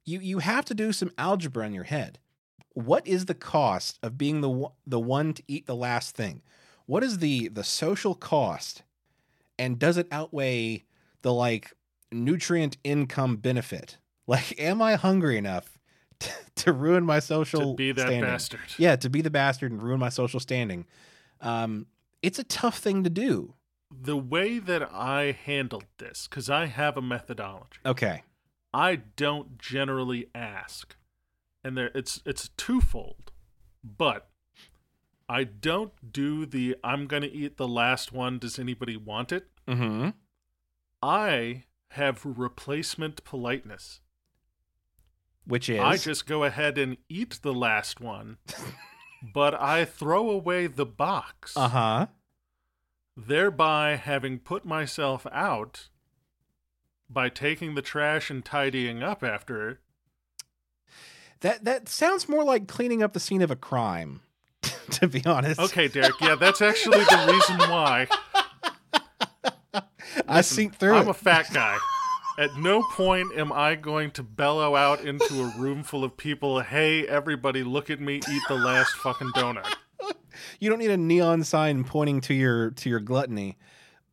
you 0.05 0.21
you 0.21 0.39
have 0.39 0.65
to 0.67 0.75
do 0.75 0.93
some 0.93 1.13
algebra 1.19 1.67
in 1.67 1.75
your 1.75 1.85
head. 1.85 2.19
What 2.73 3.07
is 3.07 3.27
the 3.27 3.35
cost 3.35 3.99
of 4.03 4.17
being 4.17 4.41
the 4.41 4.69
the 4.87 5.01
one 5.01 5.35
to 5.35 5.43
eat 5.47 5.67
the 5.67 5.77
last 5.77 6.17
thing? 6.17 6.43
What 6.87 7.05
is 7.05 7.19
the 7.19 7.49
the 7.49 7.65
social 7.65 8.15
cost, 8.15 8.83
and 9.59 9.79
does 9.79 9.97
it 9.97 10.07
outweigh 10.11 10.85
the 11.23 11.33
like 11.33 11.73
nutrient 12.13 12.77
income 12.85 13.37
benefit? 13.37 13.99
Like, 14.29 14.61
am 14.61 14.83
I 14.83 14.97
hungry 14.97 15.39
enough 15.39 15.79
to, 16.19 16.31
to 16.57 16.73
ruin 16.75 17.03
my 17.07 17.19
social 17.19 17.71
to 17.71 17.77
be 17.77 17.93
that 17.93 18.03
standing? 18.03 18.25
bastard. 18.25 18.61
Yeah, 18.77 18.95
to 18.97 19.09
be 19.09 19.23
the 19.23 19.31
bastard 19.31 19.73
and 19.73 19.83
ruin 19.83 19.99
my 19.99 20.11
social 20.11 20.39
standing. 20.39 20.85
Um, 21.41 21.87
it's 22.21 22.39
a 22.39 22.45
tough 22.45 22.77
thing 22.79 23.05
to 23.05 23.09
do. 23.09 23.55
The 23.91 24.19
way 24.19 24.59
that 24.59 24.83
I 24.93 25.35
handled 25.47 25.87
this, 25.97 26.29
because 26.29 26.51
I 26.51 26.67
have 26.67 26.99
a 26.99 27.01
methodology. 27.01 27.79
Okay. 27.87 28.23
I 28.75 28.97
don't 29.17 29.57
generally 29.57 30.29
ask, 30.35 30.95
and 31.65 31.75
there 31.75 31.91
it's 31.95 32.21
it's 32.27 32.51
twofold, 32.59 33.33
but 33.83 34.29
I 35.29 35.45
don't 35.45 36.13
do 36.13 36.47
the 36.47 36.77
I'm 36.83 37.07
gonna 37.07 37.29
eat 37.31 37.57
the 37.57 37.69
last 37.69 38.13
one. 38.13 38.39
Does 38.39 38.59
anybody 38.59 38.97
want 38.97 39.33
it? 39.33 39.49
Mm-hmm. 39.67 40.11
I 41.03 41.65
have 41.91 42.25
replacement 42.25 43.25
politeness. 43.25 44.01
Which 45.45 45.69
is 45.69 45.81
I 45.81 45.97
just 45.97 46.27
go 46.27 46.45
ahead 46.45 46.77
and 46.77 46.99
eat 47.09 47.41
the 47.43 47.55
last 47.55 48.01
one, 48.01 48.37
but 49.35 49.55
I 49.55 49.87
throw 49.87 50.29
away 50.31 50.67
the 50.67 50.85
box, 50.85 51.57
uh 51.57 51.69
huh. 51.69 52.07
thereby 53.17 53.97
having 53.97 54.41
put 54.41 54.67
myself 54.67 55.27
out 55.33 55.89
by 57.09 57.31
taking 57.31 57.75
the 57.75 57.83
trash 57.83 58.29
and 58.29 58.45
tidying 58.45 59.03
up 59.03 59.25
after 59.25 59.71
it. 59.71 59.79
That 61.41 61.65
that 61.65 61.89
sounds 61.89 62.29
more 62.29 62.45
like 62.45 62.69
cleaning 62.69 63.03
up 63.03 63.15
the 63.15 63.21
scene 63.21 63.41
of 63.41 63.51
a 63.51 63.57
crime. 63.57 64.21
to 64.91 65.09
be 65.09 65.25
honest. 65.25 65.61
Okay, 65.61 65.89
Derek. 65.89 66.21
Yeah, 66.21 66.35
that's 66.35 66.63
actually 66.63 66.99
the 66.99 67.27
reason 67.33 67.59
why. 67.71 68.09
I 70.29 70.41
seen 70.41 70.71
through 70.71 70.95
I'm 70.95 71.09
it. 71.09 71.11
a 71.11 71.15
fat 71.15 71.47
guy. 71.53 71.79
At 72.39 72.57
no 72.57 72.83
point 72.83 73.37
am 73.37 73.53
I 73.53 73.75
going 73.75 74.13
to 74.13 74.23
bellow 74.23 74.77
out 74.77 75.01
into 75.01 75.43
a 75.43 75.53
room 75.59 75.83
full 75.83 76.05
of 76.05 76.17
people, 76.17 76.61
hey, 76.61 77.07
everybody, 77.07 77.65
look 77.65 77.91
at 77.91 78.01
me 78.01 78.17
eat 78.31 78.43
the 78.49 78.55
last 78.55 78.93
fucking 78.97 79.31
donut. 79.35 79.67
you 80.61 80.71
don't 80.71 80.79
need 80.79 80.91
a 80.91 80.97
neon 80.97 81.43
sign 81.43 81.83
pointing 81.83 82.21
to 82.23 82.35
your 82.35 82.71
to 82.71 82.89
your 82.89 83.01
gluttony. 83.01 83.57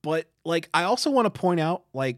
But 0.02 0.30
like 0.44 0.70
I 0.74 0.84
also 0.84 1.12
want 1.12 1.28
to 1.28 1.30
point 1.40 1.60
out 1.60 1.84
like 1.94 2.18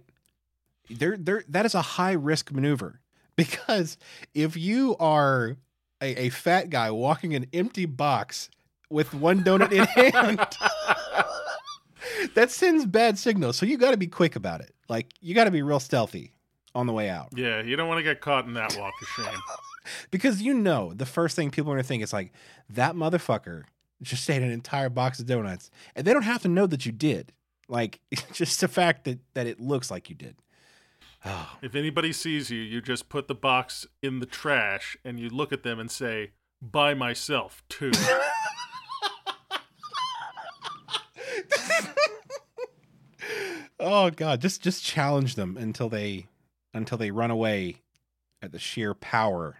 there 0.89 1.17
there 1.17 1.43
that 1.49 1.65
is 1.65 1.75
a 1.75 1.81
high 1.81 2.13
risk 2.13 2.51
maneuver 2.51 3.01
because 3.35 3.97
if 4.33 4.55
you 4.55 4.95
are 4.99 5.57
a, 6.01 6.25
a 6.25 6.29
fat 6.29 6.69
guy 6.69 6.91
walking 6.91 7.35
an 7.35 7.45
empty 7.53 7.85
box 7.85 8.49
with 8.89 9.13
one 9.13 9.43
donut 9.43 9.71
in 9.71 9.85
hand 9.85 10.39
that 12.35 12.51
sends 12.51 12.85
bad 12.85 13.17
signals. 13.17 13.57
So 13.57 13.65
you 13.65 13.77
got 13.77 13.91
to 13.91 13.97
be 13.97 14.07
quick 14.07 14.35
about 14.35 14.61
it. 14.61 14.73
Like 14.89 15.13
you 15.21 15.35
got 15.35 15.45
to 15.45 15.51
be 15.51 15.61
real 15.61 15.79
stealthy 15.79 16.31
on 16.75 16.85
the 16.85 16.93
way 16.93 17.09
out 17.09 17.29
Yeah, 17.35 17.61
you 17.61 17.75
don't 17.75 17.87
want 17.87 17.99
to 17.99 18.03
get 18.03 18.21
caught 18.21 18.45
in 18.45 18.53
that 18.53 18.77
walk 18.77 18.93
of 19.01 19.07
shame. 19.07 19.39
because 20.11 20.41
you 20.41 20.53
know 20.53 20.93
the 20.93 21.05
first 21.05 21.35
thing 21.35 21.49
people 21.49 21.71
are 21.71 21.75
going 21.75 21.83
to 21.83 21.87
think 21.87 22.03
is 22.03 22.13
like 22.13 22.31
that 22.69 22.95
motherfucker 22.95 23.63
just 24.01 24.29
ate 24.29 24.43
an 24.43 24.51
entire 24.51 24.89
box 24.89 25.19
of 25.19 25.25
donuts 25.25 25.71
and 25.95 26.05
they 26.05 26.13
don't 26.13 26.23
have 26.23 26.41
to 26.43 26.47
know 26.47 26.67
that 26.67 26.85
you 26.85 26.91
did 26.91 27.33
like 27.67 27.99
just 28.31 28.61
the 28.61 28.67
fact 28.67 29.05
that 29.05 29.19
that 29.33 29.47
it 29.47 29.59
looks 29.59 29.89
like 29.89 30.09
you 30.09 30.15
did 30.15 30.35
oh 31.27 31.57
If 31.61 31.75
anybody 31.75 32.13
sees 32.13 32.49
you, 32.49 32.59
you 32.61 32.81
just 32.81 33.09
put 33.09 33.27
the 33.27 33.35
box 33.35 33.85
in 34.01 34.19
the 34.19 34.25
trash 34.25 34.97
and 35.03 35.19
you 35.19 35.29
look 35.29 35.51
at 35.51 35.63
them 35.63 35.79
and 35.79 35.89
say, 35.91 36.31
by 36.61 36.93
myself, 36.93 37.63
too. 37.69 37.91
oh 43.79 44.09
god 44.09 44.41
just 44.41 44.61
just 44.61 44.83
challenge 44.83 45.35
them 45.35 45.57
until 45.57 45.89
they 45.89 46.27
until 46.73 46.97
they 46.97 47.11
run 47.11 47.29
away 47.31 47.75
at 48.41 48.51
the 48.51 48.59
sheer 48.59 48.93
power 48.93 49.57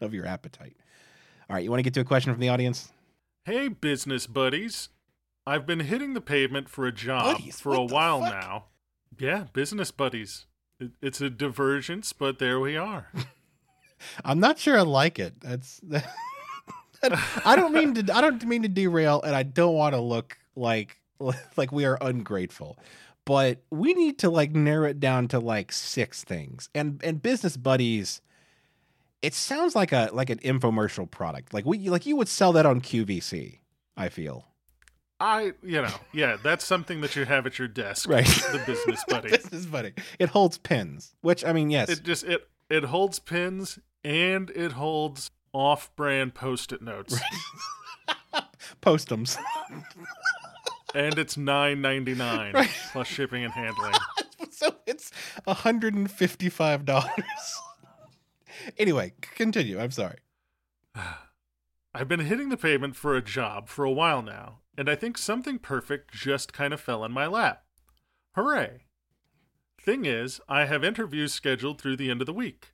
of 0.00 0.12
your 0.12 0.26
appetite 0.26 0.76
all 1.48 1.54
right 1.54 1.64
you 1.64 1.70
want 1.70 1.78
to 1.78 1.82
get 1.82 1.94
to 1.94 2.00
a 2.00 2.04
question 2.04 2.32
from 2.32 2.40
the 2.40 2.48
audience 2.48 2.92
hey, 3.44 3.68
business 3.68 4.26
buddies. 4.26 4.88
I've 5.46 5.64
been 5.66 5.78
hitting 5.78 6.14
the 6.14 6.20
pavement 6.20 6.68
for 6.68 6.84
a 6.84 6.90
job 6.92 7.36
Buddies? 7.36 7.60
for 7.60 7.72
a 7.74 7.80
while 7.84 8.20
fuck? 8.20 8.32
now. 8.32 8.64
Yeah, 9.18 9.44
business 9.52 9.90
buddies. 9.90 10.46
It- 10.80 10.92
It's 11.00 11.20
a 11.20 11.30
divergence, 11.30 12.12
but 12.12 12.38
there 12.38 12.60
we 12.60 12.76
are. 12.76 13.10
I'm 14.24 14.40
not 14.40 14.58
sure 14.58 14.78
I 14.78 14.82
like 14.82 15.18
it. 15.18 15.40
That's 15.40 15.80
I 17.44 17.56
don't 17.56 17.72
mean 17.72 17.94
to 17.94 18.14
I 18.14 18.20
don't 18.20 18.44
mean 18.44 18.62
to 18.62 18.68
derail 18.68 19.22
and 19.22 19.34
I 19.34 19.42
don't 19.42 19.74
want 19.74 19.94
to 19.94 20.00
look 20.00 20.36
like 20.54 20.98
like 21.56 21.72
we 21.72 21.84
are 21.84 21.98
ungrateful. 22.00 22.78
But 23.24 23.62
we 23.70 23.94
need 23.94 24.18
to 24.20 24.30
like 24.30 24.52
narrow 24.54 24.88
it 24.88 25.00
down 25.00 25.28
to 25.28 25.38
like 25.40 25.72
six 25.72 26.24
things. 26.24 26.68
And 26.74 27.00
and 27.04 27.22
business 27.22 27.56
buddies 27.56 28.20
it 29.22 29.32
sounds 29.34 29.74
like 29.74 29.92
a 29.92 30.10
like 30.12 30.30
an 30.30 30.38
infomercial 30.38 31.10
product. 31.10 31.54
Like 31.54 31.64
we 31.64 31.88
like 31.88 32.06
you 32.06 32.16
would 32.16 32.28
sell 32.28 32.52
that 32.52 32.66
on 32.66 32.80
QVC, 32.80 33.58
I 33.96 34.08
feel. 34.10 34.46
I, 35.18 35.52
you 35.62 35.80
know, 35.80 35.94
yeah, 36.12 36.36
that's 36.42 36.64
something 36.64 37.00
that 37.00 37.16
you 37.16 37.24
have 37.24 37.46
at 37.46 37.58
your 37.58 37.68
desk. 37.68 38.08
Right. 38.08 38.26
The 38.26 38.62
business 38.66 39.02
buddy. 39.08 39.30
business 39.30 39.64
buddy. 39.66 39.92
It 40.18 40.28
holds 40.30 40.58
pins, 40.58 41.14
which 41.22 41.44
I 41.44 41.52
mean, 41.52 41.70
yes. 41.70 41.88
It 41.88 42.02
just 42.02 42.24
it 42.24 42.46
it 42.68 42.84
holds 42.84 43.18
pins 43.18 43.78
and 44.04 44.50
it 44.50 44.72
holds 44.72 45.30
off-brand 45.54 46.34
post-it 46.34 46.82
notes, 46.82 47.18
Postums. 48.82 49.38
and 50.94 51.16
it's 51.18 51.36
nine 51.38 51.80
ninety 51.80 52.14
nine 52.14 52.52
Right. 52.52 52.70
plus 52.92 53.06
shipping 53.08 53.42
and 53.42 53.52
handling. 53.54 53.94
so 54.50 54.74
it's 54.86 55.10
$155. 55.46 57.08
anyway, 58.78 59.12
continue. 59.34 59.80
I'm 59.80 59.90
sorry. 59.90 60.18
I've 61.94 62.08
been 62.08 62.20
hitting 62.20 62.50
the 62.50 62.56
pavement 62.58 62.96
for 62.96 63.16
a 63.16 63.22
job 63.22 63.68
for 63.68 63.84
a 63.86 63.90
while 63.90 64.20
now, 64.20 64.58
and 64.76 64.88
I 64.88 64.94
think 64.94 65.18
something 65.18 65.58
perfect 65.58 66.12
just 66.12 66.52
kind 66.52 66.72
of 66.72 66.80
fell 66.80 67.04
in 67.04 67.12
my 67.12 67.26
lap. 67.26 67.64
Hooray! 68.34 68.84
Thing 69.80 70.04
is, 70.04 70.40
I 70.48 70.64
have 70.64 70.84
interviews 70.84 71.32
scheduled 71.32 71.80
through 71.80 71.96
the 71.96 72.10
end 72.10 72.20
of 72.20 72.26
the 72.26 72.32
week. 72.32 72.72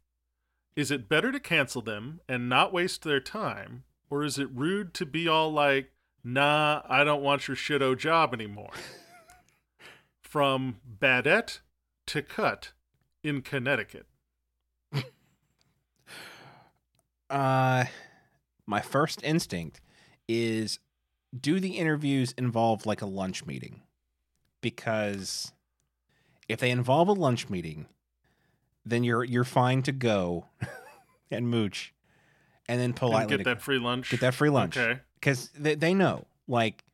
Is 0.74 0.90
it 0.90 1.09
better 1.09 1.30
to 1.30 1.38
cancel 1.38 1.82
them 1.82 2.20
and 2.28 2.48
not 2.48 2.72
waste 2.72 3.05
their 3.05 3.20
time, 3.20 3.84
or 4.09 4.24
is 4.24 4.38
it 4.38 4.48
rude 4.53 4.94
to 4.94 5.07
be 5.07 5.28
all 5.28 5.53
like, 5.53 5.92
nah, 6.24 6.82
I 6.88 7.05
don't 7.05 7.22
want 7.22 7.46
your 7.48 7.57
shitto 7.57 7.96
job 7.98 8.32
anymore? 8.32 8.72
From 10.22 10.76
Badette 10.98 11.61
to 12.07 12.22
Cut 12.22 12.72
in 13.22 13.42
Connecticut. 13.42 14.07
Uh 17.30 17.86
my 18.66 18.80
first 18.80 19.22
instinct 19.24 19.80
is 20.28 20.78
do 21.38 21.60
the 21.60 21.78
interviews 21.78 22.32
involve 22.36 22.86
like 22.86 23.02
a 23.02 23.06
lunch 23.06 23.44
meeting? 23.46 23.82
Because 24.60 25.52
if 26.48 26.60
they 26.60 26.70
involve 26.70 27.08
a 27.08 27.12
lunch 27.12 27.48
meeting, 27.48 27.86
then 28.84 29.04
you're 29.04 29.24
you're 29.24 29.44
fine 29.44 29.82
to 29.82 29.92
go 29.92 30.46
and 31.30 31.48
mooch 31.48 31.92
and 32.68 32.78
then 32.80 32.90
And 32.90 32.96
politely 32.96 33.36
get 33.38 33.44
that 33.44 33.62
free 33.62 33.78
lunch. 33.78 34.10
get 34.10 34.20
that 34.20 34.34
free 34.34 34.50
lunch. 34.50 34.76
Okay. 34.76 35.00
because 35.14 35.48
they, 35.50 35.74
they 35.74 35.94
know 35.94 36.26
like 36.46 36.84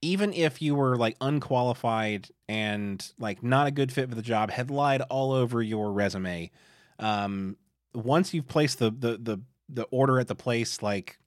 even 0.00 0.32
if 0.32 0.60
you 0.60 0.74
were 0.74 0.96
like 0.96 1.16
unqualified 1.20 2.28
and 2.48 3.12
like 3.18 3.42
not 3.42 3.66
a 3.66 3.70
good 3.70 3.92
fit 3.92 4.08
for 4.08 4.14
the 4.14 4.22
job 4.22 4.50
had 4.50 4.70
lied 4.70 5.00
all 5.02 5.32
over 5.32 5.62
your 5.62 5.92
resume 5.92 6.50
um 6.98 7.56
once 7.94 8.32
you've 8.34 8.48
placed 8.48 8.78
the 8.78 8.90
the 8.90 9.16
the, 9.18 9.38
the 9.68 9.82
order 9.84 10.18
at 10.18 10.28
the 10.28 10.34
place 10.34 10.82
like 10.82 11.18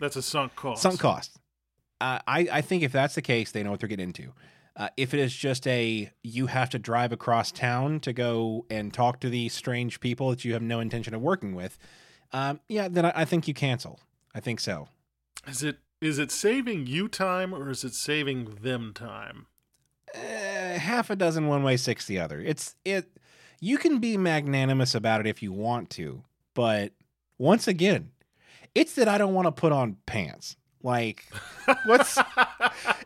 That's 0.00 0.16
a 0.16 0.22
sunk 0.22 0.54
cost. 0.56 0.82
sunk 0.82 1.00
cost 1.00 1.38
uh, 2.00 2.18
i 2.26 2.48
i 2.52 2.60
think 2.60 2.82
if 2.82 2.92
that's 2.92 3.14
the 3.14 3.22
case 3.22 3.50
they 3.52 3.62
know 3.62 3.70
what 3.70 3.80
they're 3.80 3.88
getting 3.88 4.08
into 4.08 4.32
uh, 4.76 4.88
if 4.96 5.12
it 5.12 5.18
is 5.20 5.34
just 5.34 5.66
a 5.66 6.10
you 6.22 6.46
have 6.46 6.70
to 6.70 6.78
drive 6.78 7.12
across 7.12 7.50
town 7.50 7.98
to 8.00 8.12
go 8.12 8.64
and 8.70 8.94
talk 8.94 9.18
to 9.20 9.28
these 9.28 9.52
strange 9.52 9.98
people 10.00 10.30
that 10.30 10.44
you 10.44 10.52
have 10.52 10.62
no 10.62 10.78
intention 10.80 11.14
of 11.14 11.20
working 11.20 11.54
with 11.54 11.78
um 12.32 12.60
yeah 12.68 12.88
then 12.88 13.04
i, 13.04 13.12
I 13.14 13.24
think 13.24 13.48
you 13.48 13.54
cancel 13.54 14.00
i 14.34 14.40
think 14.40 14.60
so 14.60 14.88
Is 15.46 15.62
it 15.62 15.78
is 16.00 16.18
it 16.20 16.30
saving 16.30 16.86
you 16.86 17.08
time 17.08 17.52
or 17.52 17.70
is 17.70 17.82
it 17.82 17.94
saving 17.94 18.58
them 18.62 18.92
time? 18.94 19.46
uh, 20.14 20.78
half 20.78 21.10
a 21.10 21.16
dozen 21.16 21.48
one 21.48 21.62
way, 21.62 21.76
six 21.76 22.06
the 22.06 22.18
other. 22.20 22.40
It's 22.40 22.76
it. 22.84 23.10
You 23.60 23.76
can 23.78 23.98
be 23.98 24.16
magnanimous 24.16 24.94
about 24.94 25.20
it 25.20 25.26
if 25.26 25.42
you 25.42 25.52
want 25.52 25.90
to, 25.90 26.22
but 26.54 26.92
once 27.36 27.66
again, 27.68 28.12
it's 28.74 28.94
that 28.94 29.08
I 29.08 29.18
don't 29.18 29.34
want 29.34 29.46
to 29.46 29.52
put 29.52 29.72
on 29.72 29.96
pants. 30.06 30.56
Like, 30.82 31.24
what's 31.84 32.18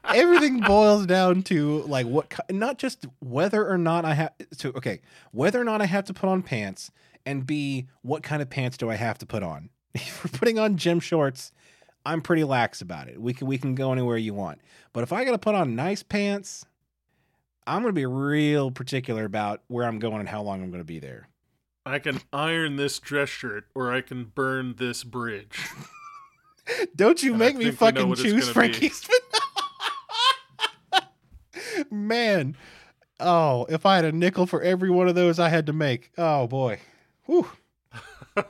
everything 0.05 0.61
boils 0.61 1.07
down 1.07 1.43
to 1.45 1.83
like 1.83 2.07
what 2.07 2.33
not 2.51 2.79
just 2.79 3.07
whether 3.21 3.67
or 3.67 3.79
not 3.79 4.05
I 4.05 4.15
have 4.15 4.33
to 4.59 4.77
okay 4.77 5.01
whether 5.31 5.61
or 5.61 5.65
not 5.65 5.81
I 5.81 5.87
have 5.87 6.05
to 6.07 6.15
put 6.15 6.29
on 6.29 6.43
pants 6.43 6.91
and 7.25 7.47
b 7.47 7.87
what 8.03 8.23
kind 8.23 8.43
of 8.43 8.51
pants 8.51 8.77
do 8.77 8.91
I 8.91 8.97
have 8.97 9.19
to 9.19 9.27
put 9.27 9.43
on? 9.43 9.71
If 9.95 10.25
we're 10.25 10.39
putting 10.39 10.59
on 10.59 10.77
gym 10.77 11.01
shorts 11.01 11.53
I'm 12.05 12.21
pretty 12.21 12.43
lax 12.43 12.81
about 12.81 13.09
it. 13.09 13.21
We 13.21 13.33
can 13.33 13.47
we 13.47 13.59
can 13.59 13.75
go 13.75 13.93
anywhere 13.93 14.17
you 14.17 14.35
want. 14.35 14.61
But 14.93 15.03
if 15.03 15.13
I 15.13 15.25
got 15.25 15.33
to 15.33 15.39
put 15.39 15.55
on 15.55 15.77
nice 15.77 16.03
pants 16.03 16.67
I'm 17.67 17.83
going 17.83 17.95
to 17.95 17.99
be 17.99 18.07
real 18.07 18.71
particular 18.71 19.25
about 19.25 19.63
where 19.69 19.87
I'm 19.87 19.99
going 19.99 20.21
and 20.21 20.29
how 20.29 20.43
long 20.43 20.63
I'm 20.63 20.71
going 20.71 20.81
to 20.81 20.85
be 20.85 20.99
there. 20.99 21.29
I 21.87 21.99
can 21.99 22.21
iron 22.33 22.77
this 22.77 22.99
dress 22.99 23.29
shirt 23.29 23.67
or 23.75 23.93
I 23.93 24.01
can 24.01 24.25
burn 24.25 24.77
this 24.79 25.05
bridge. 25.05 25.59
Don't 26.95 27.23
you 27.23 27.31
And 27.33 27.39
make 27.39 27.57
me 27.57 27.71
think 27.71 27.81
we 27.81 27.87
know 28.03 28.15
fucking 28.15 28.15
choose 28.17 28.43
gonna 28.45 28.53
Frank 28.55 28.81
be. 28.81 28.87
Eastman. 28.87 29.19
Man. 31.91 32.57
Oh, 33.21 33.67
if 33.69 33.87
I 33.87 33.97
had 33.97 34.05
a 34.05 34.13
nickel 34.13 34.47
for 34.47 34.63
every 34.63 34.91
one 34.91 35.09
of 35.09 35.15
those 35.15 35.39
I 35.39 35.49
had 35.49 35.67
to 35.67 35.73
make. 35.73 36.11
Oh 36.19 36.47
boy. 36.47 36.81
Whew. 37.27 37.49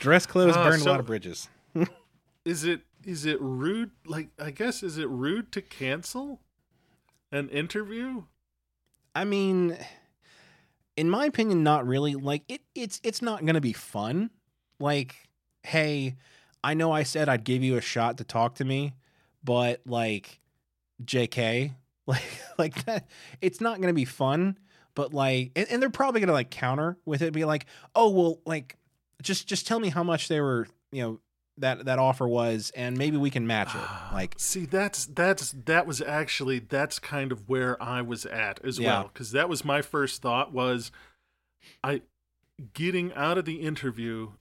Dress 0.00 0.26
clothes 0.26 0.54
Ah, 0.56 0.68
burn 0.68 0.80
a 0.80 0.84
lot 0.84 1.00
of 1.00 1.06
bridges. 1.06 1.48
is 2.44 2.64
it 2.64 2.82
is 3.04 3.26
it 3.26 3.40
rude 3.40 3.90
like 4.06 4.28
I 4.38 4.50
guess 4.50 4.82
is 4.82 4.98
it 4.98 5.08
rude 5.08 5.52
to 5.52 5.62
cancel 5.62 6.40
an 7.32 7.48
interview? 7.48 8.24
I 9.14 9.24
mean, 9.24 9.76
in 10.96 11.08
my 11.10 11.26
opinion, 11.26 11.62
not 11.62 11.86
really. 11.86 12.14
Like 12.14 12.42
it, 12.48 12.62
it's 12.74 13.00
it's 13.02 13.22
not 13.22 13.40
going 13.40 13.54
to 13.54 13.60
be 13.60 13.72
fun. 13.72 14.30
Like, 14.80 15.14
hey, 15.62 16.16
I 16.64 16.74
know 16.74 16.90
I 16.90 17.02
said 17.04 17.28
I'd 17.28 17.44
give 17.44 17.62
you 17.62 17.76
a 17.76 17.80
shot 17.80 18.18
to 18.18 18.24
talk 18.24 18.56
to 18.56 18.64
me, 18.64 18.94
but 19.44 19.82
like, 19.86 20.40
J.K. 21.04 21.72
Like 22.06 22.22
like 22.58 22.84
that, 22.84 23.08
it's 23.40 23.62
not 23.62 23.78
going 23.78 23.88
to 23.88 23.94
be 23.94 24.04
fun. 24.04 24.58
But 24.94 25.14
like, 25.14 25.52
and, 25.56 25.66
and 25.70 25.80
they're 25.82 25.88
probably 25.88 26.20
going 26.20 26.28
to 26.28 26.34
like 26.34 26.50
counter 26.50 26.98
with 27.06 27.22
it, 27.22 27.32
be 27.32 27.46
like, 27.46 27.64
oh 27.94 28.10
well, 28.10 28.40
like 28.44 28.76
just 29.22 29.46
just 29.46 29.66
tell 29.66 29.80
me 29.80 29.88
how 29.88 30.02
much 30.02 30.28
they 30.28 30.40
were, 30.42 30.68
you 30.92 31.02
know, 31.02 31.20
that 31.56 31.86
that 31.86 31.98
offer 31.98 32.28
was, 32.28 32.70
and 32.76 32.98
maybe 32.98 33.16
we 33.16 33.30
can 33.30 33.46
match 33.46 33.74
it. 33.74 33.80
Like, 34.12 34.34
See, 34.36 34.66
that's 34.66 35.06
that's 35.06 35.54
that 35.64 35.86
was 35.86 36.02
actually 36.02 36.58
that's 36.58 36.98
kind 36.98 37.32
of 37.32 37.48
where 37.48 37.82
I 37.82 38.02
was 38.02 38.26
at 38.26 38.62
as 38.62 38.78
Yeah. 38.78 38.86
well 39.00 39.10
because 39.12 39.30
that 39.32 39.48
was 39.48 39.64
my 39.64 39.80
first 39.80 40.20
thought 40.20 40.52
was 40.52 40.92
I 41.82 42.02
getting 42.74 43.14
out 43.14 43.38
of 43.38 43.46
the 43.46 43.62
interview 43.62 44.32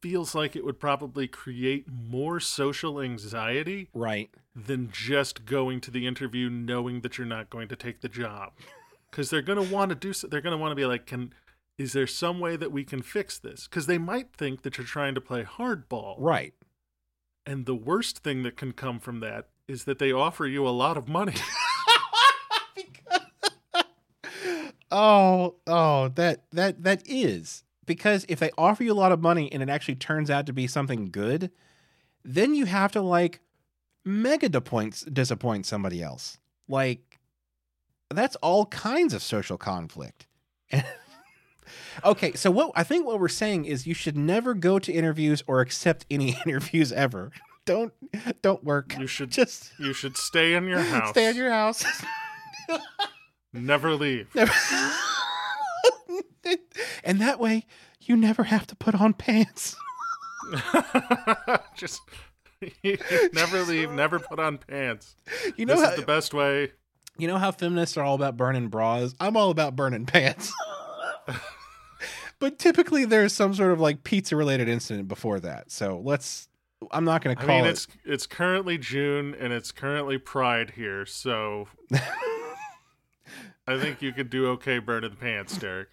feels 0.00 0.34
like 0.34 0.54
it 0.56 0.64
would 0.64 0.78
probably 0.80 1.26
create 1.26 1.86
more 1.88 2.38
social 2.40 3.00
anxiety 3.00 3.88
right? 3.94 4.30
than 4.54 4.90
just 4.92 5.44
going 5.44 5.80
to 5.80 5.90
the 5.90 6.06
interview 6.06 6.48
knowing 6.48 7.00
that 7.00 7.18
you're 7.18 7.26
not 7.26 7.50
going 7.50 7.68
to 7.68 7.76
take 7.76 8.00
the 8.00 8.08
job 8.08 8.52
because 9.10 9.30
they're 9.30 9.42
going 9.42 9.62
to 9.64 9.74
want 9.74 9.88
to 9.90 9.94
do 9.94 10.12
so 10.12 10.26
they're 10.26 10.40
going 10.40 10.52
to 10.56 10.58
want 10.58 10.70
to 10.72 10.76
be 10.76 10.86
like 10.86 11.06
can 11.06 11.32
is 11.76 11.92
there 11.92 12.06
some 12.06 12.40
way 12.40 12.56
that 12.56 12.72
we 12.72 12.82
can 12.84 13.02
fix 13.02 13.38
this 13.38 13.68
because 13.68 13.86
they 13.86 13.98
might 13.98 14.32
think 14.32 14.62
that 14.62 14.76
you're 14.78 14.86
trying 14.86 15.14
to 15.14 15.20
play 15.20 15.44
hardball 15.44 16.16
Right. 16.18 16.54
and 17.46 17.66
the 17.66 17.74
worst 17.74 18.18
thing 18.24 18.42
that 18.42 18.56
can 18.56 18.72
come 18.72 18.98
from 18.98 19.20
that 19.20 19.48
is 19.66 19.84
that 19.84 19.98
they 19.98 20.10
offer 20.12 20.46
you 20.46 20.66
a 20.66 20.70
lot 20.70 20.96
of 20.96 21.08
money. 21.08 21.34
Oh, 24.90 25.56
oh, 25.66 26.08
that 26.14 26.44
that 26.52 26.82
that 26.82 27.02
is 27.04 27.62
because 27.88 28.24
if 28.28 28.38
they 28.38 28.50
offer 28.56 28.84
you 28.84 28.92
a 28.92 28.94
lot 28.94 29.10
of 29.10 29.20
money 29.20 29.50
and 29.52 29.62
it 29.62 29.68
actually 29.68 29.96
turns 29.96 30.30
out 30.30 30.46
to 30.46 30.52
be 30.52 30.68
something 30.68 31.10
good, 31.10 31.50
then 32.24 32.54
you 32.54 32.66
have 32.66 32.92
to 32.92 33.00
like 33.02 33.40
mega 34.04 34.48
disappoint 34.48 35.02
disappoint 35.12 35.66
somebody 35.66 36.02
else. 36.02 36.38
Like 36.68 37.18
that's 38.10 38.36
all 38.36 38.66
kinds 38.66 39.12
of 39.12 39.22
social 39.22 39.58
conflict. 39.58 40.26
okay, 42.04 42.32
so 42.34 42.50
what 42.50 42.70
I 42.76 42.84
think 42.84 43.06
what 43.06 43.18
we're 43.20 43.28
saying 43.28 43.64
is 43.64 43.86
you 43.86 43.94
should 43.94 44.16
never 44.16 44.54
go 44.54 44.78
to 44.78 44.92
interviews 44.92 45.42
or 45.46 45.60
accept 45.60 46.06
any 46.10 46.36
interviews 46.46 46.92
ever. 46.92 47.32
Don't 47.64 47.92
don't 48.42 48.62
work. 48.64 48.96
You 48.98 49.06
should 49.06 49.30
Just 49.40 49.72
you 49.78 49.92
should 49.92 50.16
stay 50.16 50.54
in 50.54 50.68
your 50.68 50.80
house. 50.80 51.10
stay 51.10 51.26
in 51.28 51.36
your 51.36 51.50
house. 51.50 51.84
Never 53.52 53.94
leave. 53.94 54.34
Never- 54.34 54.52
and 57.04 57.20
that 57.20 57.38
way, 57.40 57.66
you 58.00 58.16
never 58.16 58.44
have 58.44 58.66
to 58.68 58.76
put 58.76 58.94
on 58.94 59.14
pants. 59.14 59.76
Just 61.76 62.00
never 63.32 63.62
leave. 63.62 63.90
Never 63.92 64.18
put 64.18 64.38
on 64.38 64.58
pants. 64.58 65.14
You 65.56 65.66
know 65.66 65.74
this 65.76 65.84
how 65.84 65.90
is 65.92 66.00
the 66.00 66.06
best 66.06 66.34
way. 66.34 66.72
you 67.18 67.28
know 67.28 67.38
how 67.38 67.52
feminists 67.52 67.96
are 67.96 68.04
all 68.04 68.14
about 68.14 68.36
burning 68.36 68.68
bras. 68.68 69.14
I'm 69.20 69.36
all 69.36 69.50
about 69.50 69.76
burning 69.76 70.06
pants. 70.06 70.52
but 72.38 72.58
typically, 72.58 73.04
there's 73.04 73.32
some 73.32 73.54
sort 73.54 73.72
of 73.72 73.80
like 73.80 74.04
pizza 74.04 74.36
related 74.36 74.68
incident 74.68 75.08
before 75.08 75.40
that. 75.40 75.70
So 75.70 76.00
let's. 76.02 76.48
I'm 76.92 77.04
not 77.04 77.22
going 77.24 77.34
to 77.36 77.42
call 77.44 77.56
I 77.56 77.58
mean, 77.58 77.66
it. 77.66 77.70
it's 77.70 77.88
it's 78.04 78.26
currently 78.26 78.78
June 78.78 79.34
and 79.38 79.52
it's 79.52 79.72
currently 79.72 80.16
Pride 80.16 80.70
here, 80.76 81.04
so 81.06 81.66
I 83.66 83.78
think 83.78 84.00
you 84.00 84.12
could 84.12 84.30
do 84.30 84.46
okay 84.50 84.78
burning 84.78 85.16
pants, 85.16 85.56
Derek. 85.58 85.88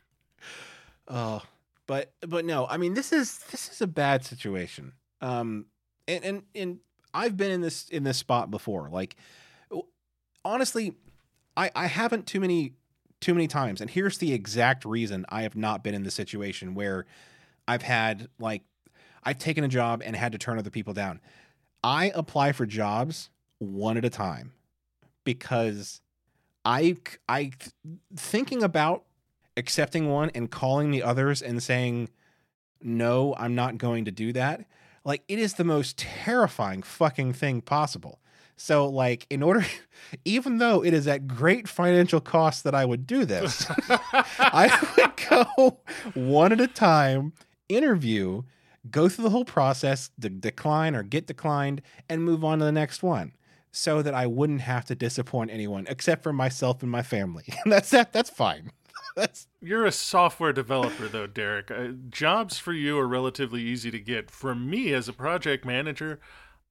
Oh, 1.07 1.41
but 1.87 2.13
but 2.21 2.45
no, 2.45 2.65
I 2.67 2.77
mean 2.77 2.93
this 2.93 3.11
is 3.13 3.39
this 3.51 3.69
is 3.69 3.81
a 3.81 3.87
bad 3.87 4.25
situation. 4.25 4.93
Um, 5.21 5.65
and 6.07 6.23
and 6.23 6.43
and 6.53 6.79
I've 7.13 7.37
been 7.37 7.51
in 7.51 7.61
this 7.61 7.87
in 7.89 8.03
this 8.03 8.17
spot 8.17 8.51
before. 8.51 8.89
Like, 8.89 9.15
honestly, 10.43 10.93
I 11.55 11.71
I 11.75 11.87
haven't 11.87 12.27
too 12.27 12.39
many 12.39 12.73
too 13.21 13.33
many 13.33 13.47
times. 13.47 13.81
And 13.81 13.89
here's 13.89 14.17
the 14.17 14.33
exact 14.33 14.85
reason 14.85 15.25
I 15.29 15.43
have 15.43 15.55
not 15.55 15.83
been 15.83 15.95
in 15.95 16.03
the 16.03 16.11
situation 16.11 16.75
where 16.75 17.05
I've 17.67 17.81
had 17.81 18.27
like 18.39 18.63
I've 19.23 19.39
taken 19.39 19.63
a 19.63 19.67
job 19.67 20.03
and 20.05 20.15
had 20.15 20.31
to 20.33 20.37
turn 20.37 20.59
other 20.59 20.69
people 20.69 20.93
down. 20.93 21.19
I 21.83 22.11
apply 22.13 22.51
for 22.51 22.65
jobs 22.65 23.29
one 23.59 23.97
at 23.97 24.05
a 24.05 24.09
time 24.09 24.53
because 25.23 26.01
I 26.63 26.97
I 27.29 27.51
thinking 28.15 28.63
about 28.63 29.03
accepting 29.57 30.09
one 30.09 30.31
and 30.35 30.51
calling 30.51 30.91
the 30.91 31.03
others 31.03 31.41
and 31.41 31.61
saying 31.61 32.09
no, 32.81 33.33
I'm 33.37 33.55
not 33.55 33.77
going 33.77 34.05
to 34.05 34.11
do 34.11 34.31
that. 34.33 34.65
Like 35.03 35.23
it 35.27 35.39
is 35.39 35.55
the 35.55 35.63
most 35.63 35.97
terrifying 35.97 36.83
fucking 36.83 37.33
thing 37.33 37.61
possible. 37.61 38.19
So 38.57 38.87
like 38.87 39.25
in 39.29 39.43
order 39.43 39.65
even 40.25 40.57
though 40.57 40.83
it 40.83 40.93
is 40.93 41.07
at 41.07 41.27
great 41.27 41.67
financial 41.67 42.21
cost 42.21 42.63
that 42.63 42.75
I 42.75 42.85
would 42.85 43.07
do 43.07 43.25
this, 43.25 43.65
I 43.89 44.79
would 44.97 45.29
go 45.29 45.79
one 46.13 46.51
at 46.51 46.61
a 46.61 46.67
time, 46.67 47.33
interview, 47.69 48.43
go 48.91 49.09
through 49.09 49.23
the 49.23 49.29
whole 49.29 49.45
process, 49.45 50.11
de- 50.19 50.29
decline 50.29 50.95
or 50.95 51.03
get 51.03 51.27
declined, 51.27 51.81
and 52.09 52.23
move 52.23 52.43
on 52.43 52.59
to 52.59 52.65
the 52.65 52.71
next 52.71 53.03
one, 53.03 53.33
so 53.71 54.01
that 54.01 54.13
I 54.13 54.27
wouldn't 54.27 54.61
have 54.61 54.85
to 54.85 54.95
disappoint 54.95 55.51
anyone 55.51 55.85
except 55.89 56.23
for 56.23 56.33
myself 56.33 56.81
and 56.81 56.91
my 56.91 57.01
family. 57.01 57.45
And 57.63 57.71
that's 57.71 57.89
that. 57.89 58.13
That's 58.13 58.29
fine. 58.29 58.71
That's 59.15 59.47
You're 59.61 59.85
a 59.85 59.91
software 59.91 60.53
developer, 60.53 61.07
though, 61.07 61.27
Derek. 61.27 61.71
Uh, 61.71 61.89
jobs 62.09 62.57
for 62.57 62.73
you 62.73 62.97
are 62.97 63.07
relatively 63.07 63.61
easy 63.61 63.91
to 63.91 63.99
get. 63.99 64.29
For 64.29 64.53
me, 64.55 64.93
as 64.93 65.07
a 65.07 65.13
project 65.13 65.65
manager, 65.65 66.19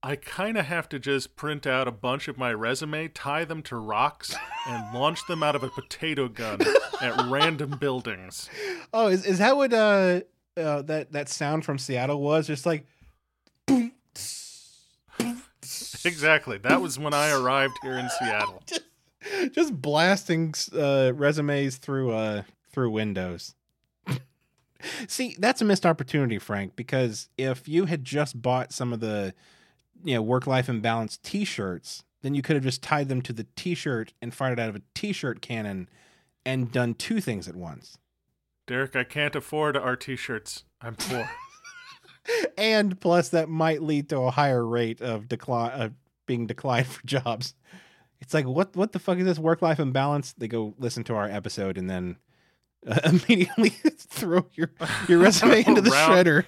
I 0.03 0.17
kind 0.17 0.59
of 0.59 0.67
have 0.67 0.89
to 0.91 0.99
just 0.99 1.35
print 1.35 1.67
out 1.67 1.89
a 1.89 1.91
bunch 1.91 2.29
of 2.29 2.37
my 2.37 2.53
resume, 2.53 3.09
tie 3.09 3.47
them 3.47 3.63
to 3.63 3.77
rocks, 3.77 4.37
and 4.69 4.95
launch 4.95 5.27
them 5.27 5.43
out 5.43 5.57
of 5.57 5.63
a 5.63 5.71
potato 5.71 6.29
gun 6.29 6.61
at 7.01 7.17
random 7.31 7.79
buildings. 7.79 8.51
oh, 8.93 9.09
is 9.09 9.25
is 9.25 9.39
that 9.39 9.57
what 9.57 9.73
uh, 9.73 10.21
uh 10.59 10.83
that 10.83 11.13
that 11.13 11.31
sound 11.31 11.65
from 11.65 11.79
Seattle 11.79 12.21
was? 12.21 12.47
Just 12.47 12.67
like 12.67 12.87
boom. 13.65 13.93
boom. 15.19 15.43
Exactly. 16.05 16.59
That 16.59 16.83
was 16.83 16.99
when 16.99 17.15
I 17.15 17.31
arrived 17.31 17.79
here 17.83 17.97
in 17.97 18.11
Seattle. 18.11 18.63
just, 19.53 19.81
blasting 19.81 20.55
uh, 20.77 21.13
resumes 21.15 21.77
through 21.77 22.13
uh 22.13 22.43
through 22.71 22.91
windows. 22.91 23.55
See, 25.09 25.35
that's 25.39 25.63
a 25.63 25.65
missed 25.65 25.87
opportunity, 25.87 26.39
Frank, 26.39 26.77
because 26.77 27.31
if 27.39 27.67
you 27.67 27.87
had 27.87 28.05
just 28.05 28.43
bought 28.43 28.71
some 28.71 28.93
of 28.93 29.01
the 29.01 29.33
you 30.05 30.15
know, 30.15 30.21
work 30.21 30.47
life 30.47 30.69
imbalance 30.69 31.17
t-shirts, 31.23 32.05
then 32.21 32.35
you 32.35 32.43
could 32.43 32.55
have 32.55 32.65
just 32.65 32.83
tied 32.83 33.09
them 33.09 33.23
to 33.23 33.33
the 33.33 33.47
t-shirt 33.57 34.13
and 34.21 34.35
fired 34.35 34.59
it 34.59 34.63
out 34.63 34.69
of 34.69 34.77
a 34.77 34.83
t-shirt 34.95 35.41
cannon 35.41 35.89
and 36.45 36.71
done 36.71 36.95
two 36.95 37.21
things 37.21 37.49
at 37.49 37.57
once. 37.57 37.99
Derek, 38.67 38.97
I 38.97 39.05
can't 39.05 39.37
afford 39.37 39.77
our 39.77 39.97
t 39.97 40.17
shirts. 40.17 40.65
I'm 40.81 40.95
poor. 40.95 41.29
and 42.59 42.99
plus 43.01 43.29
that 43.31 43.49
might 43.49 43.83
lead 43.83 44.09
to 44.09 44.21
a 44.21 44.31
higher 44.31 44.67
rate 44.67 45.01
of 45.03 45.29
decline 45.29 45.73
of 45.73 45.93
being 46.27 46.47
declined 46.47 46.87
for 46.87 47.07
jobs. 47.07 47.55
It's 48.25 48.33
like 48.33 48.47
what 48.47 48.75
what 48.75 48.93
the 48.93 48.99
fuck 48.99 49.19
is 49.19 49.25
this 49.27 49.39
work 49.39 49.61
life 49.61 49.79
imbalance? 49.79 50.33
They 50.33 50.49
go 50.49 50.75
listen 50.79 51.05
to 51.05 51.15
our 51.15 51.29
episode 51.29 51.77
and 51.77 51.91
then 51.91 52.17
uh, 52.87 52.99
immediately 53.05 53.69
throw 53.99 54.47
your 54.55 54.71
your 55.09 55.19
resume 55.19 55.63
into 55.67 55.83
the 55.83 55.91
Round- 55.91 56.27
shredder. 56.27 56.45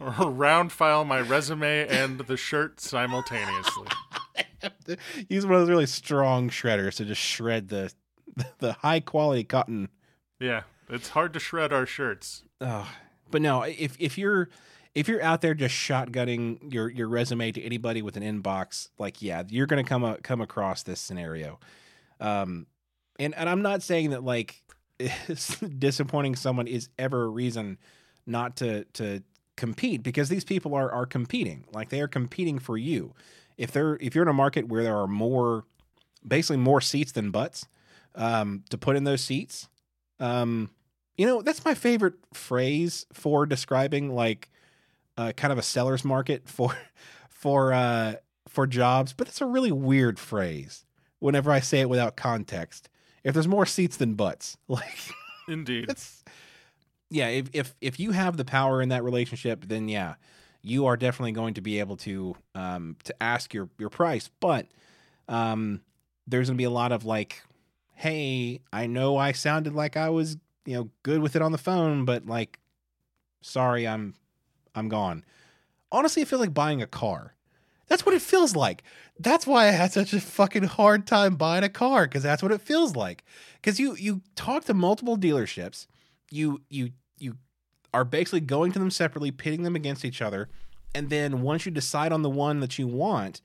Round 0.38 0.70
file 0.72 1.04
my 1.04 1.20
resume 1.20 1.86
and 1.88 2.20
the 2.20 2.36
shirt 2.36 2.80
simultaneously. 2.80 3.86
Use 5.28 5.46
one 5.46 5.54
of 5.54 5.60
those 5.60 5.70
really 5.70 5.86
strong 5.86 6.50
shredders 6.50 6.96
to 6.96 7.04
just 7.06 7.20
shred 7.20 7.68
the 7.68 7.92
the 8.58 8.72
high 8.74 9.00
quality 9.00 9.44
cotton 9.44 9.88
Yeah, 10.38 10.62
it's 10.88 11.10
hard 11.10 11.32
to 11.32 11.40
shred 11.40 11.72
our 11.72 11.86
shirts. 11.86 12.42
Oh, 12.60 12.88
but 13.30 13.40
no, 13.42 13.62
if 13.62 13.96
if 13.98 14.18
you're 14.18 14.48
if 14.94 15.08
you're 15.08 15.22
out 15.22 15.40
there 15.40 15.54
just 15.54 15.74
shotgunning 15.74 16.72
your 16.72 16.90
your 16.90 17.08
resume 17.08 17.52
to 17.52 17.62
anybody 17.62 18.02
with 18.02 18.16
an 18.16 18.22
inbox, 18.22 18.88
like 18.98 19.22
yeah, 19.22 19.42
you're 19.48 19.66
gonna 19.66 19.84
come 19.84 20.04
a, 20.04 20.18
come 20.18 20.40
across 20.40 20.82
this 20.82 21.00
scenario. 21.00 21.58
Um, 22.20 22.66
and 23.18 23.34
and 23.34 23.48
I'm 23.48 23.62
not 23.62 23.82
saying 23.82 24.10
that 24.10 24.24
like 24.24 24.62
disappointing 25.78 26.36
someone 26.36 26.66
is 26.66 26.88
ever 26.98 27.24
a 27.24 27.28
reason 27.28 27.78
not 28.26 28.56
to 28.56 28.84
to 28.94 29.22
compete 29.56 30.02
because 30.02 30.28
these 30.28 30.44
people 30.44 30.74
are 30.74 30.90
are 30.90 31.06
competing, 31.06 31.64
like 31.72 31.90
they 31.90 32.00
are 32.00 32.08
competing 32.08 32.58
for 32.58 32.76
you. 32.76 33.14
If 33.56 33.72
they're 33.72 33.96
if 34.00 34.14
you're 34.14 34.24
in 34.24 34.28
a 34.28 34.32
market 34.32 34.68
where 34.68 34.82
there 34.82 34.96
are 34.96 35.06
more, 35.06 35.64
basically 36.26 36.56
more 36.56 36.80
seats 36.80 37.12
than 37.12 37.30
butts, 37.30 37.66
um, 38.16 38.64
to 38.70 38.78
put 38.78 38.96
in 38.96 39.04
those 39.04 39.20
seats, 39.20 39.68
um, 40.18 40.70
you 41.16 41.26
know, 41.26 41.42
that's 41.42 41.64
my 41.64 41.74
favorite 41.74 42.14
phrase 42.32 43.06
for 43.12 43.46
describing 43.46 44.14
like 44.14 44.50
uh, 45.16 45.32
kind 45.32 45.52
of 45.52 45.58
a 45.58 45.62
seller's 45.62 46.04
market 46.04 46.48
for 46.48 46.76
for 47.30 47.72
uh, 47.72 48.14
for 48.48 48.66
jobs, 48.66 49.12
but 49.12 49.28
it's 49.28 49.40
a 49.40 49.46
really 49.46 49.72
weird 49.72 50.18
phrase 50.18 50.84
whenever 51.18 51.50
I 51.50 51.60
say 51.60 51.80
it 51.80 51.88
without 51.88 52.16
context. 52.16 52.88
If 53.22 53.34
there's 53.34 53.48
more 53.48 53.66
seats 53.66 53.96
than 53.96 54.14
butts, 54.14 54.56
like 54.68 54.98
Indeed. 55.48 55.86
it's 55.88 56.24
yeah, 57.10 57.28
if 57.28 57.48
if 57.52 57.74
if 57.80 58.00
you 58.00 58.12
have 58.12 58.36
the 58.36 58.44
power 58.44 58.80
in 58.80 58.90
that 58.90 59.04
relationship, 59.04 59.64
then 59.66 59.88
yeah, 59.88 60.14
you 60.62 60.86
are 60.86 60.96
definitely 60.96 61.32
going 61.32 61.54
to 61.54 61.60
be 61.60 61.78
able 61.80 61.96
to 61.98 62.34
um 62.54 62.96
to 63.04 63.22
ask 63.22 63.52
your 63.52 63.68
your 63.78 63.90
price, 63.90 64.30
but 64.40 64.66
um 65.28 65.80
there's 66.26 66.48
going 66.48 66.56
to 66.56 66.58
be 66.58 66.64
a 66.64 66.70
lot 66.70 66.92
of 66.92 67.04
like 67.04 67.42
hey, 68.00 68.62
I 68.72 68.86
know 68.86 69.18
I 69.18 69.32
sounded 69.32 69.74
like 69.74 69.94
I 69.94 70.08
was, 70.08 70.38
you 70.64 70.74
know, 70.74 70.88
good 71.02 71.20
with 71.20 71.36
it 71.36 71.42
on 71.42 71.52
the 71.52 71.58
phone, 71.58 72.06
but 72.06 72.24
like 72.24 72.58
sorry, 73.42 73.86
I'm 73.86 74.14
I'm 74.74 74.88
gone. 74.88 75.24
honestly, 75.92 76.22
it 76.22 76.28
feels 76.28 76.40
like 76.40 76.54
buying 76.54 76.82
a 76.82 76.86
car. 76.86 77.34
That's 77.90 78.06
what 78.06 78.14
it 78.14 78.22
feels 78.22 78.54
like. 78.54 78.84
That's 79.18 79.48
why 79.48 79.66
I 79.66 79.72
had 79.72 79.92
such 79.92 80.12
a 80.12 80.20
fucking 80.20 80.62
hard 80.62 81.08
time 81.08 81.34
buying 81.34 81.64
a 81.64 81.68
car 81.68 82.06
because 82.06 82.22
that's 82.22 82.42
what 82.42 82.52
it 82.52 82.60
feels 82.60 82.94
like. 82.94 83.24
Because 83.60 83.80
you 83.80 83.96
you 83.96 84.22
talk 84.36 84.64
to 84.66 84.74
multiple 84.74 85.18
dealerships, 85.18 85.88
you 86.30 86.62
you 86.70 86.92
you 87.18 87.36
are 87.92 88.04
basically 88.04 88.40
going 88.40 88.70
to 88.72 88.78
them 88.78 88.92
separately, 88.92 89.32
pitting 89.32 89.64
them 89.64 89.74
against 89.74 90.04
each 90.04 90.22
other, 90.22 90.48
and 90.94 91.10
then 91.10 91.42
once 91.42 91.66
you 91.66 91.72
decide 91.72 92.12
on 92.12 92.22
the 92.22 92.30
one 92.30 92.60
that 92.60 92.78
you 92.78 92.86
want, 92.86 93.40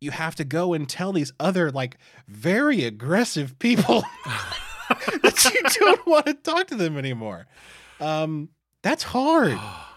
you 0.00 0.12
have 0.12 0.36
to 0.36 0.44
go 0.44 0.72
and 0.72 0.88
tell 0.88 1.12
these 1.12 1.32
other 1.40 1.72
like 1.72 1.96
very 2.28 2.84
aggressive 2.84 3.58
people 3.58 4.04
that 5.22 5.50
you 5.52 5.80
don't 5.80 6.06
want 6.06 6.26
to 6.26 6.34
talk 6.34 6.68
to 6.68 6.76
them 6.76 6.96
anymore. 6.96 7.48
Um, 8.00 8.50
that's 8.82 9.02
hard. 9.02 9.58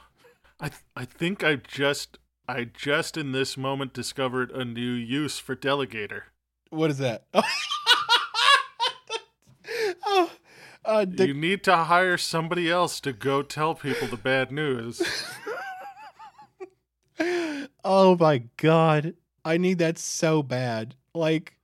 I 0.60 0.70
th- 0.70 0.82
I 0.95 1.05
think 1.05 1.43
I 1.43 1.55
just 1.55 2.18
I 2.47 2.64
just 2.64 3.18
in 3.18 3.32
this 3.32 3.58
moment 3.58 3.93
discovered 3.93 4.51
a 4.51 4.66
new 4.66 4.91
use 4.91 5.38
for 5.38 5.55
delegator. 5.55 6.24
What 6.70 6.89
is 6.89 6.97
that? 6.97 7.26
oh, 10.05 10.32
uh, 10.84 11.05
you 11.18 11.34
need 11.34 11.64
to 11.66 11.76
hire 11.76 12.18
somebody 12.18 12.70
else 12.72 12.99
to 13.01 13.14
go 13.14 13.41
tell 13.41 13.76
people 13.76 14.08
the 14.08 14.18
bad 14.18 14.51
news. 14.51 15.01
oh 17.84 18.18
my 18.20 18.43
god, 18.58 19.14
I 19.45 19.58
need 19.58 19.80
that 19.80 19.97
so 19.97 20.41
bad. 20.41 20.95
Like, 21.14 21.58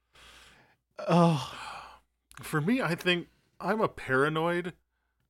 oh, 1.08 1.52
For 2.42 2.60
me, 2.60 2.82
I 2.82 2.96
think 2.96 3.28
I'm 3.60 3.80
a 3.80 3.88
paranoid, 3.88 4.74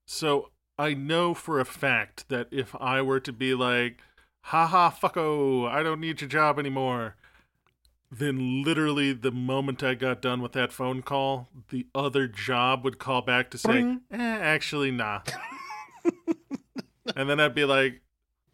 so 0.05 0.49
I 0.77 0.93
know 0.93 1.33
for 1.33 1.59
a 1.59 1.65
fact 1.65 2.29
that 2.29 2.47
if 2.51 2.75
I 2.79 3.01
were 3.01 3.19
to 3.19 3.31
be 3.31 3.53
like, 3.53 3.99
haha, 4.41 4.89
fucko, 4.89 5.69
I 5.69 5.83
don't 5.83 6.01
need 6.01 6.21
your 6.21 6.29
job 6.29 6.57
anymore, 6.57 7.15
then 8.11 8.63
literally 8.63 9.13
the 9.13 9.31
moment 9.31 9.83
I 9.83 9.93
got 9.93 10.21
done 10.21 10.41
with 10.41 10.51
that 10.53 10.71
phone 10.71 11.01
call, 11.01 11.49
the 11.69 11.87
other 11.93 12.27
job 12.27 12.83
would 12.83 12.99
call 12.99 13.21
back 13.21 13.49
to 13.51 13.57
say, 13.57 13.97
eh, 14.11 14.17
actually, 14.17 14.91
nah. 14.91 15.21
and 17.15 17.29
then 17.29 17.39
I'd 17.39 17.55
be 17.55 17.65
like, 17.65 18.01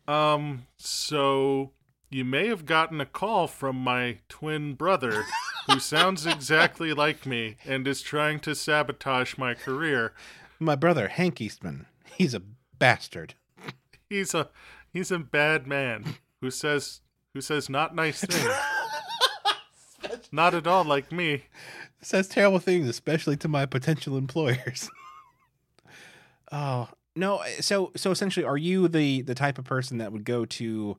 um, 0.08 0.66
so 0.78 1.72
you 2.10 2.26
may 2.26 2.48
have 2.48 2.66
gotten 2.66 3.00
a 3.00 3.06
call 3.06 3.48
from 3.48 3.76
my 3.78 4.20
twin 4.28 4.74
brother 4.74 5.26
who 5.68 5.80
sounds 5.80 6.26
exactly 6.26 6.94
like 6.94 7.26
me 7.26 7.58
and 7.66 7.88
is 7.88 8.02
trying 8.02 8.40
to 8.42 8.56
sabotage 8.56 9.38
my 9.38 9.54
career. 9.54 10.14
my 10.60 10.76
brother 10.76 11.08
Hank 11.08 11.40
Eastman. 11.40 11.86
He's 12.20 12.34
a 12.34 12.42
bastard. 12.78 13.34
He's 14.10 14.34
a 14.34 14.50
he's 14.92 15.10
a 15.10 15.20
bad 15.20 15.66
man 15.66 16.18
who 16.42 16.52
says 16.52 17.00
who 17.34 17.40
says 17.40 17.70
not 17.70 17.96
nice 17.96 18.26
things. 18.26 18.54
not 20.32 20.54
at 20.54 20.68
all 20.68 20.84
like 20.84 21.14
me. 21.14 21.46
says 22.02 22.28
terrible 22.28 22.60
things, 22.60 22.90
especially 22.90 23.38
to 23.38 23.48
my 23.48 23.66
potential 23.66 24.18
employers. 24.18 24.90
oh 26.52 26.90
no! 27.16 27.42
So 27.62 27.94
so 27.96 28.12
essentially, 28.12 28.46
are 28.46 28.58
you 28.58 28.90
the 28.90 29.22
the 29.22 29.36
type 29.36 29.58
of 29.58 29.64
person 29.64 30.00
that 30.00 30.12
would 30.12 30.26
go 30.26 30.44
to 30.44 30.98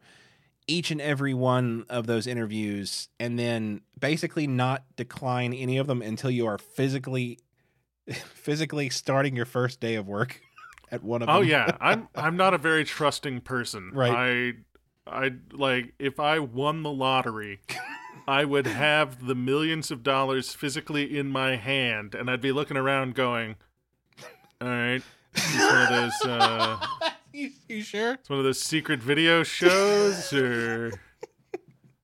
each 0.66 0.90
and 0.90 1.02
every 1.02 1.34
one 1.34 1.84
of 1.90 2.06
those 2.06 2.26
interviews 2.26 3.08
and 3.18 3.38
then 3.38 3.82
basically 3.98 4.46
not 4.46 4.84
decline 4.96 5.52
any 5.52 5.76
of 5.76 5.86
them 5.86 6.00
until 6.00 6.30
you 6.30 6.46
are 6.46 6.56
physically 6.56 7.38
physically 8.10 8.88
starting 8.88 9.36
your 9.36 9.44
first 9.44 9.80
day 9.80 9.96
of 9.96 10.08
work 10.08 10.40
at 10.91 11.03
one 11.03 11.22
of 11.22 11.26
them? 11.26 11.36
Oh 11.36 11.41
yeah, 11.41 11.76
I'm 11.80 12.09
I'm 12.14 12.36
not 12.36 12.55
a 12.55 12.59
very 12.59 12.84
trusting 12.84 13.41
person. 13.43 13.91
Right. 13.93 14.55
I 15.07 15.22
I 15.24 15.30
like 15.53 15.95
if 15.99 16.20
I 16.20 16.38
won 16.38 16.82
the 16.82 16.91
lottery, 16.91 17.61
I 18.28 18.45
would 18.45 18.66
have 18.66 19.26
the 19.26 19.34
millions 19.34 19.91
of 19.91 20.03
dollars 20.03 20.55
physically 20.55 21.18
in 21.18 21.28
my 21.28 21.57
hand, 21.57 22.14
and 22.14 22.30
I'd 22.30 22.41
be 22.41 22.53
looking 22.53 22.76
around 22.76 23.14
going, 23.14 23.57
"All 24.61 24.68
right, 24.68 25.03
it's 25.34 25.55
one 25.59 25.82
of 25.82 25.88
those 25.88 26.30
uh, 26.30 26.86
you, 27.32 27.51
you 27.68 27.82
sure? 27.82 28.12
it's 28.14 28.30
one 28.30 28.38
of 28.38 28.45
those 28.45 28.61
secret 28.61 29.01
video 29.01 29.43
shows, 29.43 30.32
or 30.32 30.93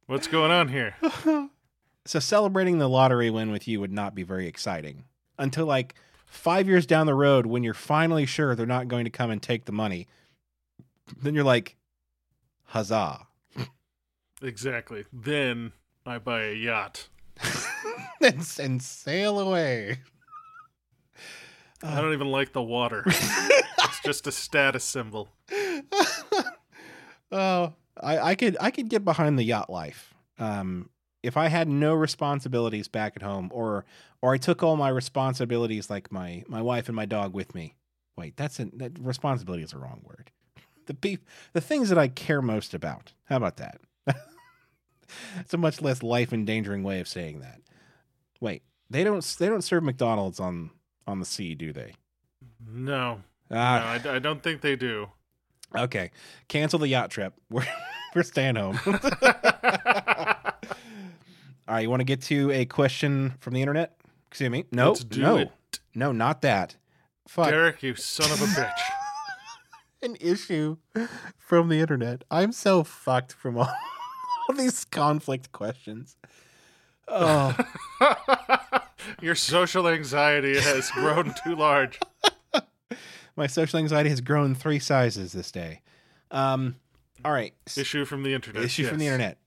what's 0.07 0.27
going 0.27 0.51
on 0.51 0.69
here?" 0.69 0.97
So 2.07 2.21
celebrating 2.21 2.79
the 2.79 2.89
lottery 2.89 3.31
win 3.31 3.51
with 3.51 3.67
you 3.67 3.81
would 3.81 3.93
not 3.93 4.15
be 4.15 4.23
very 4.23 4.47
exciting 4.47 5.07
until 5.41 5.67
like 5.67 5.97
five 6.27 6.69
years 6.69 6.87
down 6.87 7.07
the 7.07 7.15
road 7.15 7.47
when 7.47 7.63
you're 7.63 7.75
finally 7.75 8.27
sure 8.27 8.55
they're 8.55 8.67
not 8.67 8.89
going 8.89 9.05
to 9.05 9.11
come 9.11 9.31
and 9.31 9.43
take 9.43 9.65
the 9.65 9.73
money. 9.73 10.07
Then 11.23 11.35
you're 11.35 11.45
like, 11.45 11.77
huzzah. 12.65 13.27
Exactly. 14.43 15.05
Then 15.13 15.73
I 16.05 16.19
buy 16.19 16.43
a 16.45 16.53
yacht. 16.53 17.09
and, 18.21 18.47
and 18.61 18.83
sail 18.83 19.41
away. 19.41 20.01
I 21.83 22.01
don't 22.01 22.13
even 22.13 22.29
like 22.29 22.53
the 22.53 22.63
water. 22.63 23.03
it's 23.07 24.01
just 24.05 24.27
a 24.27 24.33
status 24.33 24.85
symbol. 24.85 25.29
oh, 27.33 27.75
I, 28.01 28.19
I 28.19 28.35
could 28.35 28.57
I 28.61 28.71
could 28.71 28.89
get 28.89 29.05
behind 29.05 29.39
the 29.39 29.45
yacht 29.45 29.71
life. 29.71 30.15
Um, 30.39 30.91
if 31.27 31.37
I 31.37 31.49
had 31.49 31.69
no 31.69 31.95
responsibilities 31.95 32.89
back 32.89 33.15
at 33.17 33.23
home, 33.23 33.51
or 33.53 33.85
or 34.23 34.33
I 34.35 34.39
took 34.39 34.63
all 34.63 34.77
my 34.77 34.89
responsibilities, 34.89 35.91
like 35.91 36.11
my 36.13 36.45
my 36.49 36.63
wife 36.63 36.89
and 36.89 36.97
my 36.97 37.07
dog, 37.07 37.35
with 37.35 37.55
me. 37.55 37.75
Wait, 38.17 38.37
that's 38.37 38.59
a 38.61 38.67
that 38.77 38.99
responsibility 38.99 39.63
is 39.63 39.73
a 39.73 39.79
wrong 39.79 40.01
word. 40.05 40.31
The 40.87 40.95
pe- 40.95 41.19
the 41.53 41.61
things 41.61 41.89
that 41.89 41.99
I 41.99 42.09
care 42.09 42.41
most 42.41 42.73
about. 42.75 43.13
How 43.25 43.37
about 43.37 43.57
that? 43.57 43.81
it's 45.41 45.53
a 45.55 45.59
much 45.59 45.83
less 45.83 46.03
life 46.03 46.33
endangering 46.33 46.83
way 46.83 47.01
of 47.01 47.09
saying 47.09 47.41
that. 47.41 47.61
Wait, 48.41 48.63
they 48.89 49.05
don't 49.05 49.23
they 49.39 49.49
don't 49.49 49.63
serve 49.63 49.83
McDonald's 49.83 50.41
on 50.41 50.71
on 51.07 51.19
the 51.19 51.27
sea, 51.27 51.55
do 51.55 51.73
they? 51.73 51.95
No, 52.69 53.21
Ah, 53.51 53.99
no, 54.05 54.11
I, 54.11 54.17
I 54.17 54.19
don't 54.19 54.43
think 54.43 54.61
they 54.61 54.77
do. 54.77 55.09
okay. 55.77 56.11
Cancel 56.49 56.79
the 56.79 56.89
yacht 56.89 57.11
trip. 57.11 57.35
We're 57.51 57.67
we're 58.15 58.23
staying 58.23 58.57
home. 58.57 58.79
All 61.69 61.75
right, 61.75 61.81
you 61.81 61.91
want 61.91 62.01
to 62.01 62.05
get 62.05 62.23
to 62.23 62.51
a 62.53 62.65
question 62.65 63.35
from 63.41 63.55
the 63.55 63.61
internet? 63.61 63.97
Excuse 64.29 64.51
me. 64.51 64.65
No, 64.71 64.89
Let's 64.91 65.05
do 65.05 65.21
no, 65.21 65.37
it. 65.39 65.51
no, 65.95 66.13
not 66.13 66.43
that. 66.43 66.77
Fuck. 67.27 67.51
Derek, 67.51 67.83
you 67.83 67.97
son 67.97 68.31
of 68.31 68.41
a 68.41 68.45
bitch. 68.47 68.71
An 70.03 70.17
issue 70.21 70.77
from 71.39 71.69
the 71.69 71.81
internet. 71.81 72.23
I'm 72.31 72.53
so 72.53 72.85
fucked 72.85 73.33
from 73.33 73.57
all, 73.59 73.69
all 74.49 74.55
these 74.57 74.85
conflict 74.85 75.51
questions. 75.53 76.17
Oh, 77.09 77.57
Your 79.21 79.35
social 79.35 79.89
anxiety 79.89 80.59
has 80.61 80.91
grown 80.91 81.35
too 81.45 81.57
large. 81.57 81.99
my 83.37 83.47
social 83.47 83.79
anxiety 83.79 84.11
has 84.11 84.21
grown 84.21 84.55
three 84.55 84.79
sizes 84.79 85.33
this 85.33 85.51
day. 85.51 85.81
Um, 86.31 86.77
all 87.25 87.33
right. 87.33 87.55
Issue 87.77 88.05
from 88.05 88.23
the 88.23 88.35
internet. 88.35 88.63
issue 88.63 88.87
from 88.87 88.99
the 88.99 89.07
internet. 89.07 89.39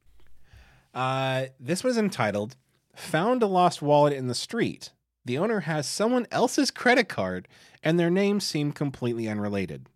Uh, 0.94 1.46
this 1.60 1.84
was 1.84 1.98
entitled 1.98 2.56
"Found 2.96 3.44
a 3.44 3.48
Lost 3.48 3.82
Wallet 3.82 4.14
in 4.14 4.28
the 4.28 4.36
Street." 4.36 4.92
The 5.26 5.38
owner 5.38 5.62
has 5.62 5.88
someone 5.88 6.26
else's 6.32 6.72
credit 6.72 7.08
card, 7.08 7.48
and 7.84 8.00
their 8.00 8.10
names 8.10 8.44
seem 8.44 8.72
completely 8.72 9.28
unrelated. 9.28 9.88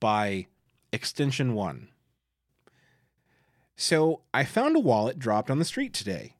By 0.00 0.46
Extension 0.92 1.54
One. 1.54 1.88
So 3.76 4.20
I 4.32 4.44
found 4.44 4.76
a 4.76 4.80
wallet 4.80 5.18
dropped 5.18 5.50
on 5.50 5.58
the 5.58 5.64
street 5.64 5.92
today. 5.92 6.36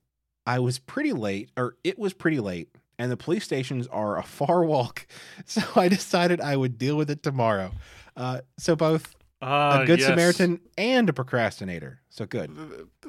I 0.47 0.59
was 0.59 0.79
pretty 0.79 1.13
late, 1.13 1.51
or 1.57 1.77
it 1.83 1.99
was 1.99 2.13
pretty 2.13 2.39
late, 2.39 2.69
and 2.99 3.11
the 3.11 3.17
police 3.17 3.45
stations 3.45 3.87
are 3.89 4.19
a 4.19 4.23
far 4.23 4.65
walk. 4.65 5.07
So 5.45 5.63
I 5.75 5.89
decided 5.89 6.41
I 6.41 6.57
would 6.57 6.79
deal 6.79 6.97
with 6.97 7.11
it 7.11 7.23
tomorrow. 7.23 7.73
Uh, 8.17 8.41
so 8.57 8.77
both 8.77 9.15
Ah, 9.47 9.83
a 9.83 9.87
good 9.87 10.01
yes. 10.01 10.09
Samaritan 10.09 10.61
and 10.79 11.09
a 11.09 11.13
procrastinator. 11.13 12.01
So 12.09 12.25
good. 12.25 12.51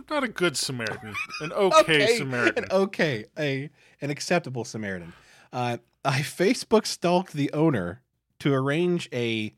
Not 0.10 0.24
a 0.26 0.28
good 0.28 0.58
Samaritan. 0.58 1.14
An 1.42 1.52
okay, 1.54 2.18
Samaritan. 2.18 2.66
An 2.66 2.72
okay, 2.72 3.26
a 3.40 3.70
an 4.02 4.10
acceptable 4.10 4.66
Samaritan. 4.66 5.14
Uh, 5.54 5.78
I 6.04 6.20
Facebook 6.20 6.86
stalked 6.86 7.34
the 7.34 7.52
owner 7.54 8.02
to 8.40 8.54
arrange 8.54 9.08
a, 9.14 9.54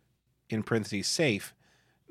in 0.50 0.64
parentheses, 0.64 1.08
safe 1.08 1.56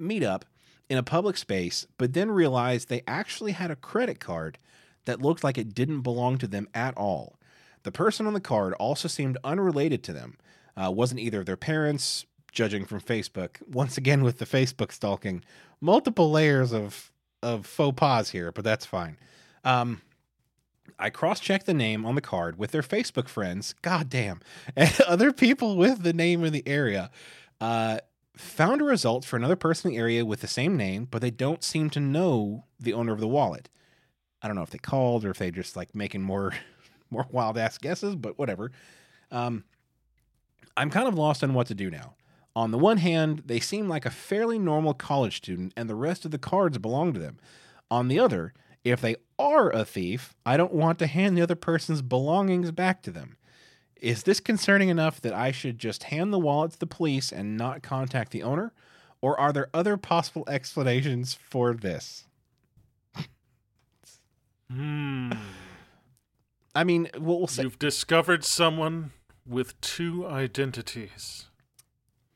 meetup 0.01 0.43
in 0.89 0.99
a 0.99 1.03
public 1.03 1.37
space, 1.37 1.87
but 1.97 2.13
then 2.13 2.31
realized 2.31 2.89
they 2.89 3.03
actually 3.07 3.53
had 3.53 3.71
a 3.71 3.77
credit 3.77 4.21
card 4.21 4.59
that 5.05 5.23
looked 5.23 5.45
like 5.45 5.57
it 5.57 5.75
didn't 5.75 6.03
belong 6.03 6.39
to 6.39 6.47
them 6.47 6.69
at 6.75 6.97
all. 6.97 7.39
The 7.85 7.93
person 7.93 8.27
on 8.27 8.35
the 8.35 8.41
card 8.41 8.75
also 8.75 9.07
seemed 9.07 9.39
unrelated 9.45 10.03
to 10.05 10.13
them. 10.13 10.37
Uh, 10.77 10.91
wasn't 10.91 11.21
either 11.21 11.41
of 11.41 11.47
their 11.47 11.57
parents, 11.57 12.27
judging 12.57 12.87
from 12.87 13.01
Facebook. 13.01 13.63
Once 13.71 13.99
again, 13.99 14.25
with 14.25 14.39
the 14.39 14.47
Facebook 14.47 14.91
stalking, 14.91 15.45
multiple 15.81 16.31
layers 16.31 16.73
of 16.73 17.13
of 17.43 17.67
faux 17.67 17.95
pas 17.95 18.31
here, 18.31 18.51
but 18.51 18.65
that's 18.65 18.87
fine. 18.87 19.19
Um, 19.63 20.01
I 20.99 21.11
cross 21.11 21.39
checked 21.39 21.67
the 21.67 21.75
name 21.75 22.07
on 22.07 22.15
the 22.15 22.21
card 22.21 22.59
with 22.59 22.71
their 22.73 22.83
Facebook 22.83 23.29
friends, 23.29 23.75
goddamn, 23.83 24.41
and 24.77 24.99
other 25.03 25.33
people 25.33 25.77
with 25.77 26.03
the 26.03 26.15
name 26.15 26.43
in 26.43 26.53
the 26.53 26.67
area. 26.67 27.11
Uh, 27.61 27.99
found 28.37 28.81
a 28.81 28.85
result 28.85 29.25
for 29.25 29.37
another 29.37 29.57
person 29.57 29.91
in 29.91 29.95
the 29.95 30.01
area 30.01 30.25
with 30.25 30.41
the 30.41 30.49
same 30.49 30.77
name, 30.77 31.07
but 31.11 31.23
they 31.23 31.31
don't 31.31 31.63
seem 31.63 31.89
to 31.91 32.01
know 32.01 32.65
the 32.81 32.93
owner 32.93 33.13
of 33.13 33.21
the 33.21 33.29
wallet. 33.29 33.69
I 34.43 34.49
don't 34.49 34.57
know 34.57 34.63
if 34.63 34.71
they 34.71 34.79
called 34.79 35.25
or 35.25 35.31
if 35.31 35.39
they 35.39 35.51
just 35.51 35.77
like 35.77 35.95
making 35.95 36.23
more 36.23 36.53
more 37.11 37.27
wild 37.31 37.59
ass 37.59 37.77
guesses, 37.77 38.17
but 38.17 38.39
whatever. 38.39 38.73
Um, 39.31 39.65
I'm 40.77 40.91
kind 40.91 41.07
of 41.07 41.15
lost 41.15 41.45
on 41.45 41.55
what 41.55 41.67
to 41.69 41.75
do 41.75 41.91
now. 41.91 42.15
On 42.57 42.71
the 42.71 42.79
one 42.79 42.97
hand, 42.97 43.43
they 43.45 43.61
seem 43.61 43.87
like 43.87 44.07
a 44.07 44.11
fairly 44.11 44.59
normal 44.59 44.95
college 44.95 45.37
student, 45.37 45.75
and 45.77 45.91
the 45.91 45.95
rest 45.95 46.25
of 46.25 46.31
the 46.31 46.39
cards 46.39 46.79
belong 46.79 47.13
to 47.13 47.21
them. 47.21 47.39
On 47.91 48.09
the 48.09 48.19
other, 48.19 48.55
if 48.83 48.99
they 48.99 49.17
are 49.39 49.71
a 49.71 49.85
thief, 49.85 50.35
I 50.47 50.57
don't 50.57 50.73
want 50.73 50.99
to 51.01 51.07
hand 51.07 51.37
the 51.37 51.43
other 51.43 51.55
person's 51.55 52.01
belongings 52.01 52.71
back 52.71 53.03
to 53.03 53.11
them. 53.11 53.37
Is 54.01 54.23
this 54.23 54.41
concerning 54.41 54.89
enough 54.89 55.21
that 55.21 55.35
I 55.35 55.51
should 55.53 55.79
just 55.79 56.05
hand 56.05 56.33
the 56.33 56.39
wallet 56.39 56.73
to 56.73 56.79
the 56.79 56.87
police 56.87 57.31
and 57.31 57.59
not 57.59 57.83
contact 57.83 58.33
the 58.33 58.43
owner? 58.43 58.73
Or 59.21 59.39
are 59.39 59.53
there 59.53 59.69
other 59.75 59.99
possible 59.99 60.45
explanations 60.49 61.35
for 61.35 61.75
this? 61.75 62.25
Hmm. 64.73 65.33
I 66.75 66.85
mean, 66.85 67.09
we'll, 67.19 67.39
we'll 67.39 67.47
say. 67.49 67.65
You've 67.65 67.79
discovered 67.79 68.45
someone 68.45 69.13
with 69.47 69.79
two 69.83 70.27
identities. 70.27 71.47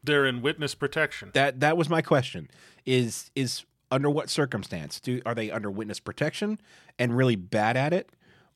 They're 0.03 0.26
in 0.26 0.42
witness 0.42 0.74
protection. 0.74 1.30
That 1.34 1.61
that 1.61 1.76
was 1.76 1.88
my 1.88 2.03
question. 2.03 2.48
Is 2.86 3.30
is 3.34 3.64
under 3.90 4.09
what 4.09 4.30
circumstance 4.30 5.01
do 5.01 5.20
are 5.26 5.34
they 5.34 5.51
under 5.51 5.70
witness 5.70 6.01
protection 6.01 6.61
and 6.98 7.16
really 7.16 7.36
bad 7.36 7.76
at 7.76 7.92
it, 7.92 8.11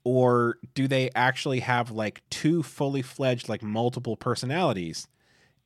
or 0.05 0.59
do 0.74 0.88
they 0.88 1.11
actually 1.14 1.61
have 1.61 1.90
like 1.90 2.22
two 2.30 2.62
fully 2.62 3.03
fledged 3.03 3.49
like 3.49 3.62
multiple 3.62 4.16
personalities, 4.16 5.09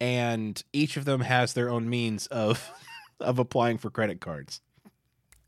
and 0.01 0.63
each 0.73 0.97
of 0.97 1.05
them 1.05 1.21
has 1.21 1.53
their 1.53 1.69
own 1.69 1.89
means 1.89 2.27
of 2.29 2.71
of 3.21 3.39
applying 3.39 3.79
for 3.79 3.91
credit 3.91 4.21
cards? 4.21 4.61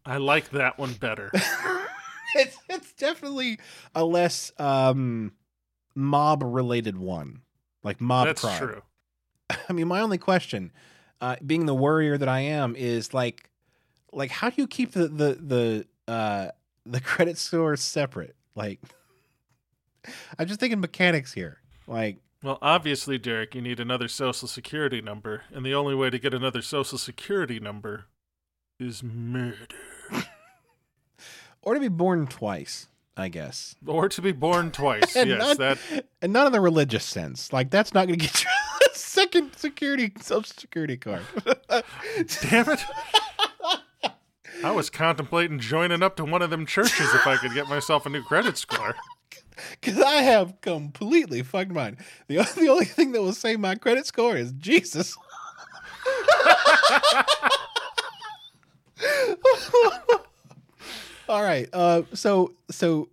I 0.04 0.16
like 0.16 0.50
that 0.50 0.78
one 0.78 0.94
better. 0.94 1.30
it's 2.34 2.56
it's 2.68 2.92
definitely 2.92 3.58
a 3.94 4.04
less 4.04 4.52
um 4.58 5.32
mob 5.94 6.42
related 6.44 6.96
one, 6.96 7.42
like 7.82 8.00
mob 8.00 8.26
That's 8.26 8.42
crime. 8.42 8.58
true. 8.58 8.82
I 9.70 9.72
mean, 9.72 9.86
my 9.86 10.00
only 10.00 10.18
question, 10.18 10.72
uh, 11.20 11.36
being 11.46 11.66
the 11.66 11.74
worrier 11.74 12.18
that 12.18 12.28
I 12.28 12.40
am, 12.40 12.74
is 12.74 13.14
like, 13.14 13.48
like 14.12 14.30
how 14.32 14.50
do 14.50 14.56
you 14.60 14.66
keep 14.66 14.92
the 14.92 15.06
the 15.06 15.86
the 16.06 16.12
uh, 16.12 16.48
the 16.84 17.00
credit 17.00 17.38
scores 17.38 17.80
separate? 17.80 18.34
Like, 18.56 18.80
I'm 20.38 20.48
just 20.48 20.58
thinking 20.58 20.80
mechanics 20.80 21.32
here. 21.32 21.58
Like, 21.86 22.18
Well, 22.42 22.58
obviously, 22.60 23.16
Derek, 23.16 23.54
you 23.54 23.62
need 23.62 23.78
another 23.78 24.08
social 24.08 24.48
security 24.48 25.00
number, 25.00 25.44
and 25.54 25.64
the 25.64 25.74
only 25.74 25.94
way 25.94 26.10
to 26.10 26.18
get 26.18 26.34
another 26.34 26.62
social 26.62 26.98
security 26.98 27.60
number 27.60 28.06
is 28.80 29.04
murder. 29.04 29.56
or 31.62 31.74
to 31.74 31.80
be 31.80 31.88
born 31.88 32.26
twice, 32.26 32.88
I 33.16 33.28
guess, 33.28 33.76
Or 33.86 34.08
to 34.08 34.20
be 34.20 34.32
born 34.32 34.72
twice. 34.72 35.14
Yes, 35.14 35.38
not- 35.38 35.58
that 35.58 35.78
and 36.20 36.32
not 36.32 36.46
in 36.46 36.52
the 36.52 36.60
religious 36.60 37.04
sense. 37.04 37.52
Like, 37.52 37.70
that's 37.70 37.94
not 37.94 38.08
going 38.08 38.18
to 38.18 38.26
get 38.26 38.42
you 38.42 38.50
second 39.10 39.56
security 39.56 40.12
social 40.20 40.44
security 40.44 40.96
card. 40.96 41.22
damn 42.42 42.70
it. 42.70 42.80
I 44.62 44.70
was 44.70 44.90
contemplating 44.90 45.58
joining 45.58 46.02
up 46.02 46.16
to 46.16 46.24
one 46.24 46.42
of 46.42 46.50
them 46.50 46.66
churches 46.66 47.14
if 47.14 47.26
I 47.26 47.36
could 47.36 47.54
get 47.54 47.68
myself 47.68 48.06
a 48.06 48.10
new 48.10 48.22
credit 48.22 48.56
score. 48.56 48.94
Because 49.78 50.00
I 50.00 50.22
have 50.22 50.58
completely 50.62 51.42
fucked 51.42 51.70
mine. 51.70 51.98
The, 52.28 52.36
the 52.58 52.70
only 52.70 52.86
thing 52.86 53.12
that 53.12 53.20
will 53.20 53.34
save 53.34 53.60
my 53.60 53.74
credit 53.74 54.06
score 54.06 54.34
is 54.34 54.52
Jesus. 54.52 55.14
All 61.28 61.42
right. 61.42 61.68
Uh, 61.74 62.04
so 62.14 62.54
so 62.70 63.10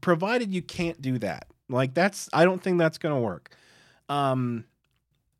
provided 0.00 0.54
you 0.54 0.62
can't 0.62 1.02
do 1.02 1.18
that, 1.18 1.48
like 1.68 1.94
that's 1.94 2.28
I 2.32 2.44
don't 2.44 2.62
think 2.62 2.78
that's 2.78 2.98
gonna 2.98 3.20
work. 3.20 3.50
Um, 4.08 4.66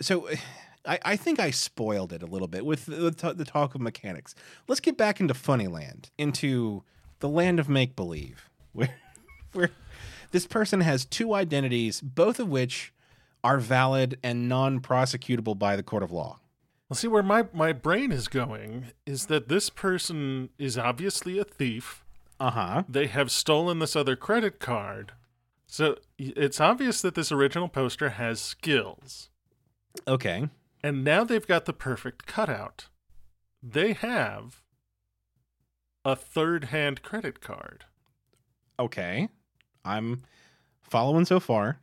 so 0.00 0.28
I, 0.86 0.98
I 1.04 1.16
think 1.16 1.38
I 1.40 1.50
spoiled 1.50 2.12
it 2.12 2.22
a 2.22 2.26
little 2.26 2.48
bit 2.48 2.64
with 2.64 2.86
the, 2.86 3.10
t- 3.10 3.32
the 3.32 3.44
talk 3.44 3.74
of 3.74 3.80
mechanics. 3.80 4.34
Let's 4.68 4.80
get 4.80 4.96
back 4.96 5.20
into 5.20 5.34
Funnyland, 5.34 6.10
into 6.16 6.84
the 7.18 7.28
land 7.28 7.58
of 7.58 7.68
make 7.68 7.96
believe, 7.96 8.48
where 8.72 8.94
where 9.52 9.70
this 10.30 10.46
person 10.46 10.80
has 10.82 11.04
two 11.04 11.34
identities, 11.34 12.00
both 12.00 12.38
of 12.38 12.48
which 12.48 12.92
are 13.42 13.58
valid 13.58 14.18
and 14.22 14.48
non-prosecutable 14.48 15.58
by 15.58 15.76
the 15.76 15.82
court 15.82 16.02
of 16.02 16.10
law. 16.10 16.38
Well, 16.88 16.96
see, 16.96 17.08
where 17.08 17.22
my, 17.22 17.46
my 17.52 17.72
brain 17.72 18.12
is 18.12 18.28
going 18.28 18.86
is 19.06 19.26
that 19.26 19.48
this 19.48 19.68
person 19.70 20.48
is 20.58 20.78
obviously 20.78 21.38
a 21.38 21.44
thief. 21.44 22.04
Uh 22.40 22.50
huh. 22.50 22.82
They 22.88 23.06
have 23.06 23.30
stolen 23.30 23.78
this 23.78 23.96
other 23.96 24.16
credit 24.16 24.58
card. 24.58 25.12
So 25.66 25.96
it's 26.18 26.60
obvious 26.60 27.02
that 27.02 27.14
this 27.14 27.30
original 27.30 27.68
poster 27.68 28.10
has 28.10 28.40
skills. 28.40 29.28
Okay. 30.06 30.48
And 30.82 31.02
now 31.04 31.24
they've 31.24 31.46
got 31.46 31.64
the 31.64 31.72
perfect 31.72 32.26
cutout. 32.26 32.86
They 33.62 33.92
have 33.94 34.62
a 36.04 36.14
third 36.14 36.64
hand 36.64 37.02
credit 37.02 37.40
card. 37.40 37.84
Okay. 38.78 39.28
I'm 39.84 40.22
following 40.82 41.24
so 41.24 41.40
far. 41.40 41.80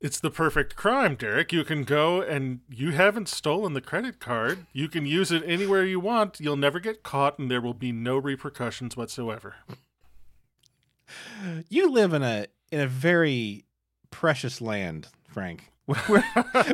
It's 0.00 0.18
the 0.18 0.30
perfect 0.30 0.74
crime, 0.74 1.14
Derek. 1.14 1.52
You 1.52 1.62
can 1.62 1.84
go 1.84 2.20
and 2.20 2.60
you 2.68 2.90
haven't 2.90 3.28
stolen 3.28 3.72
the 3.72 3.80
credit 3.80 4.18
card. 4.18 4.66
You 4.72 4.88
can 4.88 5.06
use 5.06 5.30
it 5.30 5.44
anywhere 5.46 5.84
you 5.84 6.00
want. 6.00 6.40
You'll 6.40 6.56
never 6.56 6.80
get 6.80 7.04
caught, 7.04 7.38
and 7.38 7.48
there 7.48 7.60
will 7.60 7.72
be 7.72 7.92
no 7.92 8.18
repercussions 8.18 8.96
whatsoever. 8.96 9.54
You 11.68 11.90
live 11.90 12.12
in 12.12 12.22
a 12.22 12.46
in 12.72 12.80
a 12.80 12.88
very 12.88 13.64
precious 14.10 14.60
land, 14.60 15.08
Frank, 15.28 15.71
where, 15.94 16.22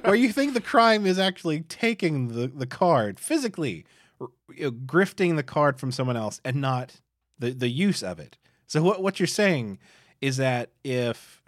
where 0.03 0.14
you 0.14 0.33
think 0.33 0.55
the 0.55 0.61
crime 0.61 1.07
is 1.07 1.19
actually 1.19 1.61
taking 1.61 2.29
the, 2.29 2.47
the 2.49 2.66
card 2.66 3.19
physically, 3.21 3.85
you 4.21 4.64
know, 4.64 4.71
grifting 4.71 5.37
the 5.37 5.43
card 5.43 5.79
from 5.79 5.93
someone 5.93 6.16
else, 6.16 6.41
and 6.45 6.57
not 6.57 7.01
the, 7.39 7.53
the 7.53 7.69
use 7.69 8.03
of 8.03 8.19
it. 8.19 8.37
So 8.66 8.83
what 8.83 9.03
what 9.03 9.19
you're 9.21 9.27
saying 9.27 9.79
is 10.21 10.37
that 10.39 10.71
if 10.85 11.43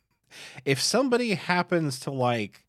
if 0.64 0.80
somebody 0.80 1.34
happens 1.34 2.00
to 2.00 2.10
like 2.10 2.64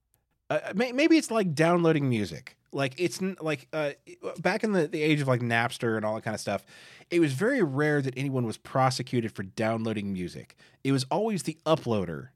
uh, 0.49 0.59
may, 0.75 0.91
maybe 0.91 1.17
it's 1.17 1.31
like 1.31 1.53
downloading 1.53 2.09
music 2.09 2.57
like 2.73 2.95
it's 2.97 3.21
like 3.39 3.67
uh, 3.71 3.91
back 4.39 4.63
in 4.63 4.73
the, 4.73 4.87
the 4.87 5.01
age 5.01 5.21
of 5.21 5.27
like 5.27 5.41
napster 5.41 5.95
and 5.95 6.05
all 6.05 6.15
that 6.15 6.23
kind 6.23 6.33
of 6.33 6.41
stuff 6.41 6.65
it 7.09 7.19
was 7.19 7.33
very 7.33 7.61
rare 7.61 8.01
that 8.01 8.13
anyone 8.17 8.45
was 8.45 8.57
prosecuted 8.57 9.31
for 9.31 9.43
downloading 9.43 10.11
music 10.11 10.55
it 10.83 10.91
was 10.91 11.05
always 11.11 11.43
the 11.43 11.57
uploader 11.65 12.29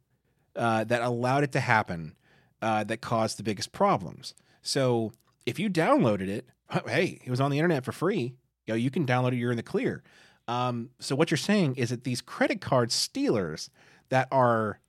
uh, 0.57 0.83
that 0.83 1.01
allowed 1.01 1.43
it 1.43 1.51
to 1.53 1.59
happen 1.59 2.15
uh, 2.61 2.83
that 2.83 3.01
caused 3.01 3.37
the 3.37 3.43
biggest 3.43 3.71
problems 3.71 4.33
so 4.61 5.11
if 5.45 5.59
you 5.59 5.69
downloaded 5.69 6.27
it 6.27 6.47
hey 6.87 7.19
it 7.23 7.29
was 7.29 7.39
on 7.39 7.51
the 7.51 7.57
internet 7.57 7.85
for 7.85 7.91
free 7.91 8.35
you 8.65 8.73
know 8.73 8.75
you 8.75 8.89
can 8.89 9.05
download 9.05 9.31
it 9.31 9.37
you're 9.37 9.51
in 9.51 9.57
the 9.57 9.63
clear 9.63 10.03
um, 10.47 10.91
so 10.99 11.15
what 11.15 11.29
you're 11.29 11.37
saying 11.37 11.75
is 11.75 11.89
that 11.89 12.03
these 12.03 12.21
credit 12.21 12.61
card 12.61 12.91
stealers 12.91 13.69
that 14.09 14.27
are 14.31 14.79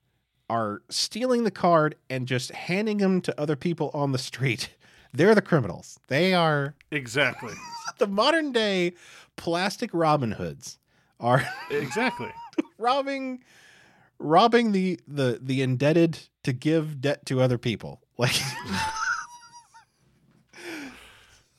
are 0.50 0.82
stealing 0.88 1.44
the 1.44 1.50
card 1.50 1.94
and 2.08 2.26
just 2.26 2.50
handing 2.52 2.98
them 2.98 3.20
to 3.20 3.38
other 3.38 3.56
people 3.56 3.90
on 3.92 4.12
the 4.12 4.18
street. 4.18 4.70
They're 5.12 5.34
the 5.34 5.42
criminals. 5.42 5.98
They 6.08 6.34
are 6.34 6.74
Exactly. 6.90 7.54
the 7.98 8.06
modern 8.06 8.52
day 8.52 8.92
plastic 9.36 9.90
Robin 9.92 10.32
Hoods 10.32 10.78
are 11.20 11.46
exactly. 11.70 12.30
robbing 12.78 13.42
robbing 14.18 14.72
the 14.72 14.98
the 15.06 15.38
the 15.40 15.62
indebted 15.62 16.18
to 16.44 16.52
give 16.52 17.00
debt 17.00 17.24
to 17.26 17.40
other 17.40 17.58
people. 17.58 18.00
Like 18.18 18.34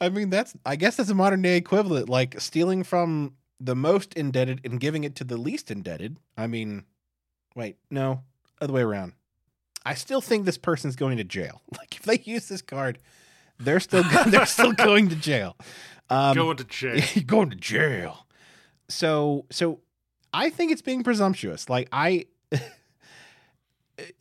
I 0.02 0.10
mean 0.10 0.30
that's 0.30 0.56
I 0.66 0.76
guess 0.76 0.96
that's 0.96 1.10
a 1.10 1.16
modern 1.16 1.42
day 1.42 1.58
equivalent 1.58 2.10
like 2.10 2.40
stealing 2.40 2.84
from 2.84 3.34
the 3.60 3.76
most 3.76 4.14
indebted 4.14 4.62
and 4.64 4.80
giving 4.80 5.04
it 5.04 5.16
to 5.18 5.24
the 5.24 5.38
least 5.38 5.72
indebted. 5.72 6.18
I 6.38 6.48
mean 6.48 6.84
wait, 7.56 7.78
no, 7.90 8.24
other 8.62 8.74
way 8.74 8.82
around. 8.82 9.14
I 9.86 9.94
still 9.94 10.22
think 10.22 10.46
this 10.46 10.58
person's 10.58 10.96
going 10.96 11.18
to 11.18 11.24
jail. 11.24 11.62
Like 11.78 11.96
if 11.96 12.04
they 12.04 12.20
use 12.30 12.48
this 12.48 12.62
card, 12.62 13.00
they're 13.58 13.80
still 13.80 14.04
they're 14.28 14.46
still 14.46 14.74
going 14.88 15.10
to 15.10 15.16
jail. 15.16 15.56
Um, 16.10 16.36
Going 16.36 16.58
to 16.58 16.64
jail. 16.64 17.02
going 17.26 17.50
to 17.52 17.56
jail. 17.56 18.26
So 18.90 19.46
so 19.52 19.80
I 20.34 20.50
think 20.50 20.72
it's 20.72 20.82
being 20.82 21.04
presumptuous. 21.04 21.70
Like 21.70 21.88
I 21.92 22.26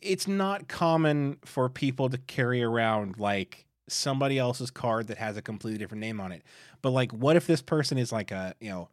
it's 0.01 0.27
not 0.27 0.67
common 0.67 1.37
for 1.45 1.69
people 1.69 2.09
to 2.09 2.17
carry 2.17 2.63
around 2.63 3.19
like 3.19 3.65
somebody 3.87 4.37
else's 4.37 4.71
card 4.71 5.07
that 5.07 5.17
has 5.17 5.37
a 5.37 5.41
completely 5.41 5.77
different 5.77 6.01
name 6.01 6.19
on 6.19 6.31
it. 6.31 6.43
But 6.81 6.91
like 6.91 7.11
what 7.11 7.35
if 7.35 7.47
this 7.47 7.61
person 7.61 7.97
is 7.97 8.11
like 8.11 8.31
a, 8.31 8.53
you 8.59 8.69
know, 8.69 8.89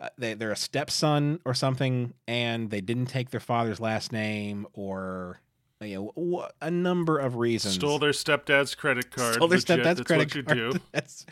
uh, 0.00 0.08
they 0.18 0.34
they're 0.34 0.52
a 0.52 0.56
stepson 0.56 1.40
or 1.44 1.54
something 1.54 2.12
and 2.28 2.70
they 2.70 2.80
didn't 2.80 3.06
take 3.06 3.30
their 3.30 3.40
father's 3.40 3.80
last 3.80 4.12
name 4.12 4.66
or 4.74 5.40
you 5.80 6.12
know, 6.16 6.48
a 6.60 6.70
number 6.70 7.18
of 7.18 7.36
reasons. 7.36 7.74
Stole 7.74 7.98
their 7.98 8.10
stepdad's 8.10 8.74
credit 8.74 9.10
card. 9.10 9.34
Stole 9.34 9.48
their 9.48 9.58
Legit, 9.58 9.80
stepdad's 9.80 9.98
that's 9.98 10.06
credit 10.06 10.28
what 10.28 10.34
you 10.34 10.42
card. 10.42 10.58
do. 10.58 10.80
That's, 10.92 11.26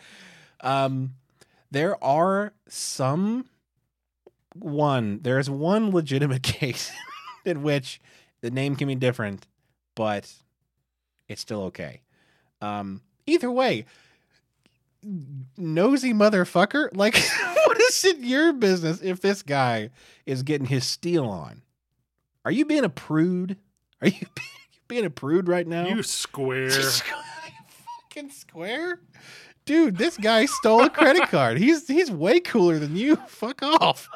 um, 0.61 1.15
there 1.71 2.01
are 2.03 2.53
some. 2.67 3.45
One, 4.53 5.19
there 5.21 5.37
is 5.39 5.49
one 5.49 5.91
legitimate 5.91 6.43
case 6.43 6.91
in 7.47 7.63
which 7.63 8.01
the 8.41 8.51
name 8.51 8.75
can 8.75 8.87
be 8.87 8.95
different, 8.95 9.47
but 9.95 10.31
it's 11.27 11.41
still 11.41 11.63
okay. 11.63 12.01
Um, 12.61 13.01
either 13.25 13.51
way, 13.51 13.85
nosy 15.57 16.13
motherfucker. 16.13 16.89
Like, 16.95 17.17
what 17.65 17.79
is 17.81 18.05
it 18.05 18.17
your 18.19 18.53
business 18.53 19.01
if 19.01 19.21
this 19.21 19.41
guy 19.41 19.89
is 20.25 20.43
getting 20.43 20.67
his 20.67 20.85
steal 20.85 21.25
on? 21.25 21.61
Are 22.43 22.51
you 22.51 22.65
being 22.65 22.83
a 22.83 22.89
prude? 22.89 23.57
Are 24.01 24.07
you 24.07 24.27
being 24.87 25.05
a 25.05 25.09
prude 25.09 25.47
right 25.47 25.67
now? 25.67 25.87
You 25.87 26.03
square. 26.03 26.69
fucking 28.15 28.29
square, 28.31 28.99
dude. 29.65 29.97
This 29.97 30.17
guy 30.17 30.45
stole 30.45 30.83
a 30.83 30.89
credit 30.89 31.29
card. 31.29 31.57
He's 31.57 31.87
he's 31.87 32.11
way 32.11 32.39
cooler 32.39 32.79
than 32.79 32.95
you. 32.95 33.15
Fuck 33.27 33.61
off. 33.63 34.07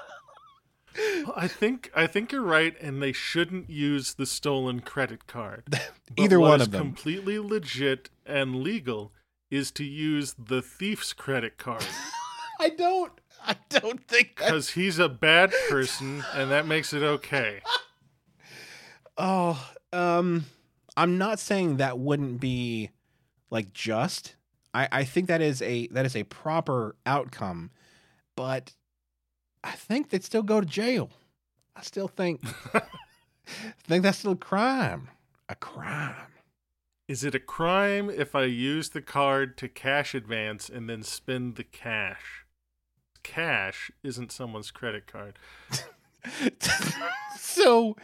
I 1.36 1.48
think 1.48 1.92
I 1.96 2.08
think 2.08 2.32
you're 2.32 2.42
right, 2.42 2.76
and 2.82 3.02
they 3.02 3.12
shouldn't 3.12 3.70
use 3.70 4.16
the 4.16 4.26
stolen 4.26 4.82
credit 4.82 5.28
card. 5.28 5.64
Either 6.18 6.40
one 6.40 6.62
of 6.62 6.72
them. 6.72 6.82
completely 6.82 7.40
legit 7.40 8.10
and 8.26 8.56
legal 8.64 9.14
is 9.52 9.72
to 9.72 9.84
use 9.84 10.36
the 10.38 10.62
thief's 10.62 11.14
credit 11.14 11.58
card 11.58 11.86
I 12.60 12.70
don't. 12.70 13.14
I 13.46 13.56
don't 13.70 14.06
think 14.06 14.36
because 14.36 14.72
he's 14.72 15.00
a 15.00 15.08
bad 15.08 15.54
person, 15.70 16.26
and 16.36 16.52
that 16.52 16.68
makes 16.68 16.94
it 16.94 17.04
okay. 17.04 17.62
Oh, 19.22 19.70
um, 19.92 20.46
I'm 20.96 21.18
not 21.18 21.40
saying 21.40 21.76
that 21.76 22.00
wouldn't 22.00 22.40
be 22.40 22.90
like 23.50 23.74
just. 23.74 24.38
I 24.74 24.88
I 24.94 25.04
think 25.04 25.28
that 25.28 25.42
is 25.42 25.62
a 25.62 25.88
that 25.88 26.06
is 26.06 26.16
a 26.16 26.24
proper 26.24 26.96
outcome, 27.06 27.72
but 28.38 28.72
I 29.64 29.72
think 29.72 30.10
they'd 30.10 30.24
still 30.24 30.44
go 30.44 30.60
to 30.62 30.66
jail. 30.66 31.10
I 31.76 31.82
still 31.82 32.08
think. 32.08 32.42
I 32.74 32.82
think 33.84 34.04
that's 34.04 34.20
still 34.20 34.34
a 34.34 34.38
crime. 34.38 35.10
A 35.48 35.56
crime. 35.56 36.16
Is 37.08 37.24
it 37.24 37.34
a 37.34 37.40
crime 37.40 38.10
if 38.10 38.36
I 38.36 38.44
use 38.44 38.90
the 38.90 39.02
card 39.02 39.58
to 39.58 39.68
cash 39.68 40.14
advance 40.14 40.70
and 40.70 40.90
then 40.90 41.02
spend 41.02 41.56
the 41.56 41.64
cash? 41.64 42.46
Cash 43.24 43.92
isn't 44.04 44.32
someone's 44.32 44.72
credit 44.72 45.08
card. 45.08 45.40
so 47.38 47.96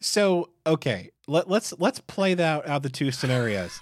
so 0.00 0.48
okay 0.66 1.10
let, 1.26 1.48
let's 1.48 1.74
let's 1.78 2.00
play 2.00 2.34
that 2.34 2.66
out 2.68 2.82
the 2.82 2.88
two 2.88 3.10
scenarios 3.10 3.80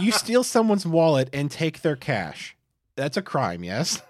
you 0.00 0.12
steal 0.12 0.42
someone's 0.42 0.86
wallet 0.86 1.28
and 1.32 1.50
take 1.50 1.82
their 1.82 1.96
cash 1.96 2.56
that's 2.96 3.16
a 3.16 3.22
crime 3.22 3.64
yes 3.64 4.02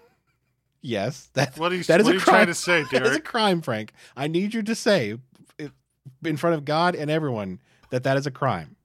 yes 0.84 1.30
that, 1.32 1.58
What 1.58 1.72
are 1.72 1.76
you, 1.76 1.82
that 1.84 2.00
is 2.00 2.04
what 2.04 2.10
a 2.10 2.12
are 2.12 2.18
you 2.18 2.20
crime. 2.24 2.34
trying 2.36 2.46
to 2.48 2.54
say, 2.54 2.84
that 2.92 3.06
is 3.06 3.16
a 3.16 3.20
crime 3.20 3.62
frank. 3.62 3.92
I 4.16 4.28
need 4.28 4.54
you 4.54 4.62
to 4.62 4.74
say 4.74 5.16
in 6.24 6.36
front 6.36 6.54
of 6.54 6.64
god 6.64 6.94
and 6.94 7.10
everyone 7.10 7.60
that 7.90 8.02
that 8.04 8.16
is 8.16 8.26
a 8.26 8.30
crime. 8.30 8.76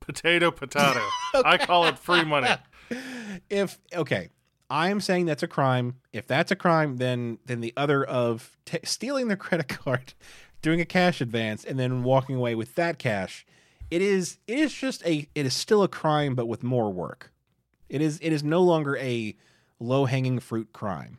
Potato, 0.00 0.50
potato. 0.50 1.00
I 1.44 1.58
call 1.58 1.86
it 1.86 1.98
free 1.98 2.24
money. 2.24 2.48
if 3.50 3.78
okay 3.94 4.28
i'm 4.70 5.00
saying 5.00 5.26
that's 5.26 5.42
a 5.42 5.48
crime. 5.48 5.96
If 6.12 6.26
that's 6.26 6.50
a 6.50 6.56
crime 6.56 6.96
then 6.96 7.38
then 7.46 7.60
the 7.60 7.72
other 7.76 8.02
of 8.04 8.56
t- 8.64 8.78
stealing 8.84 9.28
their 9.28 9.36
credit 9.36 9.68
card 9.68 10.14
doing 10.62 10.80
a 10.80 10.84
cash 10.86 11.20
advance 11.20 11.64
and 11.64 11.78
then 11.78 12.02
walking 12.02 12.36
away 12.36 12.54
with 12.54 12.74
that 12.76 12.98
cash 12.98 13.44
it 13.90 14.00
is 14.00 14.38
it 14.46 14.58
is 14.58 14.72
just 14.72 15.04
a 15.06 15.28
it 15.34 15.44
is 15.46 15.54
still 15.54 15.82
a 15.82 15.88
crime 15.88 16.34
but 16.34 16.46
with 16.46 16.62
more 16.62 16.90
work. 16.90 17.30
It 17.90 18.00
is 18.00 18.18
it 18.22 18.32
is 18.32 18.42
no 18.42 18.62
longer 18.62 18.96
a 18.96 19.36
low 19.78 20.06
hanging 20.06 20.38
fruit 20.40 20.72
crime 20.72 21.18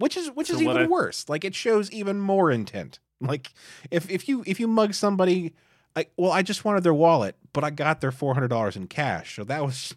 which 0.00 0.16
is 0.16 0.28
which 0.32 0.48
So 0.48 0.54
is 0.54 0.62
even 0.62 0.76
I- 0.76 0.86
worse 0.86 1.28
like 1.28 1.44
it 1.44 1.54
shows 1.54 1.90
even 1.92 2.18
more 2.20 2.50
intent 2.50 2.98
like 3.20 3.52
if 3.90 4.10
if 4.10 4.28
you 4.28 4.42
if 4.46 4.58
you 4.58 4.66
mug 4.66 4.94
somebody 4.94 5.52
like 5.94 6.10
well 6.16 6.32
i 6.32 6.42
just 6.42 6.64
wanted 6.64 6.82
their 6.82 6.94
wallet 6.94 7.36
but 7.52 7.62
i 7.64 7.70
got 7.70 8.00
their 8.00 8.10
$400 8.10 8.76
in 8.76 8.86
cash 8.88 9.36
so 9.36 9.44
that 9.44 9.62
was 9.64 9.94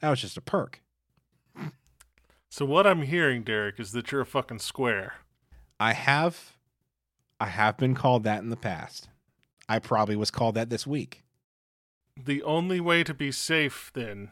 that 0.00 0.10
was 0.10 0.20
just 0.20 0.36
a 0.36 0.40
perk 0.40 0.80
So 2.48 2.64
what 2.64 2.86
I'm 2.86 3.02
hearing, 3.02 3.42
Derek, 3.42 3.80
is 3.80 3.90
that 3.92 4.12
you're 4.12 4.20
a 4.20 4.26
fucking 4.26 4.60
square. 4.60 5.14
I 5.80 5.92
have 5.92 6.52
I 7.40 7.46
have 7.46 7.76
been 7.76 7.94
called 7.96 8.22
that 8.24 8.42
in 8.42 8.50
the 8.50 8.56
past. 8.56 9.08
I 9.68 9.80
probably 9.80 10.14
was 10.14 10.30
called 10.30 10.54
that 10.54 10.70
this 10.70 10.86
week. 10.86 11.24
The 12.16 12.42
only 12.44 12.78
way 12.80 13.02
to 13.02 13.12
be 13.12 13.32
safe 13.32 13.90
then 13.92 14.30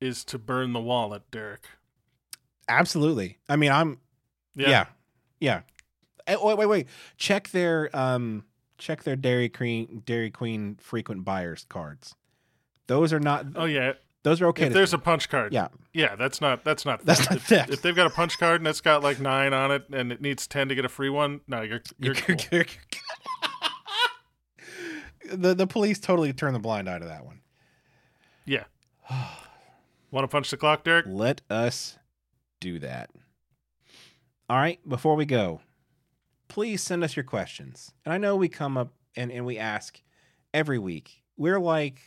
is 0.00 0.24
to 0.24 0.38
burn 0.38 0.72
the 0.72 0.80
wallet, 0.80 1.30
Derek. 1.30 1.68
Absolutely. 2.68 3.38
I 3.48 3.54
mean, 3.54 3.70
I'm 3.70 3.98
yeah. 4.54 4.86
Yeah. 5.40 5.60
Eh, 6.26 6.36
wait, 6.40 6.56
wait, 6.56 6.66
wait. 6.66 6.86
Check 7.16 7.50
their 7.50 7.90
um 7.94 8.44
check 8.78 9.02
their 9.04 9.16
Dairy 9.16 9.48
Queen 9.48 10.02
Dairy 10.06 10.30
Queen 10.30 10.76
frequent 10.80 11.24
buyers 11.24 11.66
cards. 11.68 12.14
Those 12.86 13.12
are 13.12 13.20
not 13.20 13.46
Oh 13.56 13.64
yeah. 13.66 13.92
those 14.22 14.40
are 14.40 14.46
okay. 14.48 14.66
if 14.66 14.72
there's 14.72 14.94
a 14.94 14.98
punch 14.98 15.28
card. 15.28 15.52
Yeah. 15.52 15.68
Yeah, 15.92 16.16
that's 16.16 16.40
not 16.40 16.64
that's 16.64 16.84
not 16.84 17.04
That's 17.04 17.20
theft. 17.20 17.30
not 17.30 17.36
if, 17.36 17.42
theft. 17.46 17.70
if 17.70 17.82
they've 17.82 17.94
got 17.96 18.06
a 18.06 18.10
punch 18.10 18.38
card 18.38 18.60
and 18.60 18.68
it's 18.68 18.80
got 18.80 19.02
like 19.02 19.20
nine 19.20 19.52
on 19.52 19.70
it 19.70 19.84
and 19.92 20.10
it 20.12 20.20
needs 20.20 20.46
ten 20.46 20.68
to 20.68 20.74
get 20.74 20.84
a 20.84 20.88
free 20.88 21.10
one, 21.10 21.40
no, 21.46 21.60
you're 21.62 21.82
you're 21.98 22.14
cool. 22.14 22.36
the 25.32 25.54
the 25.54 25.66
police 25.66 25.98
totally 25.98 26.32
turn 26.32 26.52
the 26.52 26.58
blind 26.58 26.88
eye 26.88 26.98
to 26.98 27.06
that 27.06 27.24
one. 27.24 27.40
Yeah. 28.44 28.64
Want 30.10 30.24
to 30.24 30.28
punch 30.28 30.50
the 30.50 30.56
clock, 30.56 30.84
Derek? 30.84 31.06
Let 31.08 31.40
us 31.50 31.98
do 32.60 32.78
that. 32.78 33.10
All 34.48 34.58
right, 34.58 34.78
before 34.86 35.16
we 35.16 35.24
go, 35.24 35.60
please 36.48 36.82
send 36.82 37.02
us 37.02 37.16
your 37.16 37.24
questions. 37.24 37.92
And 38.04 38.12
I 38.12 38.18
know 38.18 38.36
we 38.36 38.48
come 38.48 38.76
up 38.76 38.92
and, 39.16 39.32
and 39.32 39.46
we 39.46 39.58
ask 39.58 40.02
every 40.52 40.78
week. 40.78 41.22
We're 41.36 41.60
like 41.60 42.00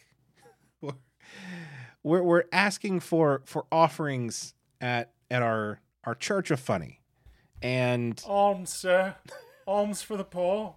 we're 2.03 2.21
we're 2.23 2.43
asking 2.51 2.99
for 2.99 3.41
for 3.45 3.65
offerings 3.71 4.53
at 4.79 5.11
at 5.31 5.41
our 5.41 5.81
our 6.03 6.15
church 6.15 6.51
of 6.51 6.59
funny. 6.59 7.01
And 7.61 8.21
Alms, 8.27 8.71
sir. 8.71 9.15
Alms 9.67 10.01
for 10.03 10.15
the 10.15 10.23
poor. 10.23 10.75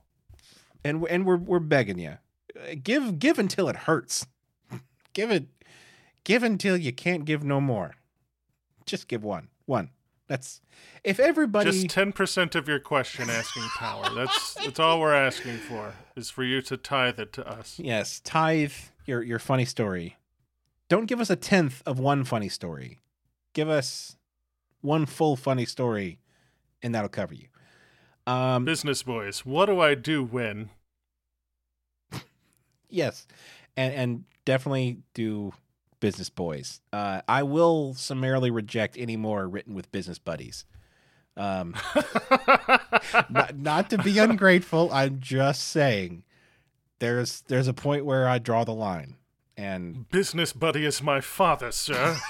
and 0.82 1.06
and 1.08 1.26
we're 1.26 1.36
we're 1.36 1.58
begging 1.58 1.98
you. 1.98 2.16
Give 2.82 3.18
give 3.18 3.38
until 3.38 3.68
it 3.68 3.76
hurts. 3.76 4.26
give 5.12 5.30
it 5.30 5.46
give 6.24 6.42
until 6.42 6.76
you 6.76 6.92
can't 6.92 7.24
give 7.26 7.44
no 7.44 7.60
more. 7.60 7.94
Just 8.86 9.08
give 9.08 9.22
one. 9.22 9.48
One. 9.66 9.90
That's 10.30 10.60
if 11.02 11.18
everybody 11.18 11.72
Just 11.72 11.88
ten 11.88 12.12
percent 12.12 12.54
of 12.54 12.68
your 12.68 12.78
question 12.78 13.28
asking 13.28 13.64
power. 13.76 14.04
That's 14.14 14.54
that's 14.54 14.78
all 14.78 15.00
we're 15.00 15.12
asking 15.12 15.58
for 15.58 15.92
is 16.14 16.30
for 16.30 16.44
you 16.44 16.62
to 16.62 16.76
tithe 16.76 17.18
it 17.18 17.32
to 17.32 17.48
us. 17.48 17.80
Yes, 17.82 18.20
tithe 18.20 18.72
your 19.06 19.24
your 19.24 19.40
funny 19.40 19.64
story. 19.64 20.18
Don't 20.88 21.06
give 21.06 21.20
us 21.20 21.30
a 21.30 21.36
tenth 21.36 21.82
of 21.84 21.98
one 21.98 22.22
funny 22.22 22.48
story. 22.48 22.98
Give 23.54 23.68
us 23.68 24.18
one 24.82 25.04
full 25.04 25.34
funny 25.34 25.64
story, 25.64 26.20
and 26.80 26.94
that'll 26.94 27.08
cover 27.08 27.34
you. 27.34 27.48
Um, 28.24 28.64
Business 28.64 29.02
boys, 29.02 29.44
what 29.44 29.66
do 29.66 29.80
I 29.80 29.96
do 29.96 30.22
when? 30.22 30.70
yes, 32.88 33.26
and 33.76 33.92
and 33.92 34.24
definitely 34.44 34.98
do 35.12 35.54
business 36.00 36.30
boys. 36.30 36.80
Uh, 36.92 37.20
I 37.28 37.42
will 37.42 37.94
summarily 37.94 38.50
reject 38.50 38.96
any 38.98 39.16
more 39.16 39.46
written 39.48 39.74
with 39.74 39.92
business 39.92 40.18
buddies. 40.18 40.64
Um, 41.36 41.76
not, 43.30 43.56
not 43.56 43.90
to 43.90 43.98
be 43.98 44.18
ungrateful. 44.18 44.90
I'm 44.92 45.20
just 45.20 45.68
saying 45.68 46.24
there's 46.98 47.42
there's 47.42 47.68
a 47.68 47.74
point 47.74 48.04
where 48.04 48.28
I 48.28 48.38
draw 48.38 48.64
the 48.64 48.74
line, 48.74 49.16
and 49.56 50.08
Business 50.10 50.52
buddy 50.52 50.84
is 50.84 51.02
my 51.02 51.20
father, 51.20 51.72
sir. 51.72 52.16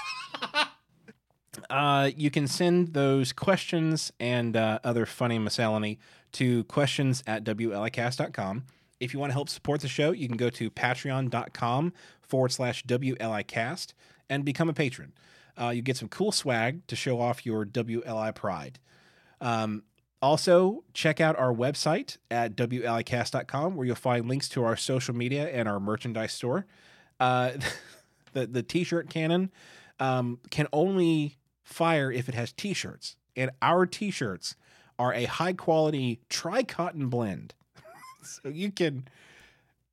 Uh, 1.69 2.09
you 2.15 2.31
can 2.31 2.47
send 2.47 2.93
those 2.93 3.33
questions 3.33 4.11
and 4.19 4.55
uh, 4.55 4.79
other 4.83 5.05
funny 5.05 5.37
miscellany 5.37 5.99
to 6.31 6.63
questions 6.65 7.23
at 7.27 7.43
WLIcast.com. 7.43 8.63
If 9.01 9.13
you 9.13 9.19
want 9.19 9.31
to 9.31 9.33
help 9.33 9.49
support 9.49 9.81
the 9.81 9.87
show, 9.87 10.11
you 10.11 10.27
can 10.27 10.37
go 10.37 10.49
to 10.51 10.69
patreon.com 10.69 11.93
forward 12.21 12.51
slash 12.51 12.83
WLIcast 12.85 13.93
and 14.29 14.45
become 14.45 14.69
a 14.69 14.73
patron. 14.73 15.13
Uh, 15.59 15.69
you 15.69 15.81
get 15.81 15.97
some 15.97 16.07
cool 16.07 16.31
swag 16.31 16.85
to 16.87 16.95
show 16.95 17.19
off 17.19 17.45
your 17.45 17.65
WLI 17.65 18.33
pride. 18.33 18.79
Um, 19.41 19.83
also, 20.21 20.83
check 20.93 21.19
out 21.19 21.37
our 21.37 21.53
website 21.53 22.17
at 22.29 22.55
WLIcast.com 22.55 23.75
where 23.75 23.85
you'll 23.85 23.95
find 23.95 24.29
links 24.29 24.47
to 24.49 24.63
our 24.63 24.77
social 24.77 25.15
media 25.15 25.49
and 25.49 25.67
our 25.67 25.79
merchandise 25.79 26.31
store. 26.31 26.67
Uh, 27.19 27.53
the, 28.33 28.47
the 28.47 28.63
t 28.63 28.83
shirt 28.83 29.09
cannon 29.09 29.51
um, 29.99 30.39
can 30.51 30.67
only 30.71 31.37
fire 31.63 32.11
if 32.11 32.27
it 32.29 32.35
has 32.35 32.51
t-shirts 32.51 33.15
and 33.35 33.51
our 33.61 33.85
t-shirts 33.85 34.55
are 34.99 35.13
a 35.13 35.25
high 35.25 35.53
quality 35.53 36.19
tri-cotton 36.29 37.07
blend 37.07 37.53
so 38.43 38.49
you 38.49 38.71
can 38.71 39.07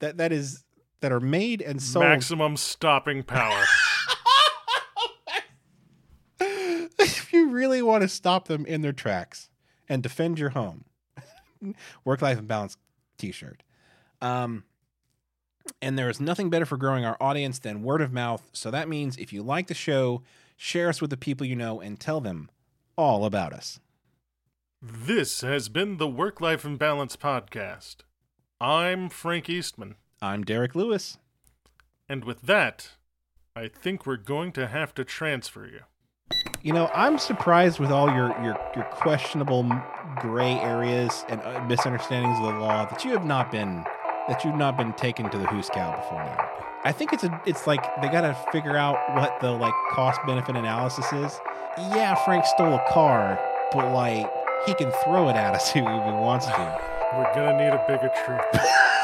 that 0.01 0.17
that 0.19 0.33
is 0.33 0.65
that 1.01 1.13
are 1.13 1.21
made 1.21 1.63
and 1.63 1.83
sold. 1.83 2.05
Maximum 2.05 2.57
stopping 2.57 3.23
power. 3.23 3.65
if 6.41 7.33
you 7.33 7.51
really 7.51 7.83
want 7.83 8.03
to 8.03 8.09
stop 8.09 8.49
them 8.49 8.67
in 8.67 8.83
their 8.83 8.93
tracks 8.93 9.51
and 9.89 10.03
defend 10.03 10.39
your 10.39 10.51
home, 10.51 10.85
work 12.05 12.21
life 12.23 12.39
and 12.39 12.49
balance 12.49 12.77
t-shirt. 13.17 13.63
Um, 14.21 14.65
and 15.81 15.99
there 15.99 16.09
is 16.09 16.21
nothing 16.21 16.51
better 16.51 16.67
for 16.67 16.77
growing 16.77 17.05
our 17.05 17.17
audience 17.21 17.59
than 17.59 17.83
word 17.83 18.01
of 18.01 18.13
mouth. 18.13 18.49
So 18.53 18.71
that 18.71 18.89
means 18.89 19.17
if 19.17 19.33
you 19.33 19.43
like 19.43 19.69
the 19.69 19.75
show, 19.75 20.23
share 20.57 20.89
us 20.89 21.01
with 21.01 21.11
the 21.11 21.17
people 21.17 21.47
you 21.47 21.57
know 21.57 21.81
and 21.81 22.01
tell 22.01 22.21
them 22.21 22.51
all 22.97 23.25
about 23.25 23.53
us. 23.53 23.79
This 24.81 25.41
has 25.43 25.69
been 25.69 25.97
the 25.97 26.09
Work 26.09 26.41
Life 26.41 26.65
and 26.65 26.79
Balance 26.79 27.17
Podcast. 27.17 27.97
I'm 28.61 29.09
Frank 29.09 29.49
Eastman. 29.49 29.95
I'm 30.21 30.43
Derek 30.43 30.75
Lewis. 30.75 31.19
And 32.09 32.25
with 32.25 32.43
that, 32.43 32.91
I 33.55 33.69
think 33.69 34.05
we're 34.05 34.17
going 34.17 34.51
to 34.53 34.67
have 34.67 34.93
to 34.95 35.05
transfer 35.05 35.65
you. 35.65 35.83
You 36.63 36.73
know, 36.73 36.91
I'm 36.93 37.19
surprised 37.19 37.79
with 37.79 37.93
all 37.93 38.09
your 38.09 38.31
your, 38.43 38.59
your 38.75 38.85
questionable 38.91 39.65
gray 40.17 40.55
areas 40.55 41.25
and 41.29 41.41
uh, 41.43 41.65
misunderstandings 41.69 42.37
of 42.39 42.47
the 42.47 42.59
law 42.59 42.85
that 42.87 43.05
you 43.05 43.13
have 43.13 43.25
not 43.25 43.53
been 43.53 43.85
that 44.27 44.45
you've 44.45 44.57
not 44.57 44.77
been 44.77 44.93
taken 44.95 45.31
to 45.31 45.39
the 45.39 45.45
hoosegow 45.45 45.95
before 45.95 46.25
now. 46.25 46.51
I 46.83 46.91
think 46.91 47.13
it's 47.13 47.23
a 47.23 47.41
it's 47.47 47.69
like 47.69 47.81
they 48.03 48.09
got 48.09 48.23
to 48.23 48.35
figure 48.51 48.77
out 48.77 48.97
what 49.15 49.39
the 49.41 49.53
like 49.53 49.75
cost 49.93 50.21
benefit 50.27 50.57
analysis 50.57 51.07
is. 51.13 51.39
Yeah, 51.79 52.17
Frank 52.25 52.45
stole 52.45 52.75
a 52.75 52.85
car, 52.91 53.39
but 53.71 53.93
like 53.93 54.29
he 54.67 54.75
can 54.75 54.91
throw 55.05 55.29
it 55.29 55.37
at 55.37 55.55
us 55.55 55.69
if 55.77 55.77
he 55.77 55.81
wants 55.83 56.47
to. 56.47 56.98
We're 57.17 57.35
gonna 57.35 57.57
need 57.57 57.73
a 57.73 57.83
bigger 57.89 58.11
tree. 58.11 58.61